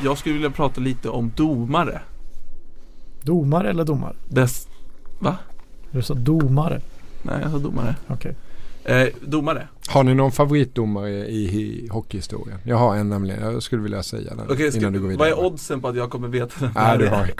Jag 0.02 0.18
skulle 0.18 0.32
vilja 0.32 0.50
prata 0.50 0.80
lite 0.80 1.08
om 1.08 1.32
domare 1.36 2.00
Domare 3.22 3.70
eller 3.70 3.84
domar? 3.84 4.16
Dess 4.28 4.68
Du 5.90 6.02
sa 6.02 6.14
domare. 6.14 6.80
Nej 7.22 7.36
jag 7.42 7.50
sa 7.50 7.58
domare 7.58 7.94
Okej. 8.06 8.34
eh, 8.84 9.06
Domare 9.20 9.68
Har 9.88 10.04
ni 10.04 10.14
någon 10.14 10.32
favoritdomare 10.32 11.10
i, 11.10 11.44
i 11.44 11.88
hockeyhistorien? 11.88 12.58
Jag 12.64 12.76
har 12.76 12.96
en 12.96 13.08
nämligen. 13.08 13.52
Jag 13.52 13.62
skulle 13.62 13.82
vilja 13.82 14.02
säga 14.02 14.34
den 14.34 14.48
ska, 14.70 14.78
innan 14.78 14.92
du 14.92 14.98
går 15.00 15.08
vad 15.08 15.12
vidare. 15.12 15.28
är 15.30 15.44
oddsen 15.46 15.80
på 15.80 15.88
att 15.88 15.96
jag 15.96 16.10
kommer 16.10 16.28
veta 16.28 16.54
den 16.58 16.70
Nej 16.74 16.98
du 16.98 17.08
har 17.08 17.26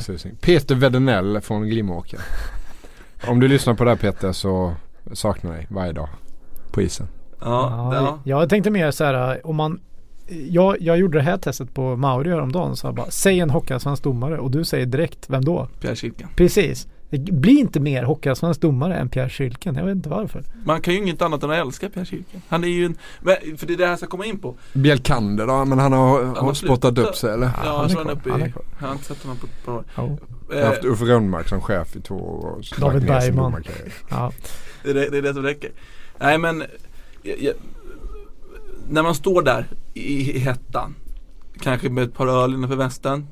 susning. 0.00 0.34
Peter 0.40 0.74
Wedenell 0.74 1.40
från 1.40 1.68
Glimåker. 1.68 2.20
Om 3.28 3.40
du 3.40 3.48
lyssnar 3.48 3.74
på 3.74 3.84
det 3.84 3.90
här 3.90 3.96
Peter 3.96 4.32
så 4.32 4.74
saknar 5.12 5.50
jag 5.50 5.60
dig 5.60 5.66
varje 5.70 5.92
dag 5.92 6.08
på 6.72 6.82
isen. 6.82 7.06
Ja, 7.40 7.94
ja. 7.94 8.20
Jag 8.24 8.48
tänkte 8.48 8.70
mer 8.70 8.90
så 8.90 9.04
här 9.04 9.46
om 9.46 9.56
man 9.56 9.80
jag, 10.48 10.76
jag 10.80 10.98
gjorde 10.98 11.18
det 11.18 11.22
här 11.24 11.36
testet 11.36 11.74
på 11.74 11.96
Mauri 11.96 12.30
häromdagen 12.30 12.76
så 12.76 12.86
jag 12.86 12.94
bara 12.94 13.10
Säg 13.10 13.40
en 13.40 13.50
hockeyallsvensk 13.50 14.02
domare 14.02 14.38
och 14.38 14.50
du 14.50 14.64
säger 14.64 14.86
direkt 14.86 15.30
vem 15.30 15.44
då? 15.44 15.68
Pierre 15.80 15.96
Schilken 15.96 16.28
Precis. 16.36 16.88
Det 17.18 17.32
blir 17.32 17.58
inte 17.60 17.80
mer 17.80 18.02
hockeyallsvensk 18.02 18.60
domare 18.60 18.96
än 18.96 19.08
Pierre 19.08 19.28
Schilken. 19.28 19.74
Jag 19.74 19.84
vet 19.84 19.96
inte 19.96 20.08
varför. 20.08 20.42
Man 20.64 20.80
kan 20.80 20.94
ju 20.94 21.00
inget 21.00 21.22
annat 21.22 21.42
än 21.42 21.50
att 21.50 21.56
älska 21.56 21.88
Pierre 21.88 22.06
Schilken 22.06 22.42
Han 22.48 22.64
är 22.64 22.68
ju 22.68 22.84
en, 22.84 22.96
för 23.58 23.66
det 23.66 23.72
är 23.72 23.76
det 23.76 23.84
här 23.84 23.90
jag 23.90 23.98
ska 23.98 24.06
komma 24.08 24.26
in 24.26 24.38
på 24.38 24.54
Bjelkander 24.72 25.46
då, 25.46 25.64
men 25.64 25.78
han 25.78 25.92
har, 25.92 26.24
har 26.24 26.34
har 26.34 26.54
spottat 26.54 26.98
upp 26.98 27.16
sig 27.16 27.32
eller? 27.32 27.50
Ja, 27.64 27.76
han 27.76 27.84
är 27.84 27.88
tror 27.88 28.04
han 28.04 28.10
är 28.10 28.14
kvar. 28.14 28.20
uppe 28.20 28.30
Han 28.30 28.40
i, 28.40 28.44
är 28.44 28.48
kvar. 28.50 28.64
jag 28.80 28.86
har 28.86 28.92
inte 28.92 29.04
sett 29.04 29.22
honom 29.22 29.36
på 29.38 29.46
ett 29.46 29.64
par 29.64 29.72
år 29.72 29.84
Ja. 29.96 30.16
Jag 30.50 30.56
har 30.60 30.66
haft 30.66 30.84
eh, 30.84 30.90
Uffe 30.90 31.04
Rönnmark 31.04 31.48
som 31.48 31.60
chef 31.60 31.96
i 31.96 32.00
två 32.00 32.14
år 32.14 32.46
och 32.50 32.64
David 32.80 33.06
Bergman. 33.06 33.64
Ja. 34.10 34.32
Det 34.82 34.90
är 34.90 34.94
det, 34.94 35.10
det 35.10 35.18
är 35.18 35.22
det 35.22 35.34
som 35.34 35.42
räcker. 35.42 35.70
Nej 36.20 36.38
men 36.38 36.64
jag, 37.22 37.42
jag, 37.42 37.54
När 38.88 39.02
man 39.02 39.14
står 39.14 39.42
där 39.42 39.66
i, 39.94 40.36
i 40.36 40.38
hettan 40.38 40.94
Kanske 41.60 41.88
med 41.90 42.04
ett 42.04 42.14
par 42.14 42.26
öl 42.26 42.54
innanför 42.54 42.76
västen 42.76 43.26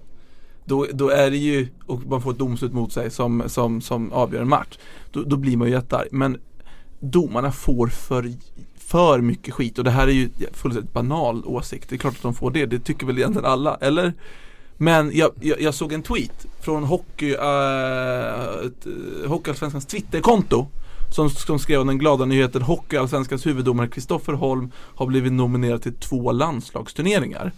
då, 0.65 0.87
då 0.93 1.09
är 1.09 1.31
det 1.31 1.37
ju, 1.37 1.69
och 1.87 2.07
man 2.07 2.23
får 2.23 2.31
ett 2.31 2.39
domslut 2.39 2.73
mot 2.73 2.93
sig 2.93 3.11
som, 3.11 3.43
som, 3.47 3.81
som 3.81 4.13
avgör 4.13 4.43
en 4.43 4.49
match. 4.49 4.79
Då, 5.11 5.23
då 5.23 5.37
blir 5.37 5.57
man 5.57 5.69
ju 5.69 5.75
jättearg. 5.75 6.09
Men 6.11 6.39
domarna 7.01 7.53
får 7.53 7.87
för, 7.87 8.33
för 8.79 9.21
mycket 9.21 9.55
skit 9.55 9.79
och 9.79 9.85
det 9.85 9.91
här 9.91 10.09
är 10.09 10.13
ju 10.13 10.31
fullständigt 10.53 10.93
banal 10.93 11.43
åsikt. 11.47 11.89
Det 11.89 11.97
är 11.97 11.99
klart 11.99 12.15
att 12.15 12.23
de 12.23 12.35
får 12.35 12.51
det, 12.51 12.67
det 12.67 12.79
tycker 12.79 13.07
väl 13.07 13.19
egentligen 13.19 13.47
alla, 13.47 13.77
eller? 13.81 14.13
Men 14.77 15.11
jag, 15.15 15.31
jag, 15.41 15.61
jag 15.61 15.75
såg 15.75 15.93
en 15.93 16.03
tweet 16.03 16.47
från 16.61 16.85
Hockey, 16.85 17.35
uh, 17.35 19.29
Hockeyallsvenskans 19.29 19.87
Twitterkonto 19.87 20.67
som, 21.13 21.31
som 21.31 21.59
skrev 21.59 21.87
den 21.87 21.99
glada 21.99 22.25
nyheten 22.25 22.63
Hockeyallsvenskans 22.63 23.47
huvuddomare 23.47 23.89
Kristoffer 23.89 24.33
Holm 24.33 24.71
har 24.77 25.07
blivit 25.07 25.33
nominerad 25.33 25.83
till 25.83 25.95
två 25.95 26.33
landslagsturneringar. 26.33 27.53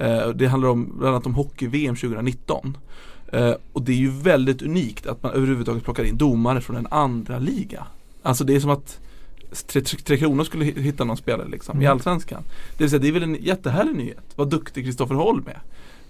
Uh, 0.00 0.28
det 0.28 0.46
handlar 0.46 0.68
om, 0.68 0.92
bland 0.98 1.14
annat 1.14 1.26
om 1.26 1.34
Hockey-VM 1.34 1.96
2019. 1.96 2.76
Uh, 3.34 3.52
och 3.72 3.82
det 3.82 3.92
är 3.92 3.96
ju 3.96 4.10
väldigt 4.10 4.62
unikt 4.62 5.06
att 5.06 5.22
man 5.22 5.32
överhuvudtaget 5.32 5.84
plockar 5.84 6.04
in 6.04 6.16
domare 6.16 6.60
från 6.60 6.76
en 6.76 6.86
andra 6.90 7.38
liga. 7.38 7.86
Alltså 8.22 8.44
det 8.44 8.54
är 8.54 8.60
som 8.60 8.70
att 8.70 8.98
Tre, 9.66 9.80
tre 9.80 10.16
Kronor 10.16 10.44
skulle 10.44 10.64
hitta 10.64 11.04
någon 11.04 11.16
spelare 11.16 11.48
liksom 11.48 11.72
mm. 11.72 11.82
i 11.82 11.86
Allsvenskan. 11.86 12.42
Det 12.76 12.84
vill 12.84 12.90
säga 12.90 13.00
det 13.00 13.08
är 13.08 13.12
väl 13.12 13.22
en 13.22 13.34
jättehärlig 13.40 13.96
nyhet. 13.96 14.24
Vad 14.36 14.50
duktig 14.50 14.84
Kristoffer 14.84 15.14
Holm 15.14 15.44
är. 15.46 15.60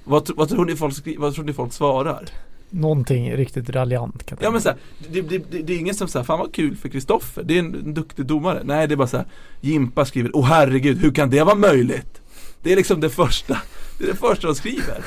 Vad, 0.05 0.30
vad, 0.36 0.49
tror 0.49 0.64
ni 0.64 0.76
folk, 0.76 0.95
vad 1.18 1.34
tror 1.34 1.45
ni 1.45 1.53
folk 1.53 1.72
svarar? 1.72 2.28
Någonting 2.70 3.36
riktigt 3.36 3.70
raljant 3.70 4.26
kan 4.26 4.39
Ja 4.41 4.51
men 4.51 4.61
såhär, 4.61 4.78
det, 5.09 5.20
det, 5.20 5.39
det, 5.39 5.62
det, 5.62 5.72
är 5.72 5.78
ingen 5.78 5.95
som 5.95 6.09
säger 6.09 6.24
fan 6.24 6.39
vad 6.39 6.55
kul 6.55 6.76
för 6.76 6.89
Kristoffer, 6.89 7.43
det 7.43 7.55
är 7.55 7.59
en, 7.59 7.74
en, 7.74 7.95
duktig 7.95 8.26
domare. 8.26 8.62
Nej 8.64 8.89
det 8.89 8.95
är 8.95 8.97
bara 8.97 9.09
såhär, 9.09 9.26
Jimpa 9.61 10.05
skriver, 10.05 10.36
åh 10.36 10.45
herregud 10.45 10.99
hur 10.99 11.11
kan 11.11 11.30
det 11.30 11.45
vara 11.45 11.55
möjligt? 11.55 12.20
Det 12.62 12.72
är 12.72 12.76
liksom 12.76 13.00
det 13.00 13.11
första, 13.11 13.59
det 13.98 14.04
är 14.04 14.09
det 14.09 14.14
första 14.14 14.46
de 14.46 14.54
skriver. 14.54 15.04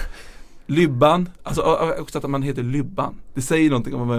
Lybban, 0.68 1.30
alltså 1.44 1.62
också 2.00 2.18
att 2.18 2.30
man 2.30 2.44
heter 2.44 2.64
Lybban. 2.64 3.16
Det 3.34 3.42
säger 3.42 3.70
någonting 3.70 3.96
om 3.96 4.10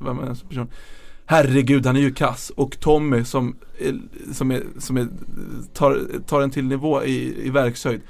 vem 0.00 0.16
man 0.16 0.28
är 0.28 0.34
som 0.34 0.48
person. 0.48 0.68
Herregud, 1.26 1.86
han 1.86 1.96
är 1.96 2.00
ju 2.00 2.14
kass. 2.14 2.52
Och 2.56 2.80
Tommy 2.80 3.24
som, 3.24 3.56
som, 4.32 4.50
är, 4.50 4.62
som 4.78 4.96
är, 4.96 5.08
tar, 5.74 6.00
tar 6.26 6.40
en 6.40 6.50
till 6.50 6.64
nivå 6.64 7.04
i, 7.04 7.46
i 7.46 7.50
verkshöjd. 7.50 8.00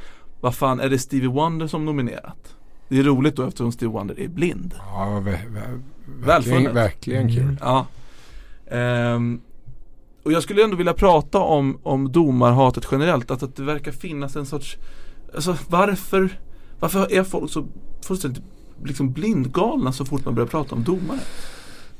Vad 0.40 0.54
fan, 0.54 0.80
är 0.80 0.88
det 0.88 0.98
Stevie 0.98 1.28
Wonder 1.28 1.66
som 1.66 1.84
nominerat? 1.84 2.54
Det 2.88 2.98
är 2.98 3.02
roligt 3.02 3.36
då 3.36 3.42
eftersom 3.46 3.72
Stevie 3.72 3.92
Wonder 3.92 4.20
är 4.20 4.28
blind. 4.28 4.74
Ja, 4.78 5.20
ver, 5.24 5.40
ver, 5.48 5.80
verkligen, 6.06 6.74
verkligen 6.74 7.28
kul. 7.28 7.42
Mm. 7.42 7.56
Ja. 7.60 7.86
Um, 9.14 9.40
och 10.26 10.32
jag 10.32 10.42
skulle 10.42 10.64
ändå 10.64 10.76
vilja 10.76 10.92
prata 10.92 11.38
om, 11.38 11.78
om 11.82 12.12
domarhatet 12.12 12.88
generellt. 12.92 13.30
Att, 13.30 13.42
att 13.42 13.56
det 13.56 13.62
verkar 13.62 13.92
finnas 13.92 14.36
en 14.36 14.46
sorts, 14.46 14.76
alltså 15.34 15.56
varför, 15.68 16.28
varför 16.80 17.12
är 17.12 17.22
folk 17.22 17.50
så 17.50 17.64
fullständigt 18.06 18.42
liksom 18.84 19.12
blindgalna 19.12 19.92
så 19.92 20.04
fort 20.04 20.24
man 20.24 20.34
börjar 20.34 20.46
prata 20.46 20.74
om 20.74 20.84
domare? 20.84 21.18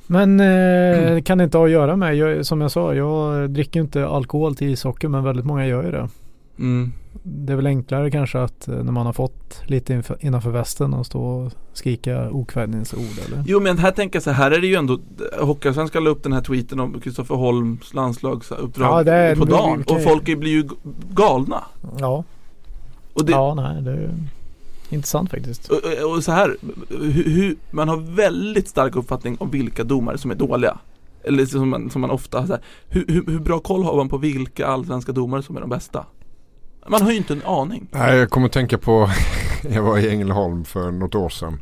Men 0.07 0.41
eh, 0.41 1.09
mm. 1.09 1.23
kan 1.23 1.39
det 1.39 1.45
inte 1.45 1.59
ha 1.59 1.65
att 1.65 1.71
göra 1.71 1.97
med, 1.97 2.17
jag, 2.17 2.47
som 2.47 2.61
jag 2.61 2.71
sa, 2.71 2.95
jag 2.95 3.51
dricker 3.51 3.81
inte 3.81 4.07
alkohol 4.07 4.57
till 4.57 4.69
ishockey 4.69 5.09
men 5.09 5.25
väldigt 5.25 5.47
många 5.47 5.67
gör 5.67 5.85
ju 5.85 5.91
det. 5.91 6.09
Mm. 6.59 6.93
Det 7.23 7.53
är 7.53 7.57
väl 7.57 7.67
enklare 7.67 8.11
kanske 8.11 8.39
att 8.39 8.69
eh, 8.69 8.75
när 8.75 8.93
man 8.93 9.07
har 9.07 9.13
fått 9.13 9.63
lite 9.65 10.03
innanför 10.21 10.51
västen 10.51 10.95
och 10.95 11.07
stå 11.07 11.23
och 11.23 11.53
skrika 11.73 12.31
okvädningsord 12.31 13.19
eller? 13.27 13.45
Jo 13.47 13.61
men 13.61 13.79
här 13.79 13.91
tänker 13.91 14.17
jag 14.17 14.23
så 14.23 14.31
här 14.31 14.51
är 14.51 14.61
det 14.61 14.67
ju 14.67 14.75
ändå 14.75 14.99
Hockeyallsvenskan 15.41 16.05
la 16.05 16.11
upp 16.11 16.23
den 16.23 16.33
här 16.33 16.41
tweeten 16.41 16.81
om 16.81 17.01
Kristoffer 17.01 17.35
Holms 17.35 17.95
landslagsuppdrag 17.95 19.09
ja, 19.09 19.35
på 19.39 19.45
dagen 19.45 19.85
och 19.87 20.03
folk 20.03 20.39
blir 20.39 20.51
ju 20.51 20.69
galna. 21.11 21.65
Ja. 21.99 22.25
Det, 23.15 23.33
ja 23.33 23.55
nej 23.55 23.83
det 23.83 23.91
är 23.91 24.15
intressant 24.91 25.31
faktiskt. 25.31 25.69
Och, 25.69 26.13
och 26.15 26.25
så 26.25 26.33
här, 26.33 26.57
hur, 26.89 27.31
hur, 27.31 27.57
man 27.71 27.89
har 27.89 27.97
väldigt 27.97 28.69
stark 28.69 28.97
uppfattning 28.97 29.37
om 29.41 29.51
vilka 29.51 29.85
domare 29.85 30.19
som 30.19 30.31
är 30.31 30.35
dåliga. 30.35 30.79
Eller 31.25 31.47
som 31.47 31.69
man, 31.69 31.91
som 31.91 32.01
man 32.01 32.11
ofta 32.11 32.41
har 32.41 32.59
hur, 32.89 33.05
hur, 33.09 33.27
hur 33.27 33.39
bra 33.39 33.59
koll 33.59 33.85
har 33.85 33.97
man 33.97 34.09
på 34.09 34.19
vilka 34.19 34.67
allsvenska 34.67 35.13
domare 35.13 35.43
som 35.43 35.57
är 35.57 35.61
de 35.61 35.71
bästa? 35.71 36.07
Man 36.89 37.03
har 37.03 37.11
ju 37.11 37.17
inte 37.17 37.33
en 37.33 37.43
aning. 37.43 37.89
Nej, 37.91 38.17
jag 38.17 38.31
kommer 38.31 38.47
att 38.47 38.53
tänka 38.53 38.79
på, 38.79 39.11
jag 39.71 39.83
var 39.83 39.99
i 39.99 40.11
Ängelholm 40.11 40.65
för 40.65 40.91
något 40.91 41.15
år 41.15 41.29
sedan. 41.29 41.61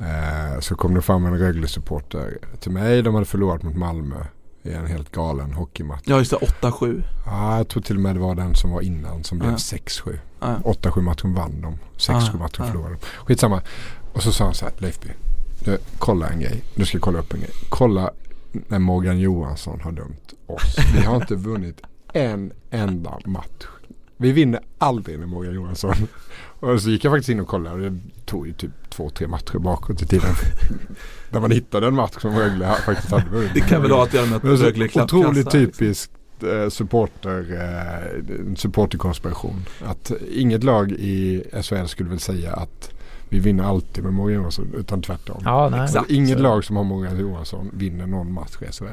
Eh, 0.00 0.60
så 0.60 0.74
kom 0.74 0.94
det 0.94 1.02
fram 1.02 1.26
en 1.26 1.38
Rögle-supporter 1.38 2.38
till 2.60 2.70
mig. 2.70 3.02
De 3.02 3.14
hade 3.14 3.26
förlorat 3.26 3.62
mot 3.62 3.76
Malmö 3.76 4.16
i 4.62 4.72
en 4.72 4.86
helt 4.86 5.12
galen 5.12 5.52
hockeymatch. 5.52 6.02
Ja 6.04 6.18
just 6.18 6.30
det, 6.30 6.36
8-7. 6.36 7.02
Ja, 7.26 7.56
jag 7.56 7.68
tror 7.68 7.82
till 7.82 7.96
och 7.96 8.02
med 8.02 8.16
det 8.16 8.20
var 8.20 8.34
den 8.34 8.54
som 8.54 8.70
var 8.70 8.80
innan 8.80 9.24
som 9.24 9.38
blev 9.38 9.50
ja. 9.50 9.56
6-7. 9.56 10.18
Ja. 10.40 10.56
8-7 10.64 11.00
matchen 11.00 11.34
vann 11.34 11.60
de. 11.60 11.74
6-7 11.98 12.28
ja. 12.32 12.38
matchen 12.38 12.64
ja. 12.64 12.66
förlorade 12.66 12.94
de. 12.94 13.06
Skitsamma. 13.26 13.62
Och 14.12 14.22
så 14.22 14.32
sa 14.32 14.44
han 14.44 14.54
så 14.54 14.64
här, 14.64 14.74
Leifby. 14.78 15.08
Du, 15.64 15.78
kolla 15.98 16.28
en 16.28 16.40
grej. 16.40 16.62
Du 16.74 16.84
ska 16.84 16.98
kolla 16.98 17.18
upp 17.18 17.34
en 17.34 17.40
grej. 17.40 17.52
Kolla 17.68 18.10
när 18.52 18.78
Morgan 18.78 19.18
Johansson 19.18 19.80
har 19.80 19.92
dömt 19.92 20.34
oss. 20.46 20.76
Vi 20.94 21.00
har 21.00 21.16
inte 21.16 21.34
vunnit 21.34 21.80
en 22.12 22.52
enda 22.70 23.18
match 23.24 23.66
vi 24.22 24.32
vinner 24.32 24.60
aldrig 24.78 25.18
med 25.18 25.28
Morgan 25.28 25.54
Johansson. 25.54 25.94
Och 26.60 26.82
så 26.82 26.90
gick 26.90 27.04
jag 27.04 27.12
faktiskt 27.12 27.28
in 27.28 27.40
och 27.40 27.48
kollade 27.48 27.74
och 27.74 27.92
det 27.92 27.98
tog 28.24 28.46
ju 28.46 28.52
typ 28.52 28.70
två, 28.90 29.10
tre 29.10 29.26
matcher 29.26 29.58
bakåt 29.58 30.02
i 30.02 30.06
tiden. 30.06 30.34
Där 31.30 31.40
man 31.40 31.50
hittade 31.50 31.86
en 31.86 31.94
match 31.94 32.14
som 32.20 32.38
Rögle 32.38 32.74
faktiskt 32.86 33.10
hade 33.10 33.30
vunnit. 33.30 33.50
Det 33.54 33.60
kan 33.60 33.82
väl 33.82 33.90
ha 33.90 34.02
att 34.02 34.14
göra 34.14 34.26
med 34.26 34.36
att 34.36 34.44
Rögle 34.44 34.84
är 34.84 35.02
Otroligt 35.02 35.50
typiskt 35.50 36.12
eh, 36.42 36.68
supporter, 36.68 37.46
eh, 37.60 38.54
supporterkonspiration. 38.54 39.64
Att 39.84 40.12
inget 40.32 40.64
lag 40.64 40.92
i 40.92 41.44
SHL 41.62 41.86
skulle 41.86 42.08
väl 42.10 42.20
säga 42.20 42.52
att 42.52 42.90
vi 43.28 43.38
vinner 43.38 43.64
alltid 43.64 44.04
med 44.04 44.12
Morgan 44.12 44.36
Johansson 44.36 44.74
utan 44.76 45.02
tvärtom. 45.02 45.42
Ja, 45.44 45.68
nej. 45.68 45.84
Exakt. 45.84 46.10
Inget 46.10 46.40
lag 46.40 46.64
som 46.64 46.76
har 46.76 46.84
Morgan 46.84 47.18
Johansson 47.18 47.70
vinner 47.74 48.06
någon 48.06 48.32
match 48.32 48.56
i 48.60 48.72
SHL. 48.72 48.84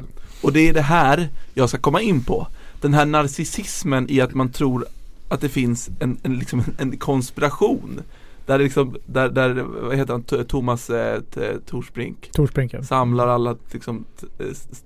Och 0.42 0.52
det 0.52 0.68
är 0.68 0.72
det 0.74 0.82
här 0.82 1.28
jag 1.54 1.68
ska 1.68 1.78
komma 1.78 2.00
in 2.00 2.24
på. 2.24 2.46
Den 2.80 2.94
här 2.94 3.04
narcissismen 3.04 4.10
i 4.10 4.20
att 4.20 4.34
man 4.34 4.52
tror 4.52 4.86
att 5.30 5.40
det 5.40 5.48
finns 5.48 5.90
en, 6.00 6.18
en, 6.22 6.38
liksom, 6.38 6.64
en 6.78 6.96
konspiration 6.96 8.02
där, 8.46 8.58
liksom, 8.58 8.96
där, 9.06 9.28
där 9.28 9.50
vad 9.82 9.96
heter 9.96 10.12
han, 10.12 10.44
Thomas 10.46 10.90
eh, 10.90 11.20
Torsbrink, 11.66 12.30
Torsbrink 12.32 12.74
ja. 12.74 12.82
samlar 12.82 13.28
alla 13.28 13.56
liksom, 13.72 14.04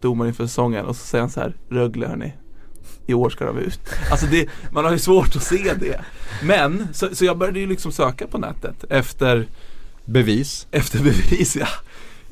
domare 0.00 0.28
inför 0.28 0.46
säsongen 0.46 0.86
och 0.86 0.96
så 0.96 1.06
säger 1.06 1.22
han 1.22 1.30
så 1.30 1.40
här 1.40 1.56
Rögle 1.68 2.06
hörni 2.06 2.32
i 3.06 3.14
år 3.14 3.30
ska 3.30 3.44
de 3.44 3.58
ut. 3.58 3.80
Alltså 4.10 4.26
det, 4.26 4.48
man 4.72 4.84
har 4.84 4.92
ju 4.92 4.98
svårt 4.98 5.36
att 5.36 5.42
se 5.42 5.74
det. 5.80 6.00
Men, 6.42 6.88
så, 6.92 7.14
så 7.14 7.24
jag 7.24 7.38
började 7.38 7.60
ju 7.60 7.66
liksom 7.66 7.92
söka 7.92 8.26
på 8.26 8.38
nätet 8.38 8.84
efter 8.90 9.46
Bevis. 10.04 10.66
Efter 10.70 10.98
bevis 10.98 11.56
ja. 11.56 11.66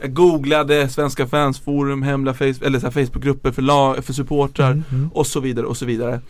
Jag 0.01 0.15
googlade 0.15 0.89
Svenska 0.89 1.27
fansforum, 1.27 2.03
hemliga 2.03 2.35
face, 2.35 2.67
eller 2.67 2.79
så 2.79 2.91
Facebookgrupper 2.91 3.53
för, 3.53 3.63
lag, 3.63 4.05
för 4.05 4.13
supportrar 4.13 4.71
mm, 4.71 4.85
mm. 4.91 5.11
och 5.15 5.27
så 5.27 5.41
vidare 5.41 5.67
och 5.67 5.77
så 5.77 5.87
vidare. 5.87 6.21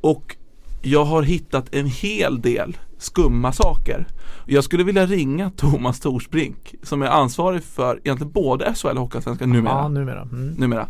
Och 0.00 0.36
jag 0.82 1.04
har 1.04 1.22
hittat 1.22 1.74
en 1.74 1.86
hel 1.86 2.40
del 2.40 2.76
skumma 2.98 3.52
saker. 3.52 4.06
Jag 4.46 4.64
skulle 4.64 4.84
vilja 4.84 5.06
ringa 5.06 5.50
Thomas 5.50 6.00
Torsbrink 6.00 6.74
som 6.82 7.02
är 7.02 7.06
ansvarig 7.06 7.62
för 7.62 8.00
egentligen 8.04 8.32
både 8.32 8.74
SHL 8.74 8.88
och 8.88 8.96
Hockeyallsvenskan 8.96 9.50
numera. 9.50 9.72
Ja, 9.72 9.88
numera. 9.88 10.22
Mm. 10.22 10.48
numera. 10.48 10.88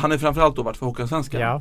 Han 0.00 0.12
är 0.12 0.18
framförallt 0.18 0.56
då 0.56 0.62
varit 0.62 0.76
för 0.76 0.86
Hockeyallsvenskan. 0.86 1.40
Ja. 1.40 1.60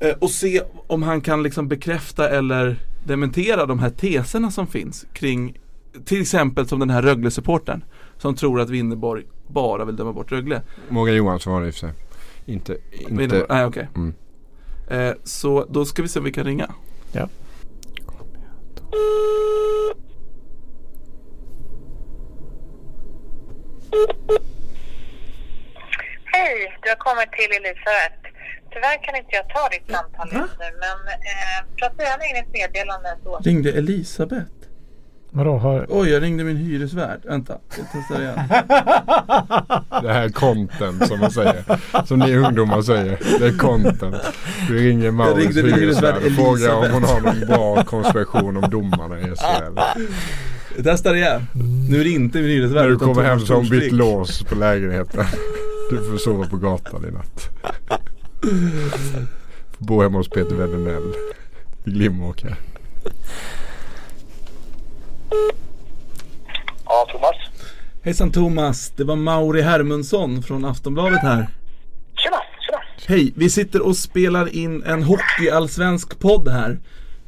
Eh, 0.00 0.14
och 0.18 0.30
se 0.30 0.62
om 0.86 1.02
han 1.02 1.20
kan 1.20 1.42
liksom 1.42 1.68
bekräfta 1.68 2.28
eller 2.28 2.76
dementera 3.04 3.66
de 3.66 3.78
här 3.78 3.90
teserna 3.90 4.50
som 4.50 4.66
finns 4.66 5.06
kring 5.12 5.58
till 6.04 6.20
exempel 6.20 6.68
som 6.68 6.80
den 6.80 6.90
här 6.90 7.02
Rögle-supporten 7.02 7.84
som 8.18 8.34
tror 8.34 8.60
att 8.60 8.70
Winnerborg 8.70 9.24
bara 9.46 9.84
vill 9.84 9.96
döma 9.96 10.12
bort 10.12 10.32
Rögle. 10.32 10.62
Morgan 10.88 11.16
Johansson 11.16 11.52
var 11.52 11.60
det 11.60 11.66
i 11.66 11.70
och 11.70 11.74
för 11.74 11.80
sig. 11.80 11.92
Inte, 12.46 12.76
inte. 12.98 13.46
Nej, 13.48 13.64
okej. 13.64 13.66
Okay. 13.66 13.86
Mm. 13.94 14.14
Eh, 14.90 15.12
så 15.24 15.64
då 15.64 15.84
ska 15.84 16.02
vi 16.02 16.08
se 16.08 16.18
om 16.18 16.24
vi 16.24 16.32
kan 16.32 16.44
ringa. 16.44 16.74
Ja. 17.12 17.28
Hej, 26.24 26.78
du 26.82 26.88
har 26.88 26.96
kommit 26.96 27.32
till 27.32 27.50
Elisabeth. 27.56 28.18
Tyvärr 28.70 29.04
kan 29.04 29.16
inte 29.16 29.36
jag 29.36 29.48
ta 29.48 29.68
ditt 29.68 29.90
samtal 29.96 30.28
just 30.32 30.58
nu, 30.58 30.78
men 30.80 30.98
eh, 31.08 31.76
prata 31.76 32.02
gärna 32.02 32.24
in 32.24 32.36
ett 32.36 32.52
meddelande 32.52 33.18
så. 33.24 33.38
Ringde 33.38 33.72
Elisabeth? 33.72 34.57
Vadå? 35.30 35.56
Har... 35.56 35.86
Oj, 35.88 36.10
jag 36.10 36.22
ringde 36.22 36.44
min 36.44 36.56
hyresvärd. 36.56 37.20
Vänta, 37.24 37.58
jag 37.76 37.86
testar 37.92 38.20
igen. 38.22 38.38
Det 40.02 40.12
här 40.12 40.22
är 40.22 40.28
content 40.28 41.06
som 41.08 41.20
man 41.20 41.30
säger. 41.30 41.64
Som 42.04 42.18
ni 42.18 42.36
ungdomar 42.36 42.82
säger. 42.82 43.18
Det 43.38 43.46
är 43.46 43.58
content. 43.58 44.16
Vi 44.70 44.88
ringer 44.88 45.10
Maurits 45.10 45.56
hyresvärd 45.56 46.16
och 46.16 46.32
frågar 46.32 46.74
om 46.74 46.90
hon 46.92 47.04
har 47.04 47.20
någon 47.20 47.46
bra 47.46 47.84
konspiration 47.84 48.56
om 48.56 48.70
domarna 48.70 49.20
i 49.20 49.22
SHL. 49.22 49.78
Jag 50.76 50.84
testar 50.84 51.14
igen. 51.14 51.46
Nu 51.90 52.00
är 52.00 52.04
det 52.04 52.10
inte 52.10 52.38
min 52.38 52.48
hyresvärd. 52.48 52.82
När 52.82 52.90
du 52.90 52.98
kommer 52.98 53.22
hem 53.22 53.40
så 53.40 53.52
har 53.52 53.60
hon 53.60 53.70
bytt 53.70 53.92
lås 53.92 54.42
på 54.42 54.54
lägenheten. 54.54 55.24
Du 55.90 56.10
får 56.10 56.16
sova 56.16 56.46
på 56.46 56.56
gatan 56.56 57.04
i 57.08 57.10
natt. 57.10 57.48
Får 59.78 59.84
bo 59.84 60.02
hemma 60.02 60.18
hos 60.18 60.28
Peter 60.28 60.54
Wedenell 60.54 61.12
i 61.84 61.90
Glimåker. 61.90 62.56
Hejsan 68.02 68.30
Thomas, 68.32 68.92
det 68.96 69.04
var 69.04 69.16
Mauri 69.16 69.60
Hermundsson 69.62 70.42
från 70.42 70.64
Aftonbladet 70.64 71.22
här. 71.22 71.48
Tjena, 72.16 72.36
tjena. 72.66 72.78
Hej, 73.06 73.32
vi 73.36 73.50
sitter 73.50 73.86
och 73.86 73.96
spelar 73.96 74.54
in 74.56 74.82
en 74.82 75.02
hockeyallsvensk 75.02 76.18
podd 76.18 76.48
här. 76.48 76.78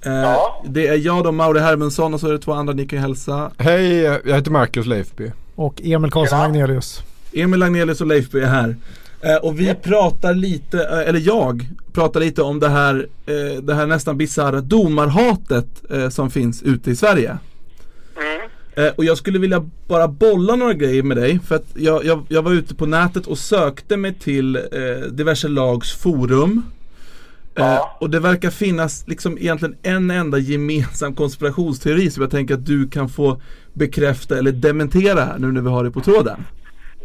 Eh, 0.05 0.13
Ja. 0.13 0.65
Det 0.69 0.87
är 0.89 0.97
jag 1.07 1.25
då, 1.25 1.33
Mauri 1.33 1.61
Hermundsson 1.61 2.15
och 2.15 2.21
så 2.21 2.29
är 2.29 2.33
det 2.33 2.39
två 2.39 2.53
andra 2.53 2.73
ni 2.75 2.87
kan 2.87 2.99
hälsa. 2.99 3.51
Hej, 3.59 3.93
jag 4.01 4.35
heter 4.37 4.51
Marcus 4.51 4.87
Leifby. 4.87 5.33
Och 5.55 5.81
Emil 5.85 6.11
Karlsson 6.11 6.39
Ja. 6.39 6.45
Agnelius. 6.45 7.03
Emil 7.33 7.63
Agnelius 7.63 8.01
och 8.01 8.07
Leifby 8.07 8.41
är 8.41 8.47
här. 8.47 8.77
Eh, 9.21 9.37
och 9.37 9.61
vi 9.61 9.75
pratar 9.75 10.35
lite, 10.35 10.79
eh, 10.85 11.09
eller 11.09 11.21
jag 11.21 11.69
pratar 11.93 12.21
lite 12.21 12.43
om 12.43 12.61
det 12.61 12.69
här, 12.69 13.07
eh, 13.27 13.63
det 13.63 13.75
här 13.75 13.87
nästan 13.87 14.17
bisarra 14.19 14.61
domarhatet 14.61 15.67
eh, 15.91 16.09
som 16.09 16.31
finns 16.31 16.63
ute 16.63 16.91
i 16.91 16.97
Sverige. 16.97 17.39
Eh, 18.87 18.93
och 18.97 19.05
jag 19.05 19.19
skulle 19.19 19.39
vilja 19.39 19.65
bara 19.89 20.09
bolla 20.09 20.57
några 20.57 20.75
grejer 20.75 21.03
med 21.03 21.17
dig. 21.17 21.39
För 21.47 21.55
att 21.55 21.67
jag, 21.75 22.05
jag, 22.05 22.27
jag 22.29 22.43
var 22.43 22.53
ute 22.53 22.75
på 22.75 22.87
nätet 22.87 23.27
och 23.27 23.39
sökte 23.39 23.97
mig 23.97 24.15
till 24.15 24.57
eh, 24.57 24.63
diverse 25.11 25.49
lags 25.49 25.93
forum. 25.93 26.63
Eh, 27.55 27.65
Ja. 27.65 27.97
och 28.01 28.11
det 28.11 28.21
verkar 28.21 28.51
finnas 28.51 29.05
liksom 29.09 29.39
egentligen 29.39 29.77
en 29.83 30.11
enda 30.11 30.39
gemensam 30.39 31.15
konspirationsteori 31.15 32.11
som 32.11 32.23
jag 32.23 32.31
tänker 32.31 32.55
att 32.55 32.67
du 32.67 32.89
kan 32.89 33.09
få 33.09 33.41
bekräfta 33.73 34.39
eller 34.39 34.53
dementera 34.53 35.25
här 35.25 35.39
nu 35.39 35.53
när 35.53 35.61
vi 35.61 35.69
har 35.69 35.85
det 35.85 35.91
på 35.91 36.01
tråden. 36.01 36.45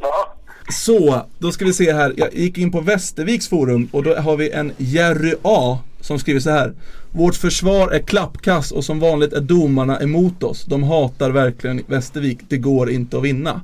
Ja. 0.02 0.36
Så, 0.70 1.26
då 1.40 1.52
ska 1.52 1.66
vi 1.66 1.74
se 1.74 1.94
här. 1.94 2.14
Jag 2.18 2.34
gick 2.34 2.58
in 2.58 2.72
på 2.72 2.82
Västerviks 2.82 3.48
forum 3.50 3.90
och 3.92 4.04
då 4.04 4.16
har 4.16 4.38
vi 4.38 4.50
en 4.52 4.72
Jerry 4.78 5.34
A 5.42 5.80
som 6.06 6.20
skriver 6.20 6.40
så 6.40 6.50
här. 6.50 6.74
Vårt 7.12 7.36
försvar 7.36 7.92
är 7.92 8.00
klappkass 8.00 8.72
och 8.72 8.84
som 8.84 9.00
vanligt 9.00 9.34
är 9.34 9.42
domarna 9.42 10.02
emot 10.02 10.44
oss. 10.44 10.66
De 10.66 10.84
hatar 10.84 11.30
verkligen 11.30 11.84
Västervik. 11.88 12.40
Det 12.50 12.58
går 12.58 12.90
inte 12.90 13.18
att 13.18 13.24
vinna. 13.24 13.62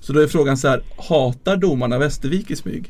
Så 0.00 0.12
då 0.12 0.20
är 0.20 0.26
frågan 0.26 0.56
så 0.56 0.68
här. 0.68 0.82
Hatar 1.08 1.56
domarna 1.56 1.98
Västervik 1.98 2.50
i 2.50 2.56
smyg? 2.56 2.84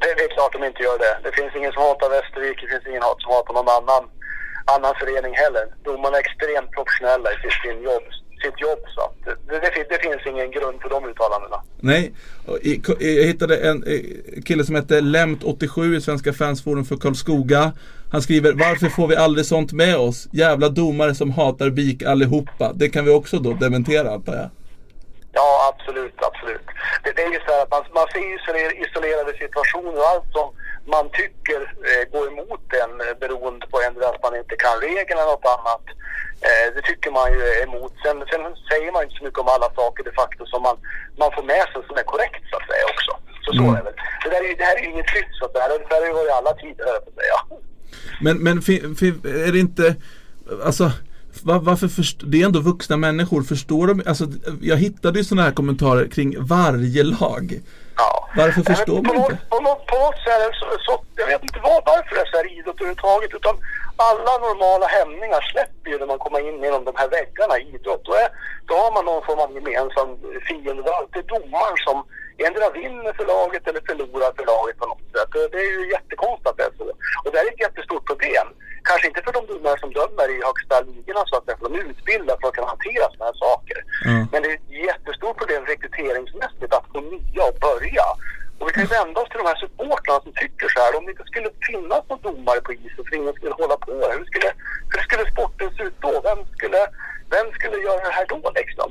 Det, 0.00 0.10
det 0.18 0.24
är 0.28 0.32
klart 0.36 0.52
de 0.52 0.64
inte 0.64 0.82
gör 0.82 0.98
det. 0.98 1.14
Det 1.24 1.32
finns 1.38 1.52
ingen 1.58 1.72
som 1.72 1.82
hatar 1.82 2.10
Västervik, 2.16 2.56
det 2.62 2.68
finns 2.72 2.86
ingen 2.90 3.02
som 3.22 3.30
hatar 3.36 3.54
någon 3.58 3.70
annan, 3.78 4.04
annan 4.74 4.94
förening 5.00 5.34
heller. 5.44 5.66
Domarna 5.84 6.16
är 6.16 6.24
extremt 6.26 6.70
professionella 6.76 7.28
i 7.34 7.36
sitt, 7.42 7.82
jobb, 7.90 8.06
sitt 8.44 8.60
jobb 8.60 8.78
så 8.94 9.00
att 9.00 9.14
det, 9.24 9.60
det, 9.60 9.86
det 9.88 9.98
finns 10.02 10.26
ingen 10.26 10.50
grund 10.50 10.76
för 10.82 10.88
de 10.88 11.04
uttalandena. 11.10 11.58
Nej, 11.80 12.12
jag 13.00 13.26
hittade 13.30 13.56
en 13.56 13.84
eh, 13.86 14.00
kille 14.44 14.64
som 14.64 14.74
heter 14.76 15.00
Lemt87 15.00 15.96
i 15.96 16.00
Svenska 16.00 16.32
fansforum 16.32 16.84
för 16.84 16.96
Karlskoga. 16.96 17.72
Han 18.12 18.22
skriver 18.22 18.52
Varför 18.52 18.88
får 18.88 19.08
vi 19.08 19.16
aldrig 19.16 19.46
sånt 19.46 19.72
med 19.72 19.96
oss? 19.96 20.28
Jävla 20.32 20.68
domare 20.68 21.14
som 21.14 21.30
hatar 21.30 21.70
BIK 21.70 22.02
allihopa. 22.02 22.72
Det 22.74 22.88
kan 22.88 23.04
vi 23.04 23.10
också 23.10 23.38
då 23.38 23.52
dementera 23.52 24.10
antar 24.12 24.34
jag. 24.34 24.50
Ja, 25.32 25.74
absolut, 25.74 26.14
absolut. 26.30 26.66
Det, 27.04 27.12
det 27.16 27.22
är 27.22 27.32
ju 27.32 27.38
så 27.46 27.52
här 27.52 27.62
att 27.62 27.70
man, 27.70 27.82
man 27.94 28.06
ser 28.12 28.20
isoler- 28.36 28.76
isolerade 28.86 29.32
situationer 29.38 29.92
och 30.00 30.08
allt 30.12 30.28
som 30.32 30.46
man 30.94 31.06
tycker 31.20 31.60
eh, 31.90 32.02
går 32.14 32.24
emot 32.32 32.64
en 32.84 32.92
eh, 33.06 33.14
beroende 33.22 33.66
på 33.72 33.76
ändå 33.88 34.00
att 34.12 34.22
man 34.26 34.34
inte 34.42 34.56
kan 34.64 34.76
reglerna 34.86 35.20
eller 35.22 35.32
något 35.36 35.52
annat. 35.58 35.84
Eh, 36.48 36.66
det 36.74 36.82
tycker 36.90 37.10
man 37.18 37.26
ju 37.34 37.40
är 37.52 37.58
emot. 37.68 37.92
Sen, 38.04 38.16
sen 38.30 38.42
säger 38.70 38.90
man 38.92 39.02
inte 39.04 39.16
så 39.18 39.24
mycket 39.24 39.40
om 39.44 39.48
alla 39.54 39.68
saker 39.80 40.00
de 40.08 40.12
facto 40.22 40.42
som 40.52 40.60
man, 40.68 40.76
man 41.22 41.30
får 41.36 41.44
med 41.52 41.64
sig 41.72 41.80
som 41.88 41.96
är 42.02 42.06
korrekt 42.12 42.42
så 42.50 42.56
att 42.60 42.68
säga 42.70 42.84
också. 42.94 43.12
Så 43.44 43.50
så 43.58 43.62
är 43.72 43.76
det 43.78 43.84
väl. 43.88 43.96
Det, 44.22 44.28
där 44.34 44.40
är, 44.44 44.48
ju- 44.52 44.58
det 44.60 44.64
här 44.68 44.76
är 44.78 44.82
ju 44.86 44.90
inget 44.94 45.14
nytt 45.18 45.32
så 45.38 45.44
att 45.46 45.52
säga. 45.52 45.68
Det 45.68 45.94
här 45.94 46.00
har 46.02 46.08
ju 46.12 46.16
varit 46.20 46.32
alla 46.40 46.52
tider, 46.62 46.84
höll 46.84 46.98
jag 47.08 47.14
säga. 47.20 47.38
Men, 48.24 48.36
men 48.46 48.56
är 49.48 49.52
det 49.52 49.58
inte, 49.58 49.94
alltså 50.64 50.84
va- 51.42 51.58
varför 51.62 51.88
först, 51.88 52.18
det 52.24 52.40
är 52.42 52.46
ändå 52.46 52.60
vuxna 52.60 52.96
människor, 52.96 53.42
förstår 53.42 53.86
de, 53.86 54.02
alltså 54.06 54.24
jag 54.60 54.76
hittade 54.76 55.18
ju 55.18 55.24
sådana 55.24 55.42
här 55.42 55.52
kommentarer 55.54 56.06
kring 56.08 56.46
varje 56.46 57.02
lag. 57.02 57.60
Ja. 57.96 58.28
Varför 58.36 58.62
förstår 58.62 59.02
man 59.02 59.16
inte? 59.16 59.36
På 59.50 59.60
något, 59.60 59.86
på 59.86 59.96
något 60.04 60.20
sätt 60.26 60.54
så, 60.60 60.66
så, 60.86 61.04
jag 61.16 61.26
vet 61.26 61.42
inte 61.42 61.60
vad, 61.62 61.82
varför 61.86 62.14
det 62.14 62.20
är 62.20 62.30
så 62.30 62.36
här 62.36 62.58
idrott 62.58 62.80
överhuvudtaget, 62.80 63.34
utan 63.34 63.54
alla 63.96 64.38
normala 64.46 64.86
hämningar 64.86 65.40
släpper 65.52 65.90
ju 65.90 65.98
när 65.98 66.06
man 66.06 66.18
kommer 66.18 66.40
in 66.48 66.62
genom 66.62 66.84
de 66.84 66.92
här 66.96 67.08
väggarna 67.08 67.58
i 67.58 67.74
idrott. 67.74 68.04
Då, 68.04 68.12
är, 68.12 68.28
då 68.68 68.74
har 68.74 68.92
man 68.92 69.04
någon 69.04 69.24
form 69.28 69.40
av 69.44 69.50
gemensam 69.54 70.08
fiende. 70.48 70.82
Det 70.82 70.90
är 70.90 71.00
alltid 71.02 71.24
domaren 71.26 71.76
som 71.86 71.96
endera 72.38 72.70
vinner 72.70 73.12
för 73.12 73.26
laget 73.26 73.68
eller 73.68 73.82
förlorar 73.90 74.32
för 74.36 74.46
laget 74.52 74.76
på 74.78 74.86
något 74.86 75.06
sätt. 75.14 75.30
Det 75.52 75.58
är 75.66 75.72
ju 75.78 75.90
jättekonstigt 75.90 76.48
att 76.48 76.56
det 76.56 76.64
är 76.70 76.74
så. 76.78 76.84
Och 77.24 77.30
det 77.32 77.38
är 77.38 77.46
ett 77.52 77.64
jättestort 77.66 78.04
problem. 78.10 78.46
Kanske 78.88 79.08
inte 79.08 79.22
för 79.22 79.32
de 79.32 79.46
domare 79.46 79.78
som 79.80 79.92
dömer 79.92 80.28
i 80.34 80.36
högsta 80.48 80.80
ligorna 80.80 81.22
så 81.26 81.36
att 81.36 81.44
säga, 81.44 81.56
för 81.58 81.68
de 81.68 81.74
är 81.78 81.84
utbildade 81.90 82.38
för 82.40 82.48
att 82.48 82.54
kunna 82.54 82.72
hantera 82.74 83.04
sådana 83.10 83.30
här 83.30 83.38
saker. 83.46 83.78
Ja. 84.04 84.18
Men 84.32 84.42
det 84.42 84.48
är 84.50 84.54
ett 84.60 84.70
jättestort 84.88 85.36
problem 85.40 85.62
rekryteringsmässigt 85.72 86.72
att 86.76 86.86
få 86.92 87.00
nya 87.00 87.42
och 87.50 87.58
börja. 87.68 88.06
Och 88.58 88.68
vi 88.68 88.72
kan 88.72 88.82
ju 88.86 88.88
vända 88.98 89.20
oss 89.20 89.28
till 89.28 89.42
de 89.42 89.46
här 89.52 89.60
supportrarna 89.84 90.20
som 90.20 90.32
tycker 90.32 90.68
så 90.74 90.80
här. 90.80 90.96
Om 90.98 91.04
det 91.06 91.10
inte 91.10 91.24
skulle 91.32 91.50
finnas 91.68 92.02
någon 92.08 92.22
domare 92.22 92.60
på 92.60 92.72
isen 92.72 93.04
för 93.06 93.16
ingen 93.16 93.34
skulle 93.34 93.54
hålla 93.62 93.76
på. 93.76 93.92
Hur 93.92 94.24
skulle, 94.30 94.50
hur 94.92 95.02
skulle 95.06 95.30
sporten 95.32 95.70
se 95.76 95.82
ut 95.82 95.96
då? 96.00 96.12
Vem 96.28 96.38
skulle, 96.56 96.80
vem 97.34 97.46
skulle 97.56 97.76
göra 97.86 98.00
det 98.06 98.14
här 98.18 98.26
då 98.28 98.52
liksom? 98.60 98.90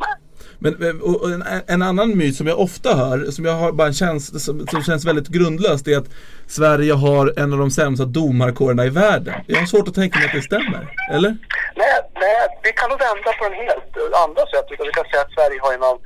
Men 0.59 0.73
eh, 0.83 1.33
en, 1.33 1.61
en 1.67 1.81
annan 1.81 2.17
myt 2.17 2.35
som 2.35 2.47
jag 2.47 2.59
ofta 2.59 2.95
hör, 2.95 3.31
som 3.31 3.45
jag 3.45 3.53
har 3.53 3.71
bara 3.71 3.87
en 3.87 3.93
känsla 3.93 4.39
som, 4.39 4.67
som 4.67 4.83
känns 4.83 5.05
väldigt 5.05 5.27
grundlöst, 5.27 5.87
är 5.87 5.97
att 5.97 6.09
Sverige 6.47 6.93
har 6.93 7.33
en 7.37 7.53
av 7.53 7.59
de 7.59 7.71
sämsta 7.71 8.05
domarkårerna 8.05 8.85
i 8.85 8.89
världen. 8.89 9.33
Jag 9.47 9.59
har 9.59 9.65
svårt 9.65 9.87
att 9.87 9.95
tänka 9.95 10.19
mig 10.19 10.27
att 10.27 10.33
det 10.33 10.41
stämmer, 10.41 10.83
eller? 11.11 11.31
Nej, 11.75 11.99
nej, 12.25 12.47
vi 12.63 12.71
kan 12.71 12.89
nog 12.89 12.99
vända 12.99 13.29
på 13.39 13.43
den 13.49 13.53
helt 13.53 14.15
andra 14.25 14.41
sätt. 14.53 14.65
Utan 14.71 14.85
vi 14.87 14.93
kan 14.93 15.05
säga 15.11 15.21
att 15.21 15.33
Sverige 15.37 15.59
har 15.61 15.73
en 15.73 15.83
av 15.83 15.97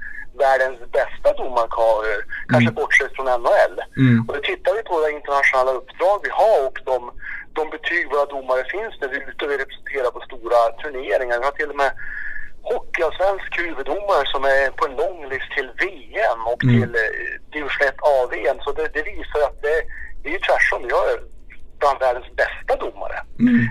världens 0.43 0.79
bästa 0.97 1.29
domarkörer, 1.39 2.19
kanske 2.51 2.71
bortsett 2.81 3.15
från 3.15 3.25
NHL. 3.43 3.75
Mm. 4.03 4.25
Och 4.27 4.33
då 4.35 4.41
tittar 4.51 4.71
vi 4.77 4.81
på 4.89 4.95
det 5.03 5.11
internationella 5.19 5.71
uppdrag 5.79 6.17
vi 6.27 6.31
har 6.41 6.57
och 6.67 6.77
de, 6.91 6.97
de 7.57 7.63
betyg 7.75 8.03
våra 8.13 8.25
domare 8.35 8.63
finns 8.75 8.93
när 9.01 9.07
vi 9.11 9.15
är 9.17 9.29
ute 9.29 9.45
och 9.45 9.51
vi 9.51 9.57
representerar 9.63 10.09
på 10.15 10.21
stora 10.29 10.59
turneringar. 10.81 11.39
Vi 11.39 11.45
har 11.49 11.57
till 11.59 11.73
och 11.73 11.81
med 11.83 11.91
hockeyallsvensk 12.71 13.49
huvuddomare 13.61 14.23
som 14.33 14.43
är 14.55 14.69
på 14.77 14.83
en 14.87 14.95
lång 15.03 15.19
list 15.33 15.49
till 15.57 15.69
VM 15.83 16.41
och 16.51 16.63
Mm. 16.63 16.73
till 16.75 16.91
eh, 17.03 17.11
division 17.55 17.87
1 17.87 17.95
A-VM. 18.15 18.57
Så 18.63 18.69
det, 18.77 18.87
det 18.95 19.03
visar 19.13 19.39
att 19.47 19.59
det, 19.65 19.77
det 20.21 20.27
är 20.29 20.33
ju 20.37 20.39
tvärtom. 20.47 20.81
Vi 20.87 20.93
har 20.99 21.07
bland 21.79 21.99
världens 21.99 22.29
bästa 22.41 22.73
domare. 22.85 23.17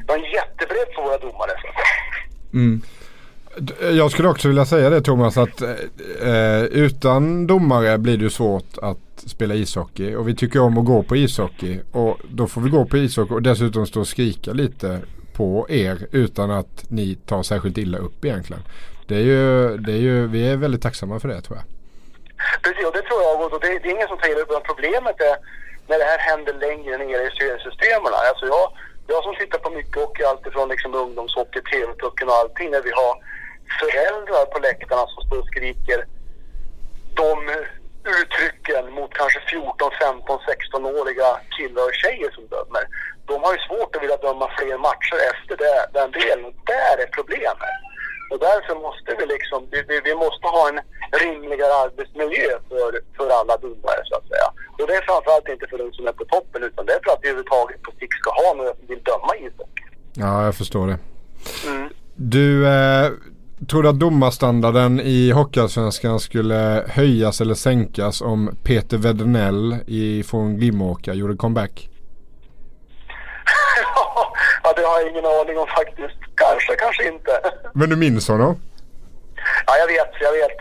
Vi 0.07 0.13
har 0.13 0.19
en 0.19 0.31
jättebredd 0.39 0.89
på 0.95 1.03
våra 1.03 1.19
domare. 1.19 1.53
Så. 1.63 1.69
Mm. 2.59 2.83
Jag 3.93 4.11
skulle 4.11 4.29
också 4.29 4.49
vilja 4.49 4.65
säga 4.65 4.91
det 4.91 5.01
Thomas 5.01 5.37
att 5.37 5.63
eh, 6.23 6.65
utan 6.65 7.47
domare 7.47 7.99
blir 7.99 8.17
det 8.17 8.25
ju 8.25 8.31
svårt 8.31 8.79
att 8.83 8.99
spela 9.17 9.55
ishockey 9.55 10.15
och 10.15 10.29
vi 10.29 10.35
tycker 10.35 10.61
om 10.61 10.79
att 10.79 10.85
gå 10.85 11.03
på 11.03 11.17
ishockey 11.17 11.81
och 11.93 12.19
då 12.29 12.47
får 12.47 12.61
vi 12.61 12.71
gå 12.71 12.85
på 12.85 12.97
ishockey 12.97 13.35
och 13.35 13.43
dessutom 13.43 13.87
stå 13.87 14.01
och 14.01 14.09
skrika 14.09 14.53
lite 14.53 15.01
på 15.37 15.67
er 15.69 16.07
utan 16.13 16.51
att 16.51 16.91
ni 16.91 17.15
tar 17.15 17.43
särskilt 17.43 17.79
illa 17.79 17.99
upp 17.99 18.25
egentligen. 18.25 18.63
Det 19.09 19.17
är 19.17 19.27
ju, 19.33 19.77
det 19.77 19.93
är 19.93 20.03
ju, 20.09 20.27
vi 20.27 20.49
är 20.49 20.57
väldigt 20.57 20.83
tacksamma 20.83 21.21
för 21.21 21.29
det 21.29 21.41
tror 21.41 21.59
jag. 21.59 21.67
Precis, 22.63 22.87
och 22.87 22.93
det 22.93 23.03
tror 23.03 23.21
jag. 23.23 23.35
Och 23.41 23.61
det, 23.61 23.69
det 23.83 23.89
är 23.89 23.95
ingen 23.97 24.09
som 24.09 24.19
säger 24.19 24.37
det. 24.37 24.43
utan 24.43 24.63
Problemet 24.71 25.21
är 25.31 25.37
när 25.89 25.99
det 25.99 26.09
här 26.13 26.19
händer 26.31 26.55
längre 26.67 26.95
ner 26.99 27.21
i 27.29 27.31
seriesystemen. 27.39 28.13
Alltså 28.31 28.45
jag, 28.55 28.67
jag 29.13 29.21
som 29.25 29.35
tittar 29.41 29.59
på 29.59 29.71
mycket 29.71 29.97
hockey, 30.03 30.23
alltifrån 30.23 30.69
liksom 30.69 30.95
ungdomshockey, 30.95 31.61
TV-pucken 31.73 32.29
och 32.29 32.39
allting. 32.41 32.71
När 32.71 32.83
vi 32.89 32.93
har 33.01 33.15
föräldrar 33.81 34.45
på 34.53 34.59
läktarna 34.59 35.07
som 35.07 35.23
står 35.27 35.39
och 35.39 35.49
skriker 35.53 36.07
de 37.23 37.37
uttrycken 38.21 38.85
mot 38.99 39.13
kanske 39.21 39.41
14, 39.51 39.91
15, 40.01 40.39
16-åriga 40.51 41.29
killar 41.57 41.85
och 41.89 41.99
tjejer 42.03 42.31
som 42.37 42.45
dömer. 42.55 42.85
De 43.31 43.37
har 43.45 43.53
ju 43.57 43.61
svårt 43.69 43.97
att 43.97 44.03
vilja 44.03 44.17
döma 44.17 44.47
fler 44.59 44.79
matcher 44.89 45.19
efter 45.33 45.55
det, 45.65 45.79
den 45.99 46.11
delen. 46.11 46.51
Där 46.73 46.95
är 47.05 47.09
problemet. 47.19 47.75
Och 48.31 48.39
därför 48.49 48.75
måste 48.87 49.11
vi 49.19 49.27
liksom, 49.35 49.59
vi, 49.73 49.79
vi, 49.89 49.97
vi 50.09 50.15
måste 50.15 50.47
ha 50.57 50.63
en 50.69 50.81
rimligare 51.23 51.75
arbetsmiljö 51.85 52.53
för, 52.69 52.91
för 53.17 53.29
alla 53.39 53.57
domare 53.57 54.01
så 54.05 54.15
att 54.19 54.29
säga. 54.33 54.49
Och 54.79 54.87
det 54.89 54.95
är 54.95 55.03
framförallt 55.11 55.49
inte 55.49 55.67
för 55.71 55.79
de 55.79 55.93
som 55.93 56.07
är 56.07 56.13
på 56.13 56.25
toppen 56.25 56.63
utan 56.63 56.87
det 56.87 56.93
är 56.93 57.01
för 57.05 57.13
att 57.13 57.23
vi 57.23 57.29
överhuvudtaget 57.29 57.83
på 57.83 57.91
sikt 58.01 58.19
ska 58.21 58.31
ha 58.43 58.55
några 58.55 58.75
som 58.75 58.87
vill 58.87 59.03
döma 59.03 59.33
ishockey. 59.37 59.85
Ja, 60.15 60.45
jag 60.45 60.55
förstår 60.55 60.87
det. 60.87 60.99
Mm. 61.67 61.89
Du, 62.15 62.67
eh, 62.67 63.11
tror 63.71 63.83
du 63.83 63.89
att 63.89 63.99
domarstandarden 64.01 65.01
i 65.01 65.31
Hockeyallsvenskan 65.31 66.21
skulle 66.21 66.85
höjas 66.89 67.41
eller 67.41 67.55
sänkas 67.55 68.21
om 68.21 68.57
Peter 68.63 68.97
Wedernell 68.99 69.77
i- 69.87 70.23
från 70.23 70.57
Glimårka 70.57 71.15
gjorde 71.15 71.37
comeback? 71.37 71.89
ja, 74.63 74.73
det 74.77 74.83
har 74.83 75.01
jag 75.01 75.11
ingen 75.11 75.25
aning 75.27 75.59
om 75.59 75.67
faktiskt. 75.67 76.19
Kanske, 76.35 76.75
kanske 76.79 77.09
inte. 77.09 77.31
Men 77.75 77.91
du 77.91 77.97
minns 77.97 78.29
honom? 78.29 78.57
ja, 79.67 79.77
jag 79.79 79.87
vet, 79.87 80.11
jag 80.21 80.33
vet. 80.33 80.57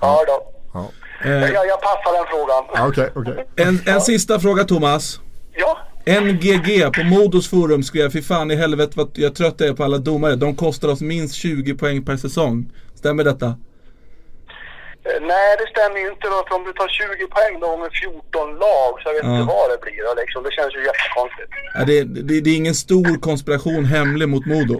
Ja 0.00 0.24
då. 0.26 0.52
Ja. 0.74 0.88
Eh, 1.24 1.30
Jag, 1.52 1.66
jag 1.66 1.80
passar 1.80 2.12
den 2.18 2.26
frågan. 2.30 2.64
Ja, 2.74 2.88
Okej, 2.88 3.10
okej. 3.14 3.46
en, 3.66 3.94
en 3.94 4.00
sista 4.00 4.40
fråga 4.40 4.64
Thomas. 4.64 5.20
Ja. 5.52 5.78
NGG 6.06 6.92
på 6.94 7.02
Modos 7.04 7.50
forum 7.50 7.82
skrev 7.82 8.10
Fy 8.10 8.22
fan 8.22 8.50
i 8.50 8.56
helvete 8.56 8.92
vad 8.96 9.10
jag 9.14 9.34
trött 9.34 9.60
är 9.60 9.72
på 9.72 9.84
alla 9.84 9.98
domare. 9.98 10.36
De 10.36 10.56
kostar 10.56 10.88
oss 10.88 11.00
minst 11.00 11.34
20 11.34 11.74
poäng 11.74 12.04
per 12.04 12.16
säsong. 12.16 12.72
Stämmer 12.94 13.24
detta? 13.24 13.46
Eh, 13.46 15.20
Nej, 15.32 15.56
det 15.60 15.66
stämmer 15.74 15.98
ju 16.00 16.08
inte 16.14 16.26
då. 16.28 16.38
För 16.48 16.54
om 16.58 16.64
du 16.64 16.72
tar 16.72 16.88
20 16.88 17.26
poäng 17.36 17.60
då 17.60 17.66
gånger 17.66 17.90
14 18.02 18.48
lag 18.64 18.90
så 19.00 19.02
jag 19.08 19.14
vet 19.14 19.24
Ja. 19.24 19.32
inte 19.40 19.46
vad 19.54 19.70
det 19.70 19.78
blir. 19.84 20.00
då, 20.08 20.14
Liksom. 20.22 20.42
Det 20.46 20.52
känns 20.58 20.74
ju 20.76 20.80
jättekonstigt. 20.90 21.50
Ja, 21.74 21.80
det, 21.90 21.98
det, 22.28 22.40
det 22.44 22.50
är 22.50 22.56
ingen 22.56 22.74
stor 22.86 23.20
konspiration 23.28 23.84
hemlig 23.84 24.28
mot 24.28 24.46
Modo. 24.46 24.76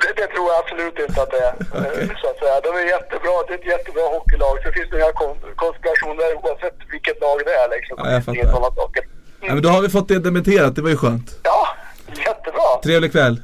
Det, 0.00 0.12
det 0.20 0.26
tror 0.34 0.46
jag 0.52 0.56
absolut 0.62 0.98
inte 1.06 1.22
att 1.22 1.30
det 1.36 1.42
är. 1.50 1.54
Eh, 1.78 2.08
Så 2.22 2.26
att 2.30 2.38
säga. 2.42 2.56
De 2.66 2.70
är 2.82 2.86
jättebra. 2.96 3.34
Det 3.46 3.52
är 3.54 3.58
ett 3.62 3.72
jättebra 3.76 4.04
hockeylag. 4.16 4.54
Så 4.58 4.64
det 4.68 4.74
finns 4.78 4.92
inga 4.98 5.12
kon- 5.22 5.42
konspirationer 5.62 6.28
oavsett 6.42 6.78
vilket 6.94 7.18
lag 7.24 7.36
det 7.48 7.54
är. 7.62 7.68
Liksom. 7.76 7.94
Ja, 7.98 8.04
jag 8.16 8.24
fattar. 8.24 9.03
Ja, 9.46 9.54
men 9.54 9.62
då 9.62 9.68
har 9.68 9.82
vi 9.82 9.88
fått 9.88 10.08
det 10.08 10.18
dementerat, 10.18 10.76
det 10.76 10.82
var 10.82 10.90
ju 10.90 10.96
skönt. 10.96 11.38
Ja, 11.42 11.66
jättebra. 12.08 12.82
Trevlig 12.84 13.12
kväll. 13.12 13.40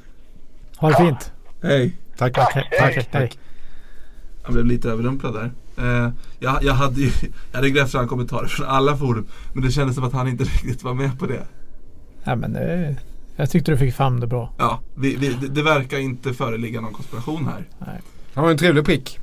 Ha 0.77 0.89
det 0.91 0.97
fint. 0.97 1.33
Hej. 1.63 1.97
Tack. 2.17 2.35
Tack. 2.35 2.53
Tack, 2.55 2.95
Hej. 2.95 3.09
hej. 3.11 3.31
Jag 4.45 4.53
blev 4.53 4.67
lite 4.67 4.91
överrumplad 4.91 5.35
där. 5.35 5.51
Eh, 5.79 6.11
jag, 6.39 6.63
jag, 6.63 6.75
hade 6.75 7.01
ju, 7.01 7.11
jag 7.53 7.59
hade 7.59 7.71
grävt 7.71 7.91
fram 7.93 8.09
kommentarer 8.09 8.47
från 8.47 8.67
alla 8.67 8.97
forum. 8.97 9.27
Men 9.53 9.65
det 9.65 9.71
kändes 9.71 9.95
som 9.97 10.05
att 10.05 10.13
han 10.13 10.29
inte 10.29 10.45
riktigt 10.65 10.83
var 10.83 10.95
med 10.95 11.19
på 11.19 11.27
det. 11.27 11.43
Ja, 12.25 12.37
men 12.37 12.57
eh, 12.57 12.95
jag 13.37 13.51
tyckte 13.51 13.71
du 13.73 13.79
fick 13.79 13.95
fram 13.95 14.21
det 14.21 14.27
bra. 14.27 14.53
Ja, 14.59 14.81
vi, 14.95 15.17
vi, 15.17 15.29
det, 15.29 15.49
det 15.49 15.63
verkar 15.63 15.99
inte 15.99 16.35
föreligga 16.35 16.81
någon 16.81 16.93
konspiration 16.93 17.47
här. 17.47 17.65
Nej. 17.87 18.01
Han 18.35 18.45
var 18.45 18.51
en 18.51 18.59
trevlig 18.59 18.85
prick. 18.85 19.19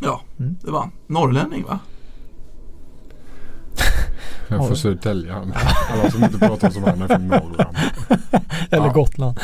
Ja, 0.00 0.22
Mm. 0.38 0.56
det 0.62 0.70
var 0.70 0.80
han. 0.80 0.90
Norrlänning 1.06 1.64
va? 1.64 1.78
Jag 4.48 4.58
Ja. 4.60 4.64
får 4.68 4.74
Södertälje 4.74 5.32
han. 5.32 5.52
Alla 5.92 6.10
som 6.10 6.24
inte 6.24 6.38
pratar 6.38 6.70
som 6.70 6.84
han 6.84 7.02
är 7.02 7.06
från 7.08 7.26
Norrland. 7.28 7.76
Eller 8.70 8.86
Ja. 8.86 8.92
Gotland. 8.92 9.40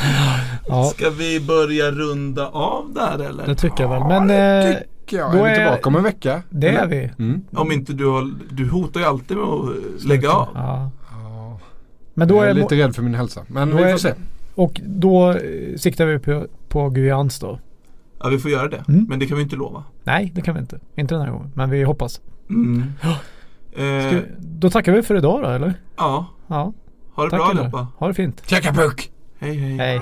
Ja, 0.67 0.83
Ska 0.95 1.09
vi 1.09 1.39
börja 1.39 1.91
runda 1.91 2.47
av 2.47 2.93
där 2.93 3.25
eller? 3.29 3.45
det 3.47 3.55
tycker 3.55 3.83
jag 3.83 3.89
väl. 3.89 4.03
Men 4.27 4.29
eh, 4.69 4.75
Tycker 4.99 5.17
jag. 5.17 5.31
Då 5.31 5.37
är 5.37 5.43
vi 5.43 5.49
är- 5.49 5.55
tillbaka 5.55 5.89
om 5.89 5.95
en 5.95 6.03
vecka? 6.03 6.41
det 6.49 6.67
är 6.67 6.73
Eller? 6.83 6.87
vi. 7.17 7.23
Mm. 7.23 7.41
Om 7.55 7.71
inte 7.71 7.93
du 7.93 8.05
har, 8.05 8.31
du 8.49 8.69
hotar 8.69 8.99
ju 8.99 9.05
alltid 9.05 9.37
med 9.37 9.45
att 9.45 10.03
lägga 10.05 10.31
av. 10.31 10.47
Ja. 10.53 10.89
Ja. 11.11 11.59
Men 12.13 12.27
då 12.27 12.35
jag 12.35 12.43
är 12.45 12.49
är, 12.49 12.53
lite 12.53 12.75
rädd 12.75 12.95
för 12.95 13.01
min 13.03 13.15
hälsa. 13.15 13.41
Men 13.47 13.77
vi 13.77 13.83
är- 13.83 13.91
får 13.91 13.97
se. 13.97 14.13
Och 14.55 14.81
då 14.85 15.31
eh, 15.31 15.37
siktar 15.77 16.05
vi 16.05 16.19
på, 16.19 16.45
på 16.69 16.89
Guyans 16.89 17.39
då. 17.39 17.59
Ja 18.19 18.29
vi 18.29 18.39
får 18.39 18.51
göra 18.51 18.67
det. 18.67 18.83
Mm. 18.87 19.05
Men 19.09 19.19
det 19.19 19.25
kan 19.25 19.37
vi 19.37 19.43
inte 19.43 19.55
lova. 19.55 19.83
Nej, 20.03 20.31
det 20.35 20.41
kan 20.41 20.53
vi 20.55 20.59
inte. 20.61 20.79
Inte 20.95 21.15
den 21.15 21.21
här 21.23 21.31
gången. 21.31 21.51
Men 21.55 21.69
vi 21.69 21.83
hoppas. 21.83 22.21
Mm. 22.49 22.83
Ska, 23.73 23.81
Eh, 23.81 24.21
då 24.39 24.69
tackar 24.69 24.91
vi 24.91 25.01
för 25.03 25.15
idag 25.15 25.43
då 25.43 25.49
eller? 25.49 25.73
ja, 25.97 26.25
Ja. 26.47 26.73
ha 27.15 27.23
det 27.23 27.29
Tack 27.29 27.39
bra 27.39 27.49
allihopa. 27.49 27.87
Ha 27.97 28.07
det 28.07 28.13
fint. 28.13 28.43
Käka 28.49 28.73
puck! 28.73 29.11
Hej 29.39 29.55
hej. 29.57 29.77
Hej. 29.77 30.01